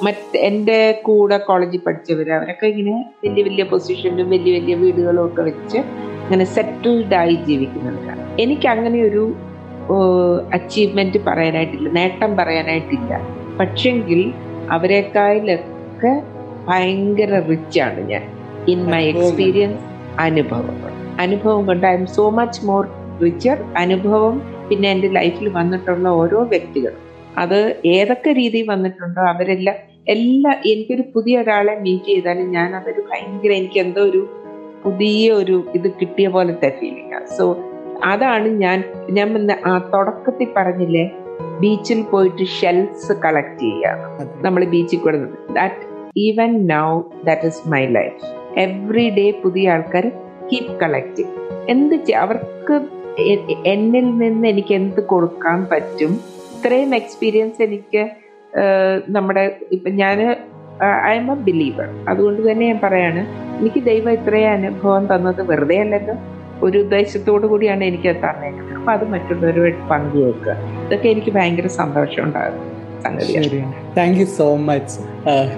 മറ്റ് 0.06 0.38
എന്റെ 0.48 0.78
കൂടെ 1.04 1.38
കോളേജിൽ 1.38 1.82
പഠിച്ചവർ 1.86 2.28
അവരൊക്കെ 2.38 2.68
ഇങ്ങനെ 2.68 2.96
വലിയ 3.24 3.44
വലിയ 3.44 3.64
പൊസിഷനിലും 3.64 4.30
വലിയ 4.30 4.52
വലിയ 4.60 4.76
വീടുകളും 4.76 5.22
ഒക്കെ 5.26 5.42
വെച്ച് 5.42 5.78
ഇങ്ങനെ 6.24 6.46
സെറ്റിൽഡ് 6.56 7.14
ആയി 7.14 7.36
ജീവിക്കുന്നവരാണ് 7.48 8.24
എനിക്ക് 8.44 8.68
അങ്ങനെ 8.68 9.00
ഒരു 9.02 9.24
അച്ചീവ്മെന്റ് 10.58 11.20
പറയാനായിട്ടില്ല 11.28 11.90
നേട്ടം 11.90 12.32
പറയാനായിട്ടില്ല. 12.38 13.14
പക്ഷെങ്കിൽ 13.60 14.22
അവരെക്കാളിലൊക്കെ 14.76 16.14
ഭയങ്കര 16.70 17.34
റിച്ചാണ് 17.50 18.02
ഞാൻ. 18.12 18.26
ഇൻ 18.74 18.80
മൈ 18.94 19.04
എക്സ്പീരിയൻസ് 19.14 19.84
അനുഭവങ്ങൾ. 20.20 20.92
അനുഭവം 21.18 21.66
കൊണ്ട് 21.66 21.88
I 21.88 21.94
am 21.94 22.06
so 22.06 22.30
much 22.30 22.66
more 22.66 22.88
richer 23.22 23.64
അനുഭവം 23.78 24.42
പിന്നെ 24.70 24.92
എന്റെ 24.92 25.08
ലൈഫിൽ 25.08 25.50
വന്നിട്ടുള്ള 25.50 26.10
ഓരോ 26.10 26.44
വ്യക്തികളും. 26.44 27.00
അത് 27.38 27.80
ഏതൊക്കെ 27.86 28.34
രീതിയിൽ 28.34 28.68
വന്നിട്ടുണ്ടോ 28.70 29.22
അവരെല്ലാം 29.22 29.76
എല്ലാ 30.08 30.52
എനിക്കൊരു 30.66 31.02
പുതിയ 31.16 31.40
ഒരാളെ 31.40 31.80
മീറ്റ് 31.82 32.06
ചെയ്താലും 32.06 32.52
ഞാൻ 32.52 32.76
അതൊരു 32.76 33.02
ഭയങ്കര 33.12 33.52
എനിക്ക് 33.52 33.80
എന്തോ 33.80 34.02
ഒരു 34.02 34.22
പുതിയ 34.84 35.32
ഒരു 35.32 35.64
ഇത് 35.74 35.92
കിട്ടിയ 36.02 36.28
പോലത്തെ 36.28 36.70
ഫീലിംഗ് 36.70 37.26
സോ 37.38 37.46
അതാണ് 38.04 38.48
ഞാൻ 38.48 38.84
ഞാൻ 39.10 39.52
ആ 39.66 39.78
തുടക്കത്തിൽ 39.94 40.48
പറഞ്ഞില്ലേ 40.58 41.12
ബീച്ചിൽ 41.60 42.02
പോയിട്ട് 42.02 42.44
ഷെൽസ് 42.44 43.12
കളക്ട് 43.26 43.60
ചെയ്യുക. 43.60 43.98
നമ്മൾ 44.42 44.66
ബീച്ചിൽ 44.66 45.00
കൊടുക്കുന്നത് 45.00 45.56
that 45.56 45.82
even 46.18 46.68
now 46.68 47.02
that 47.24 47.48
is 47.48 47.70
my 47.70 47.86
life 47.86 48.18
every 48.58 49.10
day 49.10 49.32
പുതിയ 49.44 49.72
ആൾക്കാർ 49.72 50.12
കീപ് 50.52 50.74
കളക്ടിങ് 50.82 51.34
എന്ത് 51.74 51.96
അവർക്ക് 52.24 52.76
എന്നിൽ 53.74 54.06
നിന്ന് 54.22 54.48
എനിക്ക് 54.54 54.74
എന്ത് 54.80 55.02
കൊടുക്കാൻ 55.12 55.60
പറ്റും? 55.72 56.12
ഇത്രയും 56.56 56.92
എക്സ്പീരിയൻസ് 57.00 57.60
എനിക്ക് 57.68 58.02
നമ്മുടെ 59.16 59.44
ഇപ്പൊ 59.76 59.90
ഞാൻ 60.02 60.20
ഐ 61.10 61.14
എം 61.22 61.28
എ 61.34 61.36
ബിലീവർ 61.48 61.88
അതുകൊണ്ട് 62.12 62.42
തന്നെ 62.50 62.64
ഞാൻ 62.72 62.80
പറയാണ് 62.84 63.22
എനിക്ക് 63.60 63.82
ദൈവം 63.90 64.12
ഇത്രയും 64.18 64.52
അനുഭവം 64.58 65.04
തന്നത് 65.12 65.42
വെറുതെ 65.50 65.78
അല്ലല്ലോ. 65.84 66.16
ഒരു 66.66 66.78
ഉദ്ദേശത്തോടു 66.84 67.46
കൂടിയാണ് 67.52 67.84
എനിക്ക് 67.92 68.10
തന്നേക്കുന്നത്. 68.26 68.76
അപ്പൊ 68.80 68.92
അത് 68.98 69.06
മറ്റുള്ളവരുമായിട്ട് 69.14 69.84
പങ്കുവെക്കുക. 69.92 70.56
ഇതൊക്കെ 70.86 71.08
എനിക്ക് 71.14 71.32
ഭയങ്കര 71.38 71.68
സന്തോഷം 71.82 72.22
ഉണ്ടാകും 72.28 72.66
സംഗതിയാണ്. 73.04 73.74
Thank 73.98 74.20
you 74.20 74.26
so 74.26 74.56
much 74.56 75.00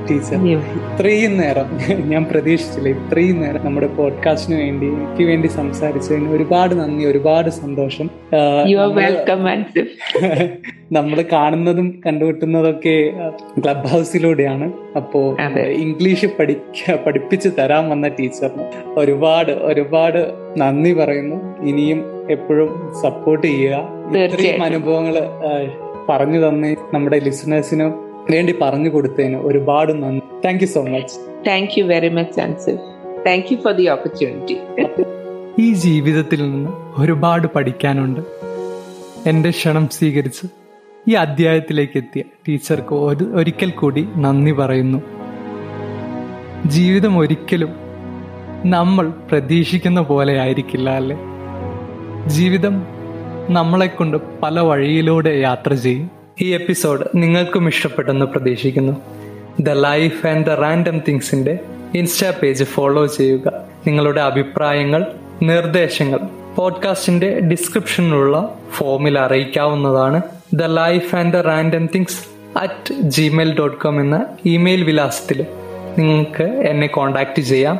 teacher. 0.09 0.37
ഇത്രയും 0.79 1.37
നേരം 1.37 1.67
ഞാൻ 2.11 2.23
പ്രതീക്ഷിച്ചില്ല. 2.23 2.89
ഇത്രയും 2.89 3.41
നേരം 3.41 3.65
നമ്മുടെ 3.65 3.87
പോഡ്കാസ്റ്റിന് 3.87 4.59
വേണ്ടി 4.59 4.87
എനിക്ക് 4.87 5.23
വേണ്ടി 5.23 5.47
സംസാരിച്ചതിന് 5.47 6.29
ഒരുപാട് 6.29 6.75
നന്ദി 6.75 7.05
ഒരുപാട് 7.05 7.49
സന്തോഷം. 7.49 8.09
നമ്മൾ 10.91 11.21
കാണുന്നതും 11.31 12.01
കണ്ടുകിട്ടുന്നതൊക്കെ 12.05 12.95
ക്ലബ് 13.63 13.87
ഹൗസിലൂടെയാണ് 13.87 14.73
അപ്പോ. 14.95 15.37
ഇംഗ്ലീഷ് 15.77 16.25
പഠിക്ക 16.39 16.95
പഠിപ്പിച്ചു 16.95 17.49
തരാൻ 17.49 17.89
വന്ന 17.89 18.07
ടീച്ചറിന് 18.07 18.65
ഒരുപാട് 18.99 19.51
ഒരുപാട് 19.51 20.19
നന്ദി 20.57 20.93
പറയുന്നു. 20.93 21.65
ഇനിയും 21.65 22.01
എപ്പോഴും 22.31 22.69
സപ്പോർട്ട് 23.01 23.47
ചെയ്യുക. 23.47 23.77
ഇത്രയും 24.17 24.63
അനുഭവങ്ങൾ 24.63 25.15
അനുഭവങ്ങൾ 25.17 25.92
പറഞ്ഞു 26.09 26.47
തന്നെ 26.47 26.75
നമ്മുടെ 26.93 27.19
ലിസണേഴ്സിന് 27.19 27.83
വേണ്ടി 28.31 28.55
പറഞ്ഞു 28.61 28.89
കൊടുത്തതിന് 28.89 29.37
ഒരുപാട് 29.37 30.03
നന്ദി. 30.03 30.21
Thank 30.45 30.61
you 30.61 30.67
so 30.67 30.83
much 30.83 31.47
thank 31.47 31.79
you 31.79 31.83
very 31.83 32.09
much 32.09 32.39
answer 32.39 32.75
thank 33.27 33.45
you 33.51 33.57
for 33.57 33.73
the 33.73 33.89
opportunity 33.89 34.57
ഈ 35.61 35.73
ജീവിതത്തിൽ 35.73 36.51
നിന്ന് 36.51 36.69
ഒരുപാട് 37.01 37.47
പഠിക്കാനുണ്ട്. 37.47 38.21
എന്റെ 39.29 39.49
ക്ഷണം 39.49 39.89
സ്വീകരിച്ച് 39.89 40.47
ഈ 41.07 41.13
അധ്യായത്തിലേക്ക് 41.13 41.97
എത്തിയ 41.97 42.23
ടീച്ചർക്ക് 42.47 42.95
ഒരു 42.95 43.23
ഒരിക്കൽ 43.23 43.69
കൂടി 43.69 44.07
നന്ദി 44.17 44.51
പറയുന്നു. 44.51 44.99
ജീവിതം 46.65 47.17
ഒരിക്കലും 47.17 47.71
നമ്മൾ 48.65 49.09
പ്രതീക്ഷിക്കുന്ന 49.09 50.01
പോലെ 50.01 50.39
ആയിരിക്കില്ല 50.39 50.89
അല്ലേ? 50.89 51.17
ജീവിതം 52.27 52.75
നമ്മളെ 53.49 53.87
കൊണ്ട് 53.87 54.17
പല 54.43 54.59
വഴിയിലൂടെ 54.59 55.29
യാത്ര 55.29 55.73
ചെയ്യും. 55.73 56.11
ഈ 56.41 56.53
എപ്പിസോഡ് 56.53 57.05
നിങ്ങൾക്കും 57.15 57.67
ഇഷ്ടപ്പെട്ടെന്ന് 57.67 58.25
പ്രതീക്ഷിക്കുന്നു. 58.25 59.01
The 59.59 59.69
life 59.69 60.27
and 60.27 60.45
the 60.45 60.49
random 60.49 60.99
തിങ്സിന്റെ 60.99 61.59
insta 61.95 62.33
page 62.43 62.63
follow 62.63 63.05
ചെയ്യുക. 63.05 63.63
നിങ്ങളുടെ 63.87 64.21
അഭിപ്രായങ്ങൾ 64.21 65.05
നിർദ്ദേശങ്ങൾ 65.41 66.19
പോഡ്കാസ്റ്റിന്റെ 66.55 67.39
ഡിസ്ക്രിപ്ഷനിലുള്ള 67.39 68.53
ഫോമിൽ 68.71 69.19
അറിയിക്കാവുന്നതാണ് 69.19 70.21
the 70.53 70.63
life 70.63 71.15
and 71.15 71.33
the 71.33 71.35
random 71.35 71.89
things 71.95 72.25
at 72.57 72.93
Gmail 72.93 73.57
dot 73.57 73.77
com 73.77 74.01
എന്ന 74.01 74.25
ഇമെയിൽ 74.45 74.83
വിലാസത്തിൽ 74.83 75.45
നിങ്ങൾക്ക് 75.97 76.43
എന്നെ 76.43 76.87
കോണ്ടാക്ട് 76.87 77.41
ചെയ്യാം. 77.41 77.79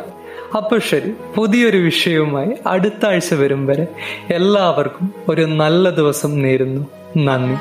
അപ്പോൾ 0.55 0.79
ശരി 0.79 1.13
പുതിയൊരു 1.35 1.77
വിഷയവുമായി 1.77 2.51
അടുത്ത 2.67 3.05
ആഴ്ച 3.05 3.33
വരും 3.33 3.65
വരെ 3.65 3.87
എല്ലാവർക്കും 4.29 5.13
ഒരു 5.29 5.41
നല്ല 5.41 5.89
ദിവസം 5.89 6.41
നേരുന്നു. 6.41 6.87
നന്ദി. 7.17 7.57